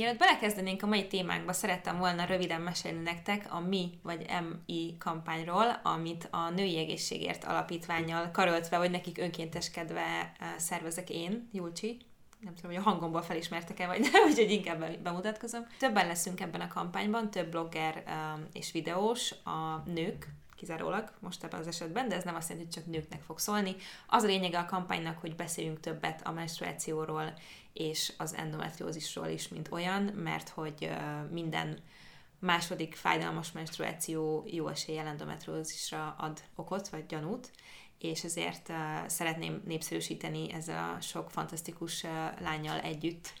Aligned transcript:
Mielőtt 0.00 0.18
belekezdenénk 0.18 0.82
a 0.82 0.86
mai 0.86 1.06
témánkba, 1.06 1.52
szerettem 1.52 1.98
volna 1.98 2.24
röviden 2.24 2.60
mesélni 2.60 3.02
nektek 3.02 3.46
a 3.50 3.60
Mi 3.60 3.98
vagy 4.02 4.26
MI 4.40 4.96
kampányról, 4.98 5.80
amit 5.82 6.28
a 6.30 6.50
Női 6.50 6.78
Egészségért 6.78 7.44
Alapítványjal 7.44 8.30
karöltve, 8.30 8.78
vagy 8.78 8.90
nekik 8.90 9.18
önkénteskedve 9.18 10.32
szervezek 10.56 11.10
én, 11.10 11.48
Julcsi, 11.52 11.96
nem 12.40 12.54
tudom, 12.54 12.70
hogy 12.70 12.80
a 12.80 12.88
hangomból 12.90 13.22
felismertek-e, 13.22 13.86
vagy 13.86 14.00
nem, 14.00 14.24
úgyhogy 14.30 14.50
inkább 14.50 14.98
bemutatkozom. 15.02 15.66
Többen 15.78 16.06
leszünk 16.06 16.40
ebben 16.40 16.60
a 16.60 16.68
kampányban, 16.68 17.30
több 17.30 17.50
blogger 17.50 18.02
és 18.52 18.72
videós, 18.72 19.34
a 19.44 19.82
nők, 19.84 20.28
kizárólag 20.60 21.12
most 21.18 21.44
ebben 21.44 21.60
az 21.60 21.66
esetben, 21.66 22.08
de 22.08 22.14
ez 22.16 22.24
nem 22.24 22.34
azt 22.34 22.48
jelenti, 22.48 22.68
hogy 22.72 22.82
csak 22.82 22.92
nőknek 22.92 23.22
fog 23.22 23.38
szólni. 23.38 23.76
Az 24.06 24.22
a 24.22 24.26
lényege 24.26 24.58
a 24.58 24.66
kampánynak, 24.66 25.18
hogy 25.18 25.36
beszéljünk 25.36 25.80
többet 25.80 26.26
a 26.26 26.32
menstruációról 26.32 27.32
és 27.72 28.12
az 28.16 28.34
endometriózisról 28.34 29.26
is, 29.26 29.48
mint 29.48 29.68
olyan, 29.70 30.02
mert 30.02 30.48
hogy 30.48 30.90
minden 31.30 31.78
második 32.38 32.94
fájdalmas 32.94 33.52
menstruáció 33.52 34.44
jó 34.46 34.68
eséllyel 34.68 35.06
endometriózisra 35.06 36.14
ad 36.18 36.42
okot, 36.54 36.88
vagy 36.88 37.06
gyanút, 37.06 37.50
és 37.98 38.24
ezért 38.24 38.72
szeretném 39.06 39.62
népszerűsíteni 39.66 40.52
ezzel 40.52 40.94
a 40.96 41.00
sok 41.00 41.30
fantasztikus 41.30 42.02
lányjal 42.40 42.80
együtt 42.80 43.32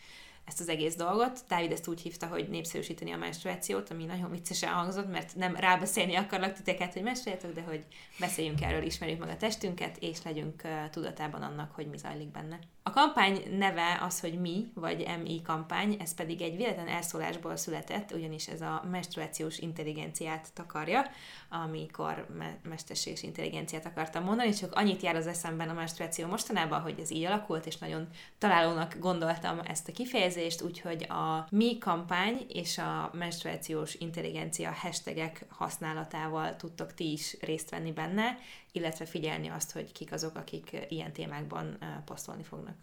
ezt 0.44 0.60
az 0.60 0.68
egész 0.68 0.96
dolgot. 0.96 1.40
Dávid 1.48 1.72
ezt 1.72 1.88
úgy 1.88 2.00
hívta, 2.00 2.26
hogy 2.26 2.48
népszerűsíteni 2.48 3.12
a 3.12 3.16
menstruációt, 3.16 3.90
ami 3.90 4.04
nagyon 4.04 4.30
viccesen 4.30 4.72
hangzott, 4.72 5.10
mert 5.10 5.34
nem 5.36 5.56
rábeszélni 5.56 6.14
akarlak 6.14 6.52
titeket, 6.52 6.92
hogy 6.92 7.02
menstruáljatok, 7.02 7.52
de 7.52 7.62
hogy 7.62 7.84
beszéljünk 8.18 8.62
erről, 8.62 8.82
ismerjük 8.82 9.18
meg 9.18 9.28
a 9.28 9.36
testünket, 9.36 9.96
és 9.96 10.22
legyünk 10.22 10.62
tudatában 10.90 11.42
annak, 11.42 11.72
hogy 11.74 11.86
mi 11.86 11.96
zajlik 11.96 12.28
benne. 12.28 12.58
A 12.82 12.90
kampány 12.90 13.42
neve 13.58 13.98
az, 14.02 14.20
hogy 14.20 14.40
mi, 14.40 14.70
vagy 14.74 15.06
MI 15.22 15.42
kampány, 15.42 15.96
ez 16.00 16.14
pedig 16.14 16.40
egy 16.40 16.56
véletlen 16.56 16.88
elszólásból 16.88 17.56
született, 17.56 18.12
ugyanis 18.12 18.48
ez 18.48 18.60
a 18.60 18.84
menstruációs 18.90 19.58
intelligenciát 19.58 20.48
takarja, 20.54 21.04
amikor 21.48 22.26
me- 22.38 22.58
mesterséges 22.64 23.22
intelligenciát 23.22 23.86
akartam 23.86 24.24
mondani, 24.24 24.52
csak 24.52 24.74
annyit 24.74 25.02
jár 25.02 25.16
az 25.16 25.26
eszemben 25.26 25.68
a 25.68 25.72
menstruáció 25.72 26.26
mostanában, 26.26 26.80
hogy 26.80 26.98
ez 27.00 27.10
így 27.10 27.24
alakult, 27.24 27.66
és 27.66 27.78
nagyon 27.78 28.08
találónak 28.38 28.96
gondoltam 28.98 29.58
ezt 29.64 29.88
a 29.88 29.92
kifejezést, 29.92 30.62
úgyhogy 30.62 31.02
a 31.02 31.46
mi 31.50 31.78
kampány 31.78 32.46
és 32.48 32.78
a 32.78 33.10
menstruációs 33.12 33.94
intelligencia 33.94 34.72
hashtagek 34.72 35.44
használatával 35.48 36.56
tudtok 36.56 36.94
ti 36.94 37.12
is 37.12 37.36
részt 37.40 37.70
venni 37.70 37.92
benne, 37.92 38.38
illetve 38.72 39.04
figyelni 39.04 39.48
azt, 39.48 39.72
hogy 39.72 39.92
kik 39.92 40.12
azok, 40.12 40.36
akik 40.36 40.86
ilyen 40.88 41.12
témákban 41.12 41.78
posztolni 42.04 42.42
fognak. 42.42 42.76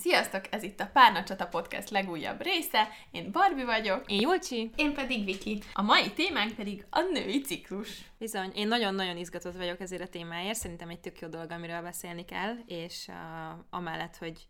Sziasztok, 0.00 0.44
ez 0.50 0.62
itt 0.62 0.80
a 0.80 0.90
Párnacsata 0.92 1.46
Podcast 1.46 1.90
legújabb 1.90 2.42
része. 2.42 2.88
Én 3.10 3.32
Barbie 3.32 3.64
vagyok. 3.64 4.10
Én 4.10 4.20
Julcsi. 4.20 4.70
Én 4.76 4.94
pedig 4.94 5.24
Viki. 5.24 5.62
A 5.72 5.82
mai 5.82 6.12
témánk 6.12 6.54
pedig 6.54 6.86
a 6.90 7.00
női 7.00 7.40
ciklus. 7.40 7.88
Bizony, 8.18 8.52
én 8.54 8.68
nagyon-nagyon 8.68 9.16
izgatott 9.16 9.56
vagyok 9.56 9.80
ezért 9.80 10.02
a 10.02 10.08
témáért. 10.08 10.58
Szerintem 10.58 10.88
egy 10.88 11.00
tök 11.00 11.20
jó 11.20 11.28
dolog, 11.28 11.50
amiről 11.50 11.82
beszélni 11.82 12.24
kell, 12.24 12.54
és 12.66 13.06
uh, 13.08 13.58
amellett, 13.70 14.16
hogy 14.16 14.46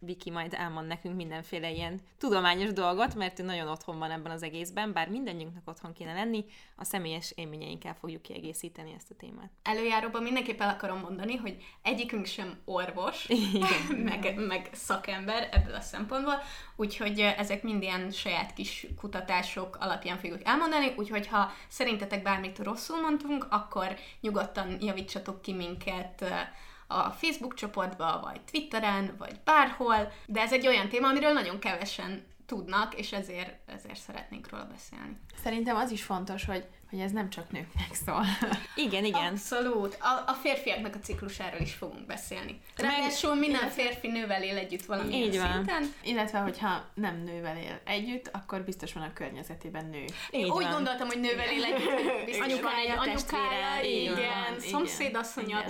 Viki 0.00 0.30
majd 0.30 0.54
elmond 0.54 0.86
nekünk 0.86 1.16
mindenféle 1.16 1.70
ilyen 1.70 2.00
tudományos 2.18 2.72
dolgot, 2.72 3.14
mert 3.14 3.38
ő 3.38 3.42
nagyon 3.42 3.68
otthon 3.68 3.98
van 3.98 4.10
ebben 4.10 4.32
az 4.32 4.42
egészben, 4.42 4.92
bár 4.92 5.08
mindannyiunknak 5.08 5.68
otthon 5.68 5.92
kéne 5.92 6.12
lenni, 6.12 6.44
a 6.76 6.84
személyes 6.84 7.32
élményeinkkel 7.34 7.94
fogjuk 7.94 8.22
kiegészíteni 8.22 8.92
ezt 8.96 9.10
a 9.10 9.14
témát. 9.14 9.50
Előjáróban 9.62 10.22
mindenképp 10.22 10.60
el 10.60 10.68
akarom 10.68 10.98
mondani, 10.98 11.36
hogy 11.36 11.56
egyikünk 11.82 12.26
sem 12.26 12.58
orvos, 12.64 13.28
meg, 14.10 14.34
meg 14.36 14.70
szakember 14.72 15.48
ebből 15.52 15.74
a 15.74 15.80
szempontból, 15.80 16.42
úgyhogy 16.76 17.20
ezek 17.20 17.62
mind 17.62 17.82
ilyen 17.82 18.10
saját 18.10 18.54
kis 18.54 18.86
kutatások 19.00 19.76
alapján 19.80 20.18
fogjuk 20.18 20.40
elmondani, 20.44 20.92
úgyhogy 20.96 21.26
ha 21.26 21.52
szerintetek 21.68 22.22
bármit 22.22 22.58
rosszul 22.58 23.00
mondtunk, 23.00 23.46
akkor 23.50 23.96
nyugodtan 24.20 24.76
javítsatok 24.80 25.42
ki 25.42 25.52
minket 25.52 26.24
a 26.88 27.10
Facebook 27.10 27.54
csoportba, 27.54 28.20
vagy 28.22 28.40
Twitteren, 28.40 29.14
vagy 29.18 29.40
bárhol, 29.44 30.12
de 30.26 30.40
ez 30.40 30.52
egy 30.52 30.66
olyan 30.66 30.88
téma, 30.88 31.08
amiről 31.08 31.32
nagyon 31.32 31.58
kevesen 31.58 32.26
tudnak, 32.46 32.94
és 32.94 33.12
ezért, 33.12 33.54
ezért 33.66 33.98
szeretnénk 33.98 34.50
róla 34.50 34.64
beszélni. 34.64 35.16
Szerintem 35.42 35.76
az 35.76 35.90
is 35.90 36.02
fontos, 36.02 36.44
hogy 36.44 36.66
hogy 36.90 37.00
ez 37.00 37.12
nem 37.12 37.30
csak 37.30 37.50
nőknek 37.50 37.94
szól. 38.06 38.24
igen, 38.86 39.04
igen. 39.04 39.32
Abszolút. 39.32 39.98
A, 40.00 40.30
a 40.30 40.32
férfiaknak 40.32 40.94
a 40.94 40.98
ciklusáról 40.98 41.60
is 41.60 41.72
fogunk 41.72 42.06
beszélni. 42.06 42.60
Ráadásul 42.76 43.34
minden 43.34 43.60
illetve... 43.60 43.82
férfi 43.82 44.08
nővel 44.08 44.42
él 44.42 44.56
együtt 44.56 44.84
valamilyen 44.84 45.22
Így 45.22 45.38
van. 45.38 45.52
szinten. 45.52 45.92
Illetve, 46.02 46.38
hogyha 46.38 46.84
nem 46.94 47.22
nővel 47.24 47.56
él 47.56 47.80
együtt, 47.84 48.30
akkor 48.32 48.60
biztos 48.60 48.92
van 48.92 49.02
a 49.02 49.12
környezetében 49.12 49.86
nő. 49.86 50.04
Én 50.30 50.44
Így 50.44 50.50
úgy 50.50 50.62
van. 50.62 50.72
gondoltam, 50.72 51.06
hogy 51.06 51.20
nővel 51.20 51.52
él 51.52 51.64
együtt. 51.64 52.24
Biztos 52.24 52.46
anyukája, 52.46 52.94
van 52.94 53.08
egy 53.08 53.14
anyukája, 53.14 53.82
igen, 53.82 54.18
igen, 54.18 54.60
szomszédasszonya, 54.60 55.64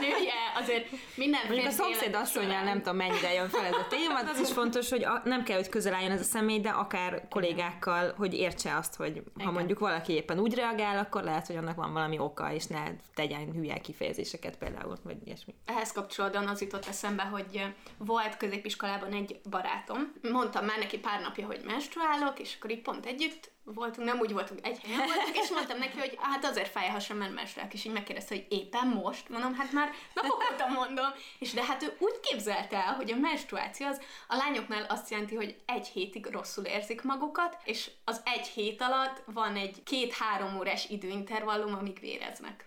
nője, 0.00 0.40
azért 0.54 0.88
minden 1.14 1.40
Mondjuk 1.46 1.66
a 1.66 1.70
szomszédasszonyjal 1.70 2.62
nem 2.62 2.76
tudom 2.76 2.96
mennyire 2.96 3.32
jön 3.32 3.48
fel 3.48 3.64
ez 3.64 3.72
a 3.72 3.86
téma, 3.88 4.22
de 4.22 4.30
az 4.30 4.40
is 4.40 4.52
fontos, 4.52 4.90
hogy 4.90 5.04
a, 5.04 5.20
nem 5.24 5.42
kell, 5.42 5.56
hogy 5.56 5.68
közel 5.68 5.94
álljon 5.94 6.10
ez 6.10 6.20
a 6.20 6.24
személy, 6.24 6.60
de 6.60 6.68
akár 6.68 7.28
kollégákkal, 7.30 8.14
hogy 8.16 8.34
értse 8.34 8.76
azt, 8.76 8.94
hogy 8.94 9.22
ha 9.44 9.50
mondjuk 9.50 9.78
valaki 9.78 10.12
éppen 10.12 10.38
úgy 10.38 10.54
reagál, 10.60 10.98
akkor 10.98 11.22
lehet, 11.22 11.46
hogy 11.46 11.56
annak 11.56 11.76
van 11.76 11.92
valami 11.92 12.18
oka, 12.18 12.52
és 12.52 12.66
ne 12.66 12.82
tegyen 13.14 13.52
hülye 13.52 13.78
kifejezéseket 13.78 14.56
például, 14.56 14.98
vagy 15.02 15.16
ilyesmi. 15.24 15.54
Ehhez 15.64 15.92
kapcsolódóan 15.92 16.48
az 16.48 16.60
jutott 16.60 16.86
eszembe, 16.86 17.22
hogy 17.22 17.74
volt 17.98 18.36
középiskolában 18.36 19.12
egy 19.12 19.40
barátom, 19.50 20.12
mondtam 20.22 20.64
már 20.64 20.78
neki 20.78 20.98
pár 20.98 21.20
napja, 21.20 21.46
hogy 21.46 21.60
menstruálok, 21.64 22.38
és 22.38 22.56
akkor 22.56 22.70
így 22.70 22.82
pont 22.82 23.06
együtt 23.06 23.50
voltunk, 23.74 24.06
nem 24.06 24.18
úgy 24.18 24.32
voltunk, 24.32 24.66
egy 24.66 24.80
helyen 24.80 25.06
voltunk, 25.06 25.36
és 25.36 25.50
mondtam 25.50 25.78
neki, 25.78 25.98
hogy 25.98 26.18
hát 26.20 26.44
azért 26.44 26.68
fáj 26.70 26.88
a 26.88 26.90
hasam, 26.90 27.16
mert 27.16 27.34
menstruálok, 27.34 27.74
és 27.74 27.84
így 27.84 27.92
megkérdezte, 27.92 28.34
hogy 28.34 28.46
éppen 28.48 28.86
most, 28.86 29.28
mondom, 29.28 29.54
hát 29.54 29.72
már 29.72 29.90
napok 30.14 30.52
óta 30.52 30.66
mondom, 30.66 31.10
és 31.38 31.52
de 31.52 31.64
hát 31.64 31.82
ő 31.82 31.96
úgy 31.98 32.20
képzelte 32.20 32.76
el, 32.76 32.94
hogy 32.94 33.12
a 33.12 33.16
menstruáció 33.16 33.86
az 33.86 34.00
a 34.28 34.36
lányoknál 34.36 34.84
azt 34.88 35.10
jelenti, 35.10 35.34
hogy 35.34 35.56
egy 35.66 35.86
hétig 35.86 36.26
rosszul 36.26 36.64
érzik 36.64 37.02
magukat, 37.02 37.56
és 37.64 37.90
az 38.04 38.20
egy 38.24 38.46
hét 38.46 38.82
alatt 38.82 39.22
van 39.24 39.56
egy 39.56 39.82
két-három 39.82 40.58
órás 40.58 40.88
időintervallum, 40.88 41.74
amíg 41.74 42.00
véreznek. 42.00 42.64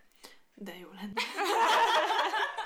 De 0.55 0.73
jó 0.81 0.87
lenne. 0.95 1.21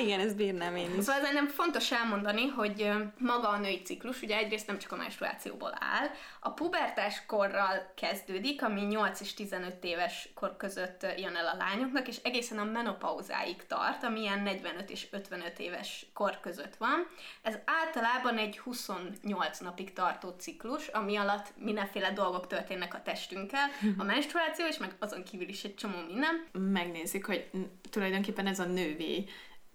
Igen, 0.00 0.20
ez 0.20 0.34
bírnám 0.34 0.76
én 0.76 0.94
is. 0.98 1.04
Szóval 1.04 1.30
nem 1.32 1.48
fontos 1.48 1.92
elmondani, 1.92 2.46
hogy 2.46 2.90
maga 3.18 3.48
a 3.48 3.58
női 3.58 3.82
ciklus 3.82 4.22
ugye 4.22 4.36
egyrészt 4.36 4.66
nem 4.66 4.78
csak 4.78 4.92
a 4.92 4.96
menstruációból 4.96 5.72
áll, 5.78 6.06
a 6.40 6.50
pubertás 6.50 7.26
korral 7.26 7.92
kezdődik, 7.96 8.62
ami 8.62 8.80
8 8.80 9.20
és 9.20 9.34
15 9.34 9.84
éves 9.84 10.28
kor 10.34 10.56
között 10.56 11.06
jön 11.16 11.36
el 11.36 11.46
a 11.46 11.56
lányoknak, 11.56 12.08
és 12.08 12.16
egészen 12.22 12.58
a 12.58 12.64
menopauzáig 12.64 13.66
tart, 13.66 14.04
ami 14.04 14.20
ilyen 14.20 14.42
45 14.42 14.90
és 14.90 15.06
55 15.10 15.58
éves 15.58 16.06
kor 16.12 16.40
között 16.40 16.76
van. 16.76 17.06
Ez 17.42 17.58
általában 17.64 18.38
egy 18.38 18.58
28 18.58 19.58
napig 19.58 19.92
tartó 19.92 20.34
ciklus, 20.38 20.86
ami 20.86 21.16
alatt 21.16 21.52
mindenféle 21.56 22.12
dolgok 22.12 22.46
történnek 22.46 22.94
a 22.94 23.02
testünkkel, 23.02 23.68
a 23.98 24.04
menstruáció, 24.04 24.66
és 24.66 24.78
meg 24.78 24.94
azon 24.98 25.22
kívül 25.22 25.48
is 25.48 25.64
egy 25.64 25.74
csomó 25.74 25.96
minden. 26.06 26.44
Megnézzük, 26.52 27.26
hogy 27.26 27.50
tulajdonképpen 27.90 28.46
ez 28.46 28.58
a 28.58 28.64
nővé 28.64 29.24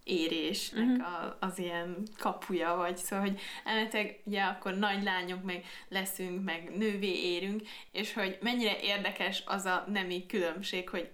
érésnek 0.07 0.87
uh-huh. 0.87 1.13
a, 1.13 1.37
az 1.39 1.59
ilyen 1.59 1.97
kapuja, 2.17 2.75
vagy 2.75 2.97
szóval, 2.97 3.25
hogy 3.25 3.39
elméletileg 3.63 4.19
ugye 4.23 4.41
akkor 4.41 4.73
nagy 4.73 5.03
lányok 5.03 5.43
meg 5.43 5.65
leszünk, 5.89 6.43
meg 6.43 6.71
nővé 6.77 7.33
érünk, 7.33 7.61
és 7.91 8.13
hogy 8.13 8.37
mennyire 8.41 8.79
érdekes 8.81 9.43
az 9.45 9.65
a 9.65 9.85
nemi 9.87 10.25
különbség, 10.25 10.89
hogy 10.89 11.09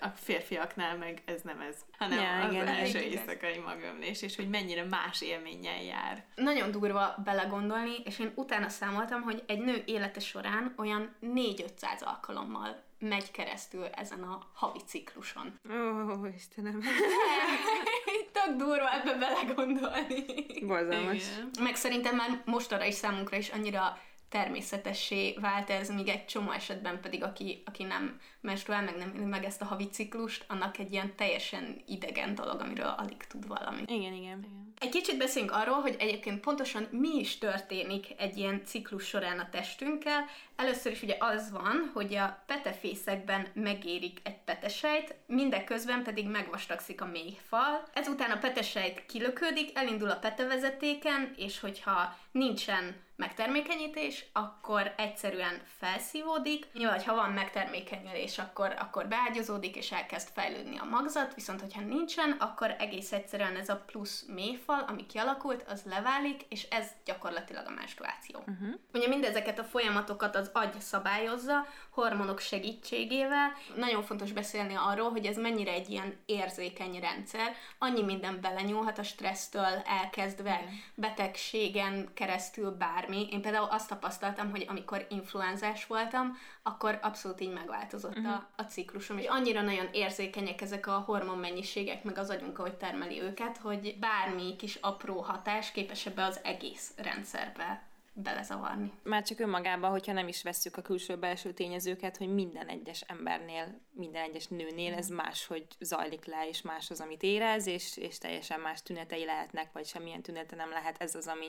a 0.00 0.08
férfiaknál 0.08 0.96
meg 0.96 1.22
ez 1.24 1.42
nem 1.42 1.60
ez, 1.60 1.76
hanem 1.98 2.18
ja, 2.18 2.44
az 2.44 2.52
igen, 2.52 2.66
első 2.66 2.98
igen. 2.98 3.10
éjszakai 3.10 3.58
magömlés, 3.58 4.22
és 4.22 4.36
hogy 4.36 4.48
mennyire 4.48 4.84
más 4.84 5.22
élménnyel 5.22 5.82
jár. 5.82 6.24
Nagyon 6.34 6.70
durva 6.70 7.14
belegondolni, 7.24 7.94
és 8.04 8.18
én 8.18 8.32
utána 8.34 8.68
számoltam, 8.68 9.22
hogy 9.22 9.42
egy 9.46 9.58
nő 9.58 9.82
élete 9.86 10.20
során 10.20 10.74
olyan 10.76 11.14
4-500 11.22 11.68
alkalommal 12.00 12.86
megy 12.98 13.30
keresztül 13.30 13.84
ezen 13.84 14.22
a 14.22 14.38
havi 14.52 14.80
cikluson. 14.86 15.60
Ó, 15.70 15.74
oh, 15.74 16.34
Istenem. 16.34 16.80
Tök 18.44 18.56
durva 18.56 18.92
ebbe 18.92 19.14
belegondolni. 19.14 20.24
Borzalmas. 20.66 21.22
Meg 21.60 21.74
szerintem 21.76 22.16
már 22.16 22.42
mostanra 22.44 22.84
is 22.84 22.94
számunkra 22.94 23.36
is 23.36 23.48
annyira 23.48 23.98
természetessé 24.28 25.36
vált 25.40 25.70
ez, 25.70 25.90
míg 25.90 26.08
egy 26.08 26.24
csomó 26.24 26.50
esetben 26.50 27.00
pedig, 27.00 27.22
aki, 27.22 27.62
aki 27.66 27.82
nem 27.82 28.20
menstruál, 28.40 28.82
meg 28.82 28.96
nem 28.96 29.08
meg 29.10 29.44
ezt 29.44 29.62
a 29.62 29.64
havi 29.64 29.88
ciklust, 29.88 30.44
annak 30.48 30.78
egy 30.78 30.92
ilyen 30.92 31.16
teljesen 31.16 31.82
idegen 31.86 32.34
dolog, 32.34 32.60
amiről 32.60 32.94
alig 32.96 33.16
tud 33.16 33.46
valami. 33.46 33.82
Igen, 33.86 34.12
igen. 34.12 34.14
igen. 34.14 34.68
Egy 34.78 34.88
kicsit 34.88 35.18
beszéljünk 35.18 35.54
arról, 35.54 35.80
hogy 35.80 35.96
egyébként 35.98 36.40
pontosan 36.40 36.88
mi 36.90 37.18
is 37.18 37.38
történik 37.38 38.06
egy 38.16 38.36
ilyen 38.36 38.62
ciklus 38.64 39.06
során 39.06 39.38
a 39.38 39.48
testünkkel. 39.50 40.24
Először 40.56 40.92
is 40.92 41.02
ugye 41.02 41.16
az 41.18 41.50
van, 41.50 41.90
hogy 41.94 42.14
a 42.14 42.42
petefészekben 42.46 43.46
megérik 43.54 44.18
egy 44.22 44.38
petesejt, 44.44 45.14
mindeközben 45.26 46.02
pedig 46.02 46.26
megvastagszik 46.26 47.00
a 47.00 47.06
méhfal. 47.06 47.82
Ezután 47.92 48.30
a 48.30 48.38
petesejt 48.38 49.06
kilöködik, 49.06 49.78
elindul 49.78 50.10
a 50.10 50.18
petevezetéken, 50.18 51.34
és 51.36 51.60
hogyha 51.60 52.18
nincsen 52.32 53.06
megtermékenyítés, 53.18 54.24
akkor 54.32 54.94
egyszerűen 54.96 55.60
felszívódik. 55.78 56.66
Nyilván, 56.72 57.04
ha 57.04 57.14
van 57.14 57.30
megtermékenyülés, 57.30 58.38
akkor, 58.38 58.74
akkor 58.78 59.08
beágyazódik 59.08 59.76
és 59.76 59.92
elkezd 59.92 60.28
fejlődni 60.34 60.78
a 60.78 60.84
magzat, 60.84 61.34
viszont 61.34 61.60
hogyha 61.60 61.80
nincsen, 61.80 62.30
akkor 62.30 62.74
egész 62.78 63.12
egyszerűen 63.12 63.56
ez 63.56 63.68
a 63.68 63.82
plusz 63.86 64.24
mélyfal, 64.28 64.84
ami 64.88 65.06
kialakult, 65.06 65.64
az 65.68 65.82
leválik, 65.84 66.42
és 66.48 66.62
ez 66.70 66.86
gyakorlatilag 67.04 67.66
a 67.66 67.70
menstruáció. 67.70 68.38
Uh-huh. 68.38 68.74
Ugye 68.92 69.08
mindezeket 69.08 69.58
a 69.58 69.64
folyamatokat 69.64 70.36
az 70.36 70.50
agy 70.52 70.80
szabályozza, 70.80 71.66
hormonok 72.00 72.38
segítségével. 72.38 73.52
Nagyon 73.76 74.02
fontos 74.02 74.32
beszélni 74.32 74.74
arról, 74.74 75.10
hogy 75.10 75.26
ez 75.26 75.36
mennyire 75.36 75.72
egy 75.72 75.90
ilyen 75.90 76.16
érzékeny 76.26 77.00
rendszer. 77.00 77.54
Annyi 77.78 78.02
minden 78.02 78.40
belenyúlhat 78.40 78.98
a 78.98 79.02
stressztől 79.02 79.82
elkezdve, 79.84 80.60
betegségen 80.94 82.08
keresztül 82.14 82.70
bármi. 82.70 83.28
Én 83.30 83.42
például 83.42 83.68
azt 83.70 83.88
tapasztaltam, 83.88 84.50
hogy 84.50 84.64
amikor 84.68 85.06
influenzás 85.08 85.86
voltam, 85.86 86.38
akkor 86.62 86.98
abszolút 87.02 87.40
így 87.40 87.52
megváltozott 87.52 88.18
uh-huh. 88.18 88.32
a, 88.32 88.48
a 88.56 88.62
ciklusom, 88.62 89.18
és 89.18 89.26
annyira 89.26 89.62
nagyon 89.62 89.88
érzékenyek 89.92 90.60
ezek 90.60 90.86
a 90.86 91.02
hormonmennyiségek, 91.06 92.04
meg 92.04 92.18
az 92.18 92.30
agyunk, 92.30 92.58
ahogy 92.58 92.74
termeli 92.74 93.22
őket, 93.22 93.56
hogy 93.56 93.96
bármi 94.00 94.56
kis 94.56 94.74
apró 94.74 95.20
hatás 95.20 95.72
képes 95.72 96.06
ebbe 96.06 96.24
az 96.24 96.40
egész 96.42 96.92
rendszerbe 96.96 97.87
belezavarni. 98.22 98.92
Már 99.02 99.22
csak 99.22 99.40
önmagában, 99.40 99.90
hogyha 99.90 100.12
nem 100.12 100.28
is 100.28 100.42
vesszük 100.42 100.76
a 100.76 100.82
külső-belső 100.82 101.52
tényezőket, 101.52 102.16
hogy 102.16 102.34
minden 102.34 102.66
egyes 102.68 103.00
embernél, 103.00 103.80
minden 103.92 104.22
egyes 104.22 104.46
nőnél 104.46 104.94
ez 104.94 105.08
máshogy 105.08 105.66
zajlik 105.80 106.24
le, 106.24 106.48
és 106.48 106.62
más 106.62 106.90
az, 106.90 107.00
amit 107.00 107.22
érez, 107.22 107.66
és, 107.66 107.96
és 107.96 108.18
teljesen 108.18 108.60
más 108.60 108.82
tünetei 108.82 109.24
lehetnek, 109.24 109.72
vagy 109.72 109.86
semmilyen 109.86 110.22
tünete 110.22 110.56
nem 110.56 110.70
lehet. 110.70 111.02
Ez 111.02 111.14
az, 111.14 111.26
ami, 111.26 111.48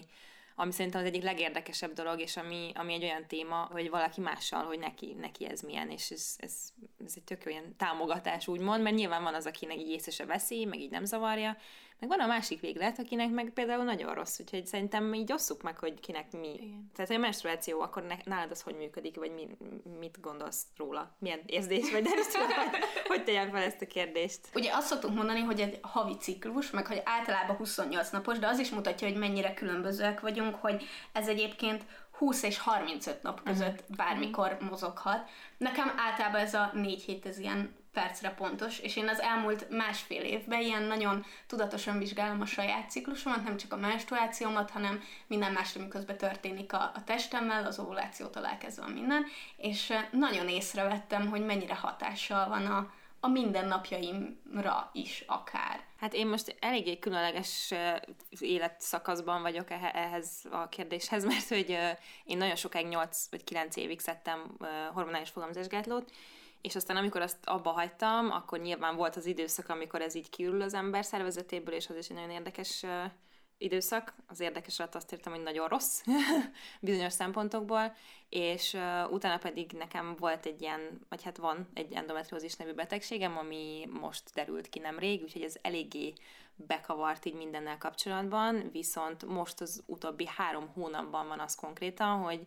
ami 0.56 0.72
szerintem 0.72 1.02
az 1.02 1.08
egyik 1.08 1.24
legérdekesebb 1.24 1.94
dolog, 1.94 2.20
és 2.20 2.38
ami, 2.38 2.72
ami 2.76 2.94
egy 2.94 3.04
olyan 3.04 3.28
téma, 3.28 3.68
hogy 3.72 3.90
valaki 3.90 4.22
mással, 4.22 4.66
hogy 4.66 4.80
neki, 4.80 5.16
neki 5.20 5.46
ez 5.46 5.62
milyen, 5.62 5.90
és 5.90 6.10
ez, 6.10 6.36
ez, 6.38 6.54
ez 7.06 7.14
egy 7.16 7.24
tök 7.24 7.42
olyan 7.46 7.76
támogatás 7.78 8.48
úgymond, 8.48 8.84
mert 8.84 8.96
nyilván 8.96 9.24
van 9.24 9.34
az, 9.34 9.46
akinek 9.46 9.78
így 9.78 9.90
észre 9.90 10.12
se 10.12 10.26
veszi, 10.26 10.66
meg 10.66 10.80
így 10.80 10.92
nem 10.92 11.06
zavarja, 11.06 11.58
meg 12.00 12.10
van 12.10 12.20
a 12.20 12.28
másik 12.28 12.60
véglet, 12.60 13.00
akinek 13.00 13.30
meg 13.30 13.52
például 13.54 13.84
nagyon 13.84 14.14
rossz, 14.14 14.40
úgyhogy 14.40 14.66
szerintem 14.66 15.14
így 15.14 15.32
osszuk 15.32 15.62
meg, 15.62 15.78
hogy 15.78 16.00
kinek 16.00 16.32
mi. 16.32 16.54
Igen. 16.54 16.92
Tehát, 16.96 17.12
a 17.12 17.18
menstruáció, 17.18 17.82
akkor 17.82 18.04
ne, 18.04 18.16
nálad 18.24 18.52
az 18.52 18.62
hogy 18.62 18.76
működik, 18.76 19.16
vagy 19.16 19.32
mi, 19.34 19.48
mit 20.00 20.20
gondolsz 20.22 20.64
róla? 20.78 21.16
Milyen 21.20 21.40
érzés, 21.46 21.92
vagy 21.92 22.04
nem 22.04 22.18
is 22.18 22.28
tudom, 22.28 22.48
hogy 23.08 23.24
tegyem 23.24 23.52
fel 23.52 23.62
ezt 23.62 23.82
a 23.82 23.88
kérdést. 23.88 24.40
Ugye 24.54 24.72
azt 24.74 24.88
szoktunk 24.88 25.16
mondani, 25.16 25.40
hogy 25.40 25.60
egy 25.60 25.80
havi 25.82 26.16
ciklus, 26.18 26.70
meg 26.70 26.88
hogy 26.88 27.02
általában 27.06 27.56
28 27.56 28.10
napos, 28.10 28.40
de 28.40 28.48
az 28.48 28.60
is 28.60 28.70
mutatja, 28.70 29.08
hogy 29.08 29.18
mennyire 29.18 29.54
különbözőek 29.54 30.20
vagyunk, 30.20 30.56
hogy 30.56 30.84
ez 31.14 31.28
egyébként 31.28 31.84
20 32.20 32.44
és 32.44 32.58
35 32.58 33.24
nap 33.24 33.44
között 33.44 33.82
uh-huh. 33.82 33.96
bármikor 33.96 34.58
mozoghat. 34.70 35.30
Nekem 35.58 35.94
általában 35.98 36.42
ez 36.42 36.54
a 36.54 36.72
négy 36.74 37.02
hét, 37.02 37.26
ez 37.26 37.38
ilyen 37.38 37.76
percre 37.94 38.30
pontos, 38.30 38.80
és 38.80 38.96
én 38.96 39.08
az 39.08 39.22
elmúlt 39.22 39.70
másfél 39.70 40.22
évben 40.22 40.62
ilyen 40.62 40.84
nagyon 40.84 41.26
tudatosan 41.48 41.98
vizsgálom 41.98 42.42
a 42.42 42.46
saját 42.46 42.90
ciklusomat, 42.90 43.44
nem 43.44 43.58
csak 43.58 43.74
a 43.74 43.78
menstruációmat, 43.78 44.72
hanem 44.72 45.02
minden 45.28 45.52
más, 45.52 45.76
ami 45.76 45.88
közben 45.88 46.18
történik 46.18 46.74
a, 46.74 46.92
a 46.96 47.04
testemmel, 47.04 47.66
az 47.66 47.80
ovulációtól 47.80 48.46
elkezdve 48.46 48.88
minden, 48.88 49.26
és 49.58 49.94
nagyon 50.12 50.48
észrevettem, 50.48 51.28
hogy 51.28 51.46
mennyire 51.46 51.76
hatással 51.76 52.48
van 52.50 52.66
a, 52.66 52.92
a 53.20 53.28
mindennapjaimra 53.28 54.90
is 54.94 55.24
akár. 55.28 55.88
Hát 56.00 56.14
én 56.14 56.28
most 56.28 56.56
eléggé 56.60 57.00
különleges 57.00 57.74
életszakaszban 58.40 59.42
vagyok 59.42 59.70
ehhez 59.94 60.42
a 60.52 60.70
kérdéshez, 60.70 61.26
mert 61.32 61.48
hogy 61.48 61.78
én 62.24 62.38
nagyon 62.38 62.56
sokáig 62.56 62.88
8 62.88 63.30
vagy 63.30 63.44
9 63.44 63.76
évig 63.76 64.00
szedtem 64.00 64.58
hormonális 64.94 65.30
fogamzásgátlót, 65.30 66.12
és 66.62 66.76
aztán 66.76 66.98
amikor 66.98 67.22
azt 67.22 67.38
abba 67.46 67.70
hagytam, 67.70 68.32
akkor 68.32 68.60
nyilván 68.60 68.96
volt 68.96 69.16
az 69.16 69.26
időszak, 69.26 69.70
amikor 69.70 70.02
ez 70.02 70.16
így 70.16 70.30
kiürül 70.30 70.62
az 70.62 70.74
ember 70.74 71.06
szervezetéből, 71.06 71.74
és 71.74 71.90
az 71.90 71.96
is 71.96 72.10
egy 72.10 72.16
nagyon 72.16 72.30
érdekes 72.30 72.86
időszak. 73.60 74.14
Az 74.28 74.40
érdekes 74.40 74.80
alatt 74.80 74.96
azt 74.96 75.12
értem, 75.12 75.34
hogy 75.34 75.44
nagyon 75.44 75.68
rossz 75.68 76.04
bizonyos 76.82 77.14
szempontokból, 77.14 77.96
és 78.30 78.74
uh, 78.74 79.12
utána 79.12 79.38
pedig 79.38 79.72
nekem 79.72 80.16
volt 80.20 80.46
egy 80.46 80.62
ilyen, 80.62 81.06
vagy 81.10 81.24
hát 81.24 81.38
van 81.38 81.70
egy 81.74 81.94
endometriózis 81.94 82.56
nevű 82.56 82.74
betegségem, 82.74 83.38
ami 83.38 83.90
most 84.00 84.34
derült 84.34 84.70
ki 84.70 84.80
nemrég, 84.80 85.22
úgyhogy 85.24 85.42
ez 85.42 85.56
eléggé 85.62 86.14
bekavart 86.56 87.26
így 87.26 87.34
mindennel 87.34 87.78
kapcsolatban, 87.78 88.70
viszont 88.72 89.26
most 89.26 89.62
az 89.62 89.84
utóbbi 89.86 90.28
három 90.36 90.68
hónapban 90.68 91.28
van 91.28 91.40
az 91.40 91.56
konkrétan, 91.56 92.22
hogy 92.22 92.46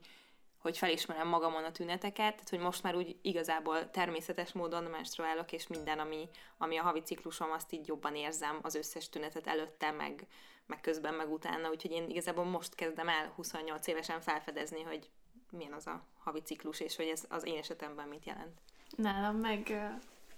hogy 0.62 0.78
felismerem 0.78 1.28
magamon 1.28 1.64
a 1.64 1.72
tüneteket, 1.72 2.32
tehát 2.32 2.48
hogy 2.48 2.58
most 2.58 2.82
már 2.82 2.94
úgy 2.94 3.16
igazából 3.22 3.90
természetes 3.90 4.52
módon 4.52 4.84
menstruálok, 4.84 5.52
és 5.52 5.66
minden, 5.66 5.98
ami, 5.98 6.28
ami 6.58 6.76
a 6.76 6.82
havi 6.82 7.00
ciklusom, 7.00 7.50
azt 7.50 7.72
így 7.72 7.86
jobban 7.86 8.16
érzem, 8.16 8.58
az 8.62 8.74
összes 8.74 9.08
tünetet 9.08 9.46
előtte, 9.46 9.90
meg, 9.90 10.26
meg 10.66 10.80
közben, 10.80 11.14
meg 11.14 11.32
utána, 11.32 11.70
úgyhogy 11.70 11.90
én 11.90 12.10
igazából 12.10 12.44
most 12.44 12.74
kezdem 12.74 13.08
el 13.08 13.32
28 13.36 13.86
évesen 13.86 14.20
felfedezni, 14.20 14.82
hogy 14.82 15.08
milyen 15.50 15.72
az 15.72 15.86
a 15.86 16.02
havi 16.18 16.40
ciklus, 16.40 16.80
és 16.80 16.96
hogy 16.96 17.06
ez 17.06 17.24
az 17.28 17.46
én 17.46 17.58
esetemben 17.58 18.08
mit 18.08 18.24
jelent. 18.24 18.60
Nálam 18.96 19.36
meg 19.36 19.68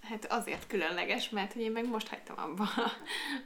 hát 0.01 0.25
azért 0.25 0.67
különleges, 0.67 1.29
mert 1.29 1.53
hogy 1.53 1.61
én 1.61 1.71
meg 1.71 1.87
most 1.87 2.07
hagytam 2.07 2.37
abba 2.37 2.67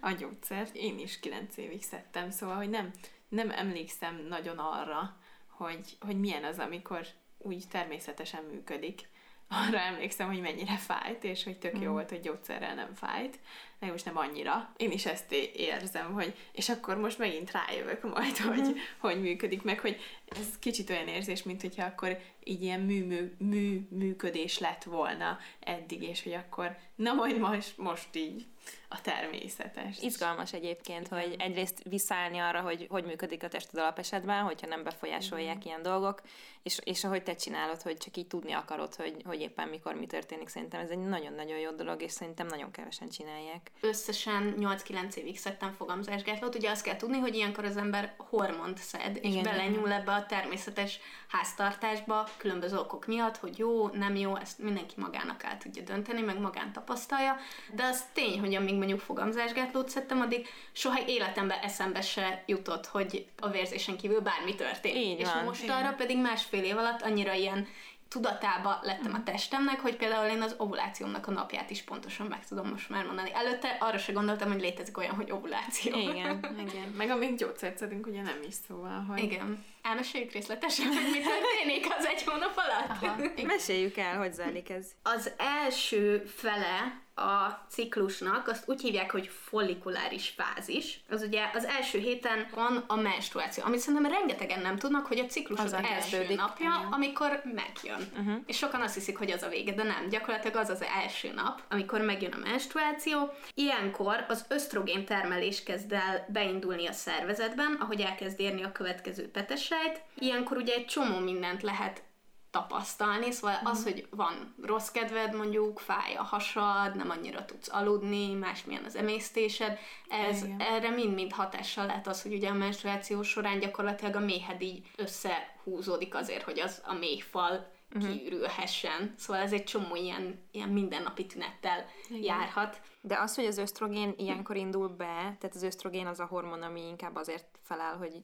a 0.02 0.12
gyógyszert. 0.12 0.76
Én 0.76 1.00
is 1.00 1.20
9 1.20 1.58
évig 1.58 1.84
szedtem, 1.84 2.30
szóval, 2.30 2.56
hogy 2.56 2.70
nem, 2.70 2.92
nem 3.30 3.52
emlékszem 3.52 4.26
nagyon 4.30 4.58
arra, 4.58 5.18
hogy, 5.60 5.98
hogy 6.00 6.20
milyen 6.20 6.44
az, 6.44 6.60
amikor 6.60 7.06
úgy 7.38 7.64
természetesen 7.70 8.44
működik. 8.44 9.08
Arra 9.48 9.80
emlékszem, 9.80 10.28
hogy 10.28 10.42
mennyire 10.42 10.78
fájt, 10.78 11.24
és 11.24 11.44
hogy 11.44 11.58
tök 11.58 11.80
jó 11.80 11.90
mm. 11.90 11.94
volt, 11.94 12.10
hogy 12.10 12.20
gyógyszerrel 12.20 12.76
nem 12.76 12.94
fájt 12.94 13.40
de 13.80 13.88
most 13.88 14.06
nem 14.06 14.18
annyira. 14.18 14.74
Én 14.78 14.92
is 14.92 15.06
ezt 15.06 15.32
érzem, 15.54 16.14
hogy 16.14 16.36
és 16.52 16.70
akkor 16.70 16.98
most 16.98 17.18
megint 17.18 17.52
rájövök 17.52 18.14
majd, 18.14 18.38
hogy, 18.38 18.68
mm. 18.68 18.78
hogy 18.98 19.22
működik, 19.22 19.64
meg 19.64 19.80
hogy 19.80 20.00
ez 20.30 20.60
kicsit 20.60 20.90
olyan 20.90 21.08
érzés, 21.08 21.44
mint 21.44 21.62
hogyha 21.62 21.86
akkor 21.86 22.20
így 22.50 22.62
ilyen 22.62 22.80
mű, 22.80 23.06
mű, 23.06 23.36
mű, 23.38 23.88
működés 23.90 24.60
lett 24.60 24.84
volna 24.84 25.38
eddig, 25.60 26.04
és 26.04 26.24
hogy 26.24 26.34
akkor 26.34 26.78
na 26.96 27.14
majd 27.14 27.38
most, 27.38 27.78
most 27.78 28.16
így 28.16 28.46
a 28.88 29.02
természetes. 29.02 30.00
Izgalmas 30.02 30.54
egyébként, 30.54 31.08
Igen. 31.08 31.20
hogy 31.20 31.36
egyrészt 31.40 31.84
visszaállni 31.84 32.38
arra, 32.38 32.62
hogy 32.62 32.88
hogy 32.90 33.04
működik 33.04 33.44
a 33.44 33.48
tested 33.48 33.80
alapesetben, 33.80 34.44
hogyha 34.44 34.68
nem 34.68 34.84
befolyásolják 34.84 35.56
Igen. 35.56 35.68
ilyen 35.68 35.82
dolgok, 35.82 36.22
és, 36.64 36.80
és 36.84 37.04
ahogy 37.04 37.24
te 37.24 37.36
csinálod, 37.36 37.82
hogy 37.82 37.98
csak 37.98 38.18
így 38.18 38.28
tudni 38.28 38.52
akarod, 38.52 38.96
hogy, 38.96 39.16
hogy 39.26 39.42
éppen 39.42 39.68
mikor 39.68 39.96
mi 39.96 40.06
történik, 40.06 40.48
szerintem 40.48 40.80
ez 40.80 40.90
egy 40.90 40.98
nagyon-nagyon 40.98 41.58
jó 41.58 41.72
dolog, 41.72 42.02
és 42.02 42.12
szerintem 42.12 42.48
nagyon 42.48 42.72
kevesen 42.72 43.10
csinálják. 43.10 43.72
Összesen 43.82 44.56
8-9 44.60 45.14
évig 45.14 45.38
szedtem 45.38 45.72
fogamzásgátlót, 45.72 46.56
ugye 46.56 46.70
azt 46.70 46.84
kell 46.84 46.96
tudni, 46.96 47.18
hogy 47.18 47.36
ilyenkor 47.36 47.66
az 47.66 47.78
ember 47.78 48.16
hormont 48.18 48.78
szed, 48.78 49.20
és 49.22 49.32
Igen. 49.32 49.44
belenyúl 49.44 49.92
ebbe 49.92 50.12
a 50.12 50.26
természetes 50.26 51.00
háztartásba, 51.28 52.28
különböző 52.40 52.78
okok 52.78 53.08
miatt, 53.08 53.38
hogy 53.38 53.58
jó, 53.58 53.88
nem 53.88 54.16
jó, 54.16 54.36
ezt 54.36 54.60
mindenki 54.60 54.94
magának 54.98 55.44
el 55.44 55.58
tudja 55.58 55.84
dönteni, 55.84 56.22
meg 56.22 56.40
magán 56.40 56.72
tapasztalja, 56.72 57.38
de 57.74 57.84
az 57.84 58.04
tény, 58.14 58.40
hogy 58.40 58.56
amíg 58.56 58.76
mondjuk 58.76 59.00
fogamzásgátlót 59.00 59.90
szedtem, 59.90 60.22
addig 60.22 60.48
soha 60.72 61.00
életembe 61.06 61.60
eszembe 61.62 62.02
se 62.02 62.44
jutott, 62.46 62.86
hogy 62.86 63.26
a 63.40 63.50
vérzésen 63.50 63.98
kívül 63.98 64.20
bármi 64.20 64.56
történt. 64.56 64.96
Így 64.96 65.20
és 65.20 65.32
van. 65.34 65.44
most 65.44 65.70
arra 65.70 65.94
pedig 65.94 66.18
másfél 66.18 66.64
év 66.64 66.78
alatt 66.78 67.02
annyira 67.02 67.34
ilyen 67.34 67.68
tudatába 68.10 68.80
lettem 68.82 69.14
a 69.14 69.24
testemnek, 69.24 69.80
hogy 69.80 69.96
például 69.96 70.30
én 70.30 70.42
az 70.42 70.56
ovulációmnak 70.58 71.28
a 71.28 71.32
napját 71.32 71.70
is 71.70 71.82
pontosan 71.82 72.28
meg 72.28 72.46
tudom 72.48 72.68
most 72.68 72.90
már 72.90 73.06
mondani. 73.06 73.34
Előtte 73.34 73.78
arra 73.80 73.98
se 73.98 74.12
gondoltam, 74.12 74.52
hogy 74.52 74.62
létezik 74.62 74.98
olyan, 74.98 75.16
hogy 75.16 75.32
ovuláció. 75.32 75.98
Igen, 75.98 76.40
igen. 76.68 76.88
Meg 76.98 77.10
amíg 77.10 77.36
gyógyszert 77.36 77.78
szedünk, 77.78 78.08
ugye 78.08 78.22
nem 78.22 78.40
is 78.48 78.54
szóval, 78.68 79.06
hogy... 79.08 79.24
Igen. 79.24 79.66
Elmeséljük 79.82 80.32
részletesen, 80.32 80.88
hogy 80.88 81.12
mi 81.12 81.20
történik 81.20 81.96
az 81.98 82.06
egy 82.06 82.24
hónap 82.24 82.58
alatt? 82.58 83.04
Aha. 83.04 83.16
Meséljük 83.44 83.98
el, 83.98 84.18
hogy 84.18 84.34
zajlik 84.34 84.70
ez. 84.70 84.92
Az 85.04 85.32
első 85.38 86.24
fele 86.26 87.02
a 87.20 87.66
ciklusnak, 87.70 88.48
azt 88.48 88.64
úgy 88.68 88.82
hívják, 88.82 89.12
hogy 89.12 89.28
follikuláris 89.28 90.34
fázis. 90.38 91.00
Az 91.10 91.22
ugye 91.22 91.42
az 91.54 91.66
első 91.66 92.00
héten 92.00 92.48
van 92.56 92.84
a 92.88 92.96
menstruáció, 92.96 93.64
amit 93.64 93.80
szerintem 93.80 94.12
rengetegen 94.12 94.62
nem 94.62 94.78
tudnak, 94.78 95.06
hogy 95.06 95.20
a 95.20 95.26
ciklus 95.26 95.60
az, 95.60 95.74
az 95.74 95.84
első 95.84 96.18
napja, 96.36 96.74
Igen. 96.80 96.92
amikor 96.92 97.42
megjön. 97.44 98.08
Uh-huh. 98.18 98.42
És 98.46 98.58
sokan 98.58 98.82
azt 98.82 98.94
hiszik, 98.94 99.18
hogy 99.18 99.32
az 99.32 99.44
a 99.44 99.50
vége, 99.50 99.74
de 99.74 99.84
nem. 99.84 100.10
Gyakorlatilag 100.10 100.56
az 100.56 100.70
az 100.70 100.84
első 101.04 101.32
nap, 101.34 101.62
amikor 101.70 102.02
megjön 102.02 102.32
a 102.32 102.48
menstruáció. 102.50 103.34
Ilyenkor 103.54 104.26
az 104.28 104.46
ösztrogén 104.50 105.06
termelés 105.06 105.64
kezd 105.64 105.92
el 105.92 106.26
beindulni 106.30 106.88
a 106.88 106.92
szervezetben, 106.92 107.78
ahogy 107.80 108.02
elkezd 108.02 108.40
érni 108.40 108.64
a 108.64 108.72
következő 108.72 109.30
petesejt. 109.32 110.02
Ilyenkor 110.20 110.58
ugye 110.58 110.74
egy 110.74 110.86
csomó 110.86 111.20
mindent 111.20 111.62
lehet 111.62 112.02
tapasztalni, 112.52 113.32
szóval 113.32 113.60
az, 113.64 113.84
hogy 113.84 114.08
van 114.10 114.56
rossz 114.62 114.90
kedved, 114.90 115.36
mondjuk 115.36 115.80
fáj 115.80 116.16
a 116.16 116.24
hasad, 116.24 116.96
nem 116.96 117.10
annyira 117.10 117.46
tudsz 117.46 117.70
aludni, 117.72 118.34
másmilyen 118.34 118.84
az 118.84 118.96
emésztésed, 118.96 119.78
ez 120.08 120.44
Igen. 120.44 120.60
erre 120.60 120.90
mind-mind 120.90 121.32
hatással 121.32 121.86
lehet 121.86 122.08
az, 122.08 122.22
hogy 122.22 122.34
ugye 122.34 122.50
a 122.50 122.54
menstruáció 122.54 123.22
során 123.22 123.60
gyakorlatilag 123.60 124.16
a 124.16 124.20
méhed 124.20 124.62
így 124.62 124.88
összehúzódik 124.96 126.16
azért, 126.16 126.44
hogy 126.44 126.60
az 126.60 126.82
a 126.86 126.94
méhfal 126.94 127.72
uh-huh. 127.96 128.12
kiürülhessen. 128.12 129.14
Szóval 129.18 129.42
ez 129.42 129.54
egy 129.54 129.64
csomó 129.64 129.96
ilyen, 129.96 130.48
ilyen 130.52 130.70
mindennapi 130.70 131.26
tünettel 131.26 131.86
Igen. 132.08 132.24
járhat. 132.24 132.82
De 133.02 133.20
az, 133.20 133.36
hogy 133.36 133.46
az 133.46 133.58
ösztrogén 133.58 134.14
ilyenkor 134.18 134.56
indul 134.56 134.88
be, 134.88 135.06
tehát 135.06 135.52
az 135.56 135.64
ösztrogén 135.64 136.08
az 136.08 136.20
a 136.20 136.26
hormon, 136.26 136.62
ami 136.62 136.88
inkább 136.88 137.16
azért 137.16 137.60
feláll, 137.62 137.98
hogy 137.98 138.24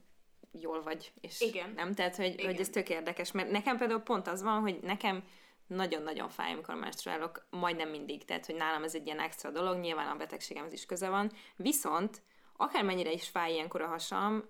jól 0.61 0.83
vagy, 0.83 1.11
és 1.21 1.41
Igen. 1.41 1.71
nem? 1.75 1.93
Tehát, 1.93 2.15
hogy, 2.15 2.33
Igen. 2.33 2.45
hogy 2.45 2.59
ez 2.59 2.69
tök 2.69 2.89
érdekes, 2.89 3.31
mert 3.31 3.51
nekem 3.51 3.77
például 3.77 4.01
pont 4.01 4.27
az 4.27 4.41
van, 4.41 4.61
hogy 4.61 4.79
nekem 4.81 5.23
nagyon-nagyon 5.67 6.29
fáj, 6.29 6.51
amikor 6.51 6.75
menstruálok, 6.75 7.47
majdnem 7.49 7.89
mindig, 7.89 8.25
tehát, 8.25 8.45
hogy 8.45 8.55
nálam 8.55 8.83
ez 8.83 8.95
egy 8.95 9.05
ilyen 9.05 9.19
extra 9.19 9.51
dolog, 9.51 9.77
nyilván 9.77 10.09
a 10.09 10.15
betegségemhez 10.15 10.73
is 10.73 10.85
köze 10.85 11.09
van, 11.09 11.31
viszont 11.55 12.21
akármennyire 12.57 13.11
is 13.11 13.27
fáj 13.27 13.51
ilyenkor 13.51 13.81
a 13.81 13.87
hasam, 13.87 14.43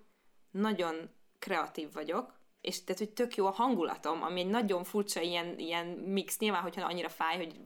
nagyon 0.50 1.10
kreatív 1.38 1.92
vagyok, 1.92 2.34
és 2.60 2.84
tehát, 2.84 2.98
hogy 2.98 3.10
tök 3.10 3.34
jó 3.34 3.46
a 3.46 3.50
hangulatom, 3.50 4.22
ami 4.22 4.40
egy 4.40 4.46
nagyon 4.46 4.84
furcsa 4.84 5.20
ilyen, 5.20 5.58
ilyen 5.58 5.86
mix, 5.86 6.38
nyilván, 6.38 6.62
hogyha 6.62 6.86
annyira 6.86 7.08
fáj, 7.08 7.36
hogy 7.36 7.60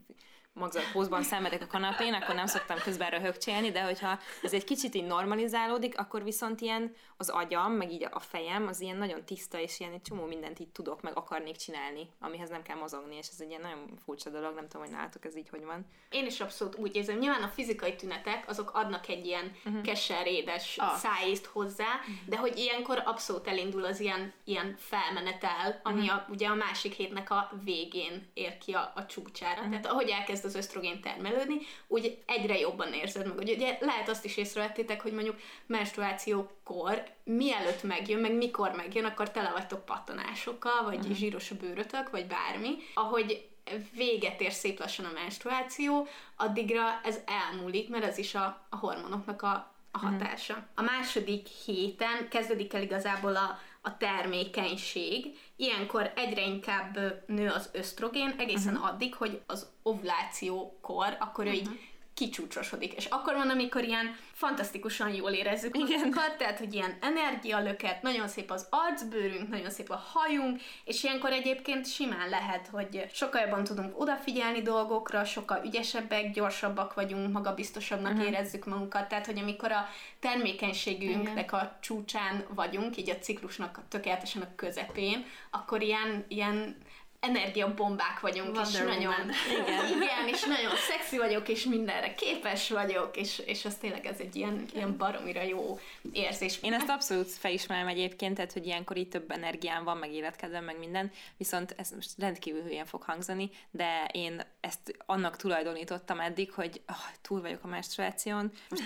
magzatpózban 0.60 1.22
szenvedek 1.22 1.62
a 1.62 1.66
kanapén, 1.66 2.14
akkor 2.14 2.34
nem 2.34 2.46
szoktam 2.46 2.78
közben 2.78 3.10
röhögcsélni, 3.10 3.70
de 3.70 3.82
hogyha 3.82 4.18
ez 4.42 4.52
egy 4.52 4.64
kicsit 4.64 4.94
így 4.94 5.06
normalizálódik, 5.06 5.98
akkor 5.98 6.24
viszont 6.24 6.60
ilyen 6.60 6.94
az 7.16 7.28
agyam, 7.28 7.72
meg 7.72 7.92
így 7.92 8.06
a 8.10 8.18
fejem, 8.18 8.66
az 8.66 8.80
ilyen 8.80 8.96
nagyon 8.96 9.24
tiszta, 9.24 9.58
és 9.58 9.80
ilyen 9.80 9.92
egy 9.92 10.02
csomó 10.02 10.24
mindent 10.24 10.58
így 10.58 10.68
tudok, 10.68 11.02
meg 11.02 11.16
akarnék 11.16 11.56
csinálni, 11.56 12.08
amihez 12.20 12.50
nem 12.50 12.62
kell 12.62 12.76
mozogni, 12.76 13.16
és 13.16 13.28
ez 13.32 13.40
egy 13.40 13.48
ilyen 13.48 13.60
nagyon 13.60 13.98
furcsa 14.04 14.30
dolog, 14.30 14.54
nem 14.54 14.68
tudom, 14.68 14.86
hogy 14.86 14.94
nálatok 14.94 15.24
ez 15.24 15.36
így 15.36 15.48
hogy 15.48 15.64
van. 15.64 15.86
Én 16.10 16.26
is 16.26 16.40
abszolút 16.40 16.76
úgy 16.76 16.96
érzem, 16.96 17.18
nyilván 17.18 17.42
a 17.42 17.48
fizikai 17.48 17.96
tünetek, 17.96 18.48
azok 18.48 18.70
adnak 18.74 19.08
egy 19.08 19.26
ilyen 19.26 19.52
uh-huh. 19.64 19.82
keserédes 19.82 20.76
ah. 20.78 20.94
szájízt 20.94 21.46
hozzá, 21.46 22.00
de 22.26 22.36
hogy 22.36 22.58
ilyenkor 22.58 23.02
abszolút 23.04 23.48
elindul 23.48 23.84
az 23.84 24.00
ilyen, 24.00 24.32
ilyen 24.44 24.74
felmenetel, 24.78 25.80
ami 25.82 26.00
uh-huh. 26.00 26.16
a, 26.16 26.26
ugye 26.28 26.48
a 26.48 26.54
másik 26.54 26.92
hétnek 26.92 27.30
a 27.30 27.52
végén 27.64 28.30
ér 28.34 28.58
ki 28.58 28.72
a, 28.72 28.92
a 28.94 29.06
csúcsára. 29.06 29.58
Uh-huh. 29.58 29.70
Tehát 29.70 29.86
ahogy 29.86 30.08
elkezd 30.08 30.44
az 30.50 30.56
ösztrogén 30.56 31.00
termelődni, 31.00 31.56
úgy 31.86 32.18
egyre 32.26 32.58
jobban 32.58 32.92
érzed 32.92 33.26
meg. 33.26 33.36
Ugye 33.36 33.76
lehet 33.80 34.08
azt 34.08 34.24
is 34.24 34.36
észrevettétek, 34.36 35.02
hogy 35.02 35.12
mondjuk 35.12 35.36
menstruációkor, 35.66 37.04
mielőtt 37.24 37.82
megjön, 37.82 38.20
meg 38.20 38.34
mikor 38.34 38.70
megjön, 38.70 39.04
akkor 39.04 39.30
tele 39.30 39.50
vagytok 39.50 39.84
pattanásokkal, 39.84 40.84
vagy 40.84 40.98
uh-huh. 40.98 41.14
zsíros 41.14 41.50
a 41.50 41.54
bőrötök, 41.54 42.10
vagy 42.10 42.26
bármi. 42.26 42.76
Ahogy 42.94 43.48
véget 43.94 44.40
ér 44.40 44.52
szép 44.52 44.78
lassan 44.78 45.04
a 45.04 45.12
menstruáció, 45.12 46.06
addigra 46.36 47.00
ez 47.04 47.20
elmúlik, 47.26 47.88
mert 47.88 48.04
ez 48.04 48.18
is 48.18 48.34
a, 48.34 48.66
a 48.68 48.76
hormonoknak 48.76 49.42
a, 49.42 49.72
a 49.90 49.98
mhm. 49.98 50.06
hatása. 50.06 50.52
Uh-huh. 50.52 50.68
A 50.74 50.82
második 50.82 51.46
héten 51.46 52.28
kezdődik 52.28 52.74
el 52.74 52.82
igazából 52.82 53.36
a, 53.36 53.58
a 53.82 53.96
termékenység. 53.96 55.38
Ilyenkor 55.56 56.12
egyre 56.16 56.46
inkább 56.46 56.98
nő 57.26 57.48
az 57.48 57.70
ösztrogén, 57.72 58.34
egészen 58.38 58.74
uh-huh. 58.74 58.88
addig, 58.88 59.14
hogy 59.14 59.42
az 59.46 59.70
ovulációkor, 59.82 61.16
akkor 61.18 61.44
uh-huh. 61.44 61.60
ő 61.60 61.62
így 61.62 61.68
mhm 61.68 61.89
kicsúcsosodik. 62.20 62.92
És 62.92 63.04
akkor 63.04 63.34
van, 63.34 63.50
amikor 63.50 63.84
ilyen 63.84 64.16
fantasztikusan 64.32 65.14
jól 65.14 65.30
érezzük 65.30 65.76
magunkat, 65.76 66.36
tehát, 66.36 66.58
hogy 66.58 66.74
ilyen 66.74 66.96
energialöket, 67.00 68.02
nagyon 68.02 68.28
szép 68.28 68.50
az 68.50 68.66
arcbőrünk, 68.70 69.48
nagyon 69.48 69.70
szép 69.70 69.90
a 69.90 70.02
hajunk, 70.12 70.60
és 70.84 71.04
ilyenkor 71.04 71.30
egyébként 71.32 71.86
simán 71.86 72.28
lehet, 72.28 72.66
hogy 72.66 73.06
sokkal 73.12 73.40
jobban 73.40 73.64
tudunk 73.64 74.00
odafigyelni 74.00 74.62
dolgokra, 74.62 75.24
sokkal 75.24 75.62
ügyesebbek, 75.64 76.30
gyorsabbak 76.30 76.94
vagyunk, 76.94 77.32
magabiztosabbnak 77.32 78.12
uh-huh. 78.12 78.26
érezzük 78.26 78.64
magunkat, 78.64 79.08
tehát, 79.08 79.26
hogy 79.26 79.38
amikor 79.38 79.72
a 79.72 79.88
termékenységünknek 80.18 81.52
a 81.52 81.76
csúcsán 81.80 82.44
vagyunk, 82.54 82.96
így 82.96 83.10
a 83.10 83.18
ciklusnak 83.18 83.80
tökéletesen 83.88 84.42
a 84.42 84.54
közepén, 84.56 85.24
akkor 85.50 85.82
ilyen, 85.82 86.24
ilyen 86.28 86.76
energiabombák 87.20 88.20
vagyunk, 88.20 88.54
Wonder 88.54 88.72
és 88.72 88.78
Woman. 88.78 88.96
nagyon, 88.96 89.12
igen. 89.50 90.02
igen, 90.02 90.28
és 90.28 90.44
nagyon 90.44 90.76
szexi 90.76 91.16
vagyok, 91.16 91.48
és 91.48 91.64
mindenre 91.64 92.14
képes 92.14 92.70
vagyok, 92.70 93.16
és, 93.16 93.38
és 93.38 93.64
az 93.64 93.74
tényleg 93.74 94.06
ez 94.06 94.18
egy 94.18 94.36
ilyen, 94.36 94.64
ilyen 94.74 94.96
baromira 94.96 95.42
jó 95.42 95.78
érzés. 96.12 96.58
Én 96.62 96.72
ezt 96.72 96.88
abszolút 96.88 97.30
felismerem 97.30 97.86
egyébként, 97.86 98.34
tehát, 98.34 98.52
hogy 98.52 98.66
ilyenkor 98.66 98.96
itt 98.96 99.10
több 99.10 99.30
energiám 99.30 99.84
van, 99.84 99.96
meg 99.96 100.12
életkedvem, 100.12 100.64
meg 100.64 100.78
minden, 100.78 101.10
viszont 101.36 101.74
ez 101.76 101.90
most 101.94 102.10
rendkívül 102.18 102.62
hülyen 102.62 102.86
fog 102.86 103.02
hangzani, 103.02 103.50
de 103.70 104.08
én 104.12 104.42
ezt 104.60 104.96
annak 105.06 105.36
tulajdonítottam 105.36 106.20
eddig, 106.20 106.52
hogy 106.52 106.80
oh, 106.88 106.96
túl 107.22 107.40
vagyok 107.40 107.64
a 107.64 107.68
menstruáción, 107.68 108.52
most, 108.68 108.82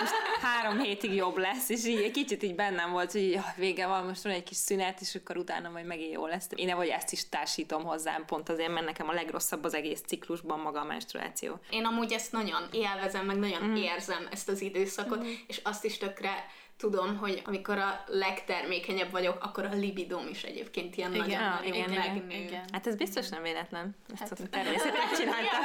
most 0.00 0.12
három 0.40 0.78
hétig 0.78 1.14
jobb 1.14 1.36
lesz, 1.36 1.68
és 1.68 1.86
így 1.86 2.02
egy 2.02 2.10
kicsit 2.10 2.42
így 2.42 2.54
bennem 2.54 2.90
volt, 2.90 3.12
hogy 3.12 3.34
oh, 3.34 3.56
vége 3.56 3.86
van, 3.86 4.04
most 4.04 4.22
van 4.22 4.32
egy 4.32 4.42
kis 4.42 4.56
szünet, 4.56 5.00
és 5.00 5.14
akkor 5.14 5.36
utána 5.36 5.68
majd 5.68 5.86
megint 5.86 6.12
jó 6.12 6.26
lesz. 6.26 6.48
Én 6.54 6.76
vagy 6.76 6.88
ezt 6.88 7.12
is 7.12 7.28
társ 7.28 7.51
társítom 7.52 7.84
hozzám, 7.84 8.24
pont 8.24 8.48
azért, 8.48 8.72
mert 8.72 8.86
nekem 8.86 9.08
a 9.08 9.12
legrosszabb 9.12 9.64
az 9.64 9.74
egész 9.74 10.00
ciklusban 10.06 10.60
maga 10.60 10.80
a 10.80 10.84
menstruáció. 10.84 11.58
Én 11.70 11.84
amúgy 11.84 12.12
ezt 12.12 12.32
nagyon 12.32 12.62
élvezem, 12.70 13.26
meg 13.26 13.36
nagyon 13.36 13.62
mm. 13.62 13.74
érzem 13.74 14.28
ezt 14.30 14.48
az 14.48 14.60
időszakot, 14.60 15.24
mm. 15.24 15.30
és 15.46 15.60
azt 15.62 15.84
is 15.84 15.98
tökre 15.98 16.46
tudom, 16.76 17.16
hogy 17.16 17.42
amikor 17.44 17.78
a 17.78 18.04
legtermékenyebb 18.06 19.10
vagyok, 19.10 19.44
akkor 19.44 19.64
a 19.64 19.74
libidóm 19.74 20.28
is 20.28 20.42
egyébként 20.42 20.96
ilyen 20.96 21.14
igen, 21.14 21.26
nagyon 21.26 21.74
igen, 21.74 21.90
igen, 21.90 22.30
igen. 22.30 22.64
Hát 22.72 22.86
ez 22.86 22.96
biztos 22.96 23.28
nem 23.28 23.42
véletlen. 23.42 23.96
Ezt 24.12 24.20
hát, 24.20 24.50
természetesen 24.50 25.16
csináltam. 25.18 25.64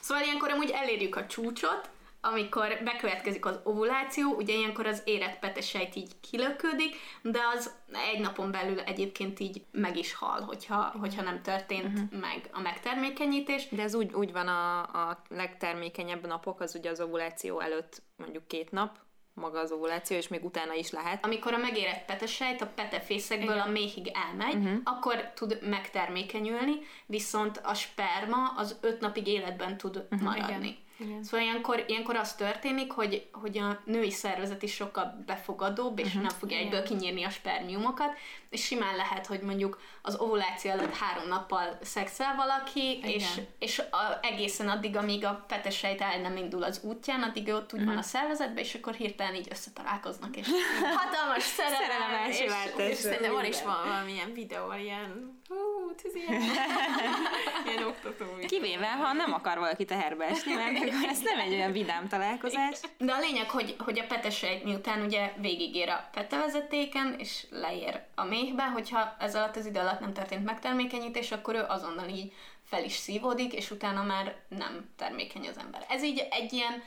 szóval 0.00 0.22
ilyenkor 0.22 0.50
amúgy 0.50 0.70
elérjük 0.70 1.16
a 1.16 1.26
csúcsot, 1.26 1.90
amikor 2.24 2.78
bekövetkezik 2.84 3.46
az 3.46 3.60
ovuláció, 3.62 4.34
ugye 4.34 4.54
ilyenkor 4.54 4.86
az 4.86 5.02
érett 5.04 5.38
petesejt 5.38 5.94
így 5.94 6.20
kilöködik, 6.20 6.96
de 7.22 7.38
az 7.54 7.74
egy 8.12 8.20
napon 8.20 8.50
belül 8.50 8.80
egyébként 8.80 9.40
így 9.40 9.64
meg 9.70 9.96
is 9.96 10.14
hal, 10.14 10.40
hogyha, 10.40 10.94
hogyha 11.00 11.22
nem 11.22 11.42
történt 11.42 11.84
uh-huh. 11.84 12.20
meg 12.20 12.48
a 12.52 12.60
megtermékenyítés. 12.60 13.68
De 13.68 13.82
ez 13.82 13.94
úgy, 13.94 14.12
úgy 14.12 14.32
van 14.32 14.48
a, 14.48 14.80
a 14.80 15.22
legtermékenyebb 15.28 16.26
napok, 16.26 16.60
az 16.60 16.74
ugye 16.74 16.90
az 16.90 17.00
ovuláció 17.00 17.60
előtt 17.60 18.02
mondjuk 18.16 18.46
két 18.46 18.70
nap, 18.70 18.98
maga 19.34 19.58
az 19.58 19.72
ovuláció, 19.72 20.16
és 20.16 20.28
még 20.28 20.44
utána 20.44 20.74
is 20.74 20.90
lehet. 20.90 21.24
Amikor 21.24 21.52
a 21.54 21.58
megérett 21.58 22.04
petesejt 22.04 22.60
a 22.60 22.66
petefészekből 22.74 23.58
a 23.58 23.68
méhig 23.68 24.10
elmegy, 24.14 24.54
uh-huh. 24.54 24.80
akkor 24.84 25.32
tud 25.34 25.58
megtermékenyülni, 25.62 26.74
viszont 27.06 27.60
a 27.64 27.74
sperma 27.74 28.52
az 28.56 28.78
öt 28.80 29.00
napig 29.00 29.26
életben 29.26 29.76
tud 29.76 29.96
uh-huh. 29.96 30.20
maradni. 30.20 30.66
Igen. 30.66 30.80
Igen. 31.02 31.24
Szóval 31.24 31.46
ilyenkor, 31.46 31.84
ilyenkor 31.86 32.16
az 32.16 32.34
történik, 32.34 32.92
hogy, 32.92 33.28
hogy 33.32 33.58
a 33.58 33.80
női 33.84 34.10
szervezet 34.10 34.62
is 34.62 34.74
sokkal 34.74 35.22
befogadóbb, 35.26 35.98
és 35.98 36.06
uh-huh. 36.06 36.22
nem 36.22 36.38
fogja 36.38 36.56
egyből 36.56 36.82
kinyírni 36.82 37.24
a 37.24 37.30
spermiumokat, 37.30 38.18
és 38.50 38.64
simán 38.64 38.96
lehet, 38.96 39.26
hogy 39.26 39.40
mondjuk 39.40 39.80
az 40.02 40.16
ovuláció 40.20 40.70
előtt 40.70 40.96
három 40.96 41.28
nappal 41.28 41.78
szexel 41.82 42.34
valaki, 42.36 42.96
Igen. 42.96 43.10
és, 43.10 43.40
és 43.58 43.78
a, 43.78 44.18
egészen 44.22 44.68
addig, 44.68 44.96
amíg 44.96 45.24
a 45.24 45.44
petesejt 45.48 46.00
el 46.00 46.20
nem 46.20 46.36
indul 46.36 46.62
az 46.62 46.80
útján, 46.82 47.22
addig 47.22 47.48
ott 47.48 47.72
úgy 47.72 47.80
uh-huh. 47.80 47.86
van 47.86 47.96
a 47.96 48.02
szervezetben, 48.02 48.64
és 48.64 48.74
akkor 48.74 48.94
hirtelen 48.94 49.34
így 49.34 49.48
összetalálkoznak, 49.50 50.36
és 50.36 50.48
hatalmas 50.96 51.42
szerelem, 51.42 52.30
és, 52.30 52.40
és, 52.40 52.52
és 52.76 52.96
szerintem 52.96 53.32
van 53.32 53.44
is 53.44 53.62
valamilyen 53.62 54.32
videó, 54.32 54.72
ilyen 54.72 55.40
hú, 55.52 55.94
ez 56.04 56.14
ilyen, 57.66 57.86
oktató. 57.86 58.24
Kivéve, 58.46 58.86
ha 58.86 59.12
nem 59.12 59.32
akar 59.32 59.58
valaki 59.58 59.84
teherbe 59.84 60.24
esni, 60.24 60.54
mert 60.54 60.78
ez 61.12 61.20
nem 61.20 61.38
egy 61.38 61.52
olyan 61.52 61.72
vidám 61.72 62.08
találkozás. 62.08 62.80
De 62.98 63.12
a 63.12 63.20
lényeg, 63.20 63.50
hogy, 63.50 63.74
hogy 63.78 63.98
a 63.98 64.06
petesejt 64.06 64.64
miután 64.64 65.04
ugye 65.04 65.32
végigér 65.36 65.88
a 65.88 66.08
petevezetéken, 66.12 67.14
és 67.18 67.46
leér 67.50 68.00
a 68.14 68.24
méhbe, 68.24 68.62
hogyha 68.62 69.16
ez 69.18 69.34
alatt 69.34 69.56
az 69.56 69.66
idő 69.66 69.78
alatt 69.78 70.00
nem 70.00 70.12
történt 70.12 70.44
megtermékenyítés, 70.44 71.32
akkor 71.32 71.54
ő 71.54 71.64
azonnal 71.68 72.08
így 72.08 72.32
fel 72.64 72.84
is 72.84 72.92
szívódik, 72.92 73.52
és 73.52 73.70
utána 73.70 74.02
már 74.02 74.36
nem 74.48 74.90
termékeny 74.96 75.48
az 75.48 75.58
ember. 75.58 75.86
Ez 75.88 76.02
így 76.02 76.26
egy 76.30 76.52
ilyen 76.52 76.82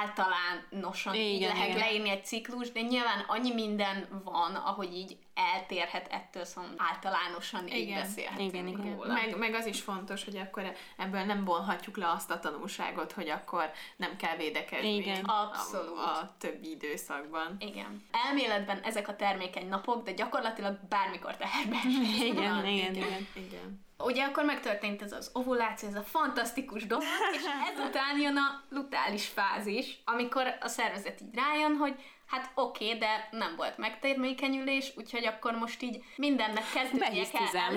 általánosan 0.00 1.14
igen, 1.14 1.26
így 1.26 1.40
lehet 1.40 1.68
igen. 1.68 1.78
leírni 1.78 2.10
egy 2.10 2.24
ciklus, 2.24 2.72
de 2.72 2.80
nyilván 2.80 3.24
annyi 3.26 3.52
minden 3.52 4.22
van, 4.24 4.54
ahogy 4.54 4.94
így 4.94 5.16
eltérhet 5.34 6.08
ettől, 6.10 6.44
szóval 6.44 6.70
általánosan 6.76 7.66
igen, 7.66 7.78
így 7.78 7.94
beszélhetünk 7.94 8.52
igen, 8.52 8.66
igen. 8.66 8.96
Róla. 8.96 9.12
Meg, 9.12 9.38
meg 9.38 9.54
az 9.54 9.66
is 9.66 9.80
fontos, 9.80 10.24
hogy 10.24 10.36
akkor 10.36 10.72
ebből 10.96 11.22
nem 11.22 11.44
vonhatjuk 11.44 11.96
le 11.96 12.10
azt 12.10 12.30
a 12.30 12.38
tanulságot, 12.38 13.12
hogy 13.12 13.28
akkor 13.28 13.70
nem 13.96 14.16
kell 14.16 14.36
védekezni 14.36 14.94
igen. 14.94 15.24
Abszolút. 15.24 15.98
A, 15.98 16.18
a 16.18 16.34
többi 16.38 16.70
időszakban. 16.70 17.56
Igen. 17.58 18.04
Elméletben 18.26 18.80
ezek 18.80 19.08
a 19.08 19.16
termékeny 19.16 19.68
napok, 19.68 20.04
de 20.04 20.12
gyakorlatilag 20.12 20.78
bármikor 20.88 21.36
teherbe 21.36 21.76
igen, 22.20 22.66
igen, 22.66 22.66
igen, 22.66 22.94
igen. 22.94 23.26
igen. 23.32 23.86
Ugye 24.04 24.24
akkor 24.24 24.44
megtörtént 24.44 25.02
ez 25.02 25.12
az 25.12 25.30
ovuláció, 25.32 25.88
ez 25.88 25.94
a 25.94 26.02
fantasztikus 26.02 26.86
dolog, 26.86 27.04
és 27.32 27.42
ezután 27.72 28.20
jön 28.20 28.36
a 28.36 28.62
lutális 28.68 29.26
fázis, 29.26 30.00
amikor 30.04 30.56
a 30.60 30.68
szervezet 30.68 31.20
így 31.20 31.34
rájön, 31.34 31.76
hogy 31.76 31.94
hát 32.26 32.50
oké, 32.54 32.86
okay, 32.86 32.98
de 32.98 33.28
nem 33.30 33.56
volt 33.56 33.78
megtermékenyülés, 33.78 34.92
úgyhogy 34.96 35.26
akkor 35.26 35.52
most 35.52 35.82
így 35.82 36.04
mindennek 36.16 36.64
kezdődnie 36.74 37.24
kell. 37.30 37.72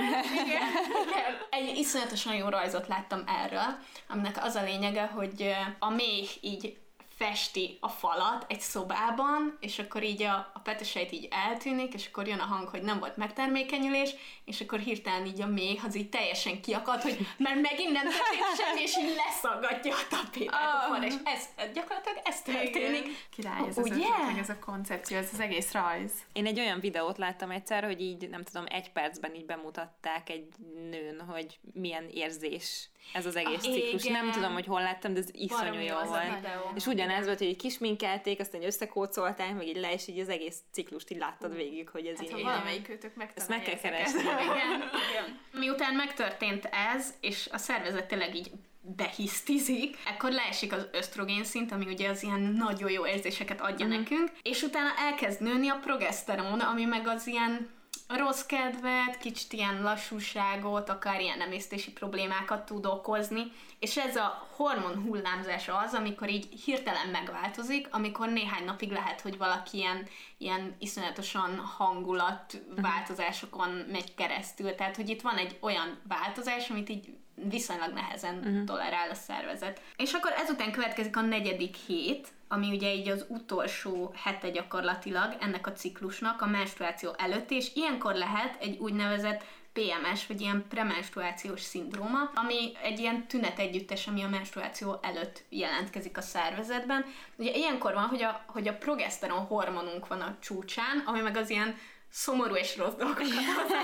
Egy 1.50 1.78
iszonyatosan 1.78 2.36
jó 2.36 2.50
rajzot 2.50 2.88
láttam 2.88 3.24
erről, 3.28 3.78
aminek 4.08 4.44
az 4.44 4.56
a 4.56 4.64
lényege, 4.64 5.06
hogy 5.06 5.56
a 5.80 5.90
méh 5.90 6.30
így 6.42 6.78
festi 7.22 7.78
a 7.80 7.90
falat 7.90 8.46
egy 8.48 8.60
szobában, 8.60 9.58
és 9.60 9.80
akkor 9.80 10.04
így 10.04 10.22
a, 10.22 10.52
a 10.54 10.60
peteseit 10.60 11.12
így 11.12 11.28
eltűnik, 11.32 11.94
és 11.94 12.08
akkor 12.08 12.28
jön 12.28 12.40
a 12.40 12.46
hang, 12.46 12.68
hogy 12.68 12.82
nem 12.82 13.00
volt 13.00 13.18
megtermékenyülés, 13.18 14.16
és 14.46 14.62
akkor 14.62 14.80
hirtelen 14.80 15.26
így 15.26 15.42
a 15.42 15.48
méh 15.48 15.86
az 15.86 15.96
így 15.96 16.10
teljesen 16.10 16.62
kiakad, 16.62 17.02
hogy 17.02 17.28
mert 17.38 17.62
megint 17.62 17.92
nem 17.92 18.04
történt 18.04 18.58
semmi, 18.58 18.82
és 18.82 18.98
így 18.98 19.16
leszaggatja 19.26 19.96
a 19.96 20.08
tapétát 20.10 20.90
oh. 20.90 20.98
a 20.98 21.06
és 21.06 21.14
ez, 21.24 21.48
gyakorlatilag 21.74 22.22
ez 22.24 22.42
történik. 22.42 23.02
Igen. 23.02 23.16
Király, 23.30 23.68
ez, 23.68 23.78
Ugye? 23.78 24.06
az 24.32 24.38
ez 24.38 24.50
a 24.50 24.60
koncepció, 24.60 25.18
ez 25.18 25.30
az 25.34 25.40
egész 25.40 25.72
rajz. 25.72 26.12
Én 26.34 26.46
egy 26.46 26.60
olyan 26.60 26.80
videót 26.80 27.18
láttam 27.18 27.52
egyszer, 27.52 27.84
hogy 27.84 28.02
így, 28.02 28.30
nem 28.30 28.44
tudom, 28.44 28.66
egy 28.68 28.92
percben 28.92 29.36
így 29.36 29.46
bemutatták 29.46 30.30
egy 30.30 30.48
nőn, 30.90 31.22
hogy 31.28 31.60
milyen 31.74 32.10
érzés 32.10 32.90
ez 33.14 33.26
az 33.26 33.36
egész 33.36 33.66
ah, 33.66 33.74
ciklus. 33.74 34.04
Igen. 34.04 34.24
Nem 34.26 34.32
tudom, 34.32 34.54
hogy 34.54 34.66
hol 34.66 34.82
láttam, 34.82 35.14
de 35.14 35.20
ez 35.20 35.30
iszonyú 35.32 35.80
jó 35.80 35.96
volt. 36.06 36.48
És 36.76 36.86
ugyanez 36.86 37.26
volt, 37.26 37.38
hogy 37.38 37.48
így 37.48 37.58
kisminkelték, 37.58 38.40
aztán 38.40 38.64
összekócolták, 38.64 39.56
meg 39.56 39.68
így 39.68 39.78
le, 39.78 39.94
és 39.94 40.08
így 40.08 40.20
az 40.20 40.30
egész 40.30 40.58
ciklust 40.72 41.12
így 41.12 41.18
láttad 41.18 41.56
végig, 41.56 41.90
hogy 41.90 42.06
ez 42.06 42.18
hát, 42.18 42.38
így. 42.38 42.44
valamelyik 42.44 42.90
őtök 42.90 43.12
Ezt 43.36 43.50
meg 43.50 43.62
kell 43.62 43.78
keresni. 43.78 44.20
Igen. 44.50 44.90
Igen. 45.10 45.40
Miután 45.52 45.96
megtörtént 45.96 46.70
ez, 46.96 47.14
és 47.20 47.50
a 47.52 47.58
szervezet 47.58 48.08
tényleg 48.08 48.36
így 48.36 48.52
behisztizik, 48.82 49.98
akkor 50.06 50.32
leesik 50.32 50.74
az 50.74 50.88
ösztrogén 50.92 51.44
szint, 51.44 51.72
ami 51.72 51.86
ugye 51.86 52.10
az 52.10 52.24
ilyen 52.24 52.40
nagyon 52.40 52.92
jó 52.92 53.08
érzéseket 53.08 53.62
adja 53.62 53.86
uh-huh. 53.86 54.02
nekünk, 54.02 54.32
és 54.42 54.62
utána 54.62 54.90
elkezd 54.98 55.42
nőni 55.42 55.70
a 55.70 55.80
progeszteron, 55.82 56.60
ami 56.60 56.86
meg 56.86 57.08
az 57.08 57.28
ilyen 57.28 57.70
rossz 58.18 58.42
kedvet, 58.42 59.18
kicsit 59.20 59.54
ilyen 59.54 59.82
lassúságot, 59.82 60.90
akár 60.90 61.22
ilyen 61.22 61.42
emésztési 61.42 61.92
problémákat 61.92 62.66
tud 62.66 62.86
okozni, 62.86 63.52
és 63.82 63.98
ez 63.98 64.16
a 64.16 64.48
hormon 64.56 65.04
hullámzása 65.04 65.78
az, 65.78 65.94
amikor 65.94 66.30
így 66.30 66.48
hirtelen 66.66 67.08
megváltozik, 67.08 67.88
amikor 67.92 68.30
néhány 68.30 68.66
napig 68.66 68.92
lehet, 68.92 69.22
hogy 69.22 69.38
valaki 69.38 69.78
ilyen, 69.78 70.08
ilyen 70.38 70.76
iszonyatosan 70.80 71.58
hangulatváltozásokon 71.58 73.70
mhm. 73.70 73.92
megy 73.92 74.14
keresztül, 74.14 74.76
tehát 74.76 74.96
hogy 74.96 75.10
itt 75.10 75.22
van 75.22 75.38
egy 75.38 75.58
olyan 75.60 76.00
változás, 76.08 76.70
amit 76.70 76.90
így 76.90 77.14
viszonylag 77.36 77.94
nehezen 77.94 78.38
uh-huh. 78.38 78.64
tolerál 78.64 79.10
a 79.10 79.14
szervezet. 79.14 79.82
És 79.98 80.14
akkor 80.14 80.34
ezután 80.38 80.72
következik 80.72 81.18
a 81.18 81.22
negyedik 81.22 81.76
hét, 81.76 82.28
ami 82.48 82.70
ugye 82.70 82.94
így 82.94 83.10
az 83.10 83.26
utolsó 83.30 84.14
hete 84.24 84.50
gyakorlatilag 84.50 85.36
ennek 85.40 85.68
a 85.68 85.74
ciklusnak, 85.74 86.42
a 86.42 86.46
menstruáció 86.46 87.14
előtt, 87.18 87.52
és 87.52 87.76
ilyenkor 87.76 88.14
lehet 88.14 88.62
egy 88.62 88.78
úgynevezett 88.78 89.44
PMS, 89.74 90.28
vagy 90.28 90.42
ilyen 90.42 90.66
premenstruációs 90.70 91.62
szindróma, 91.62 92.32
ami 92.36 92.72
egy 92.82 93.00
ilyen 93.00 93.28
tünet 93.28 93.60
együttes, 93.60 94.08
ami 94.08 94.24
a 94.24 94.30
menstruáció 94.30 95.00
előtt 95.02 95.44
jelentkezik 95.50 96.18
a 96.18 96.22
szervezetben. 96.22 97.06
Ugye 97.36 97.52
ilyenkor 97.52 97.94
van, 97.94 98.08
hogy 98.08 98.24
a, 98.24 98.44
hogy 98.48 98.68
a 98.68 98.78
progeszteron 98.78 99.46
hormonunk 99.46 100.08
van 100.08 100.22
a 100.22 100.38
csúcsán, 100.40 101.04
ami 101.06 101.20
meg 101.20 101.36
az 101.36 101.50
ilyen 101.50 101.78
szomorú 102.12 102.56
és 102.56 102.78
rossz 102.78 102.94
dolgokat 102.94 103.28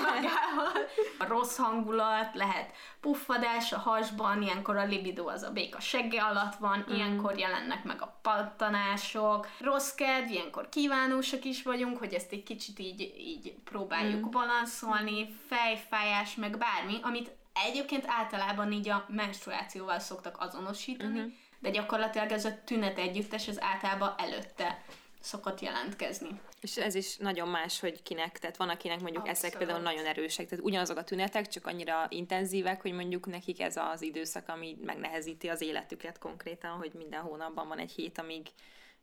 magával. 0.01 0.71
A 1.19 1.27
rossz 1.27 1.57
hangulat, 1.57 2.35
lehet 2.35 2.71
puffadás 2.99 3.73
a 3.73 3.77
hasban, 3.77 4.41
ilyenkor 4.41 4.77
a 4.77 4.85
libido 4.85 5.27
az 5.27 5.43
a 5.43 5.51
béka 5.51 5.79
segge 5.79 6.21
alatt 6.23 6.55
van, 6.55 6.85
mm. 6.89 6.93
ilyenkor 6.93 7.37
jelennek 7.37 7.83
meg 7.83 8.01
a 8.01 8.19
pattanások, 8.21 9.47
rossz 9.59 9.93
kedv, 9.93 10.31
ilyenkor 10.31 10.69
kívánósak 10.69 11.45
is 11.45 11.63
vagyunk, 11.63 11.97
hogy 11.97 12.13
ezt 12.13 12.31
egy 12.31 12.43
kicsit 12.43 12.79
így, 12.79 13.01
így 13.17 13.53
próbáljuk 13.63 14.25
mm. 14.25 14.29
balanszolni, 14.29 15.27
fejfájás, 15.47 16.35
meg 16.35 16.57
bármi, 16.57 16.99
amit 17.01 17.31
egyébként 17.65 18.03
általában 18.07 18.71
így 18.71 18.89
a 18.89 19.05
menstruációval 19.09 19.99
szoktak 19.99 20.35
azonosítani, 20.39 21.19
mm-hmm. 21.19 21.29
de 21.59 21.69
gyakorlatilag 21.69 22.31
ez 22.31 22.45
a 22.45 22.63
tünet 22.65 22.97
együttes, 22.97 23.47
ez 23.47 23.61
általában 23.61 24.13
előtte 24.17 24.83
szokott 25.27 25.59
jelentkezni. 25.59 26.39
És 26.61 26.77
ez 26.77 26.95
is 26.95 27.17
nagyon 27.17 27.47
más, 27.47 27.79
hogy 27.79 28.01
kinek, 28.01 28.39
tehát 28.39 28.57
van, 28.57 28.69
akinek 28.69 28.99
mondjuk 28.99 29.27
Abszolút. 29.27 29.43
ezek 29.43 29.57
például 29.57 29.79
nagyon 29.79 30.05
erősek, 30.05 30.47
tehát 30.47 30.65
ugyanazok 30.65 30.97
a 30.97 31.03
tünetek, 31.03 31.47
csak 31.47 31.67
annyira 31.67 32.05
intenzívek, 32.09 32.81
hogy 32.81 32.91
mondjuk 32.93 33.25
nekik 33.25 33.61
ez 33.61 33.77
az 33.77 34.01
időszak, 34.01 34.49
ami 34.49 34.77
megnehezíti 34.85 35.47
az 35.47 35.61
életüket 35.61 36.17
konkrétan, 36.17 36.71
hogy 36.71 36.91
minden 36.93 37.21
hónapban 37.21 37.67
van 37.67 37.79
egy 37.79 37.91
hét, 37.91 38.17
amíg 38.17 38.47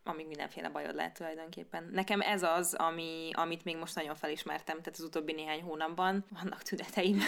amíg 0.04 0.26
mindenféle 0.26 0.68
bajod 0.68 0.94
lehet 0.94 1.14
tulajdonképpen. 1.14 1.88
Nekem 1.92 2.20
ez 2.20 2.42
az, 2.42 2.74
ami, 2.74 3.30
amit 3.32 3.64
még 3.64 3.76
most 3.76 3.94
nagyon 3.94 4.14
felismertem, 4.14 4.78
tehát 4.78 4.98
az 4.98 5.04
utóbbi 5.04 5.32
néhány 5.32 5.62
hónapban 5.62 6.24
vannak 6.28 6.62
tüneteim, 6.62 7.20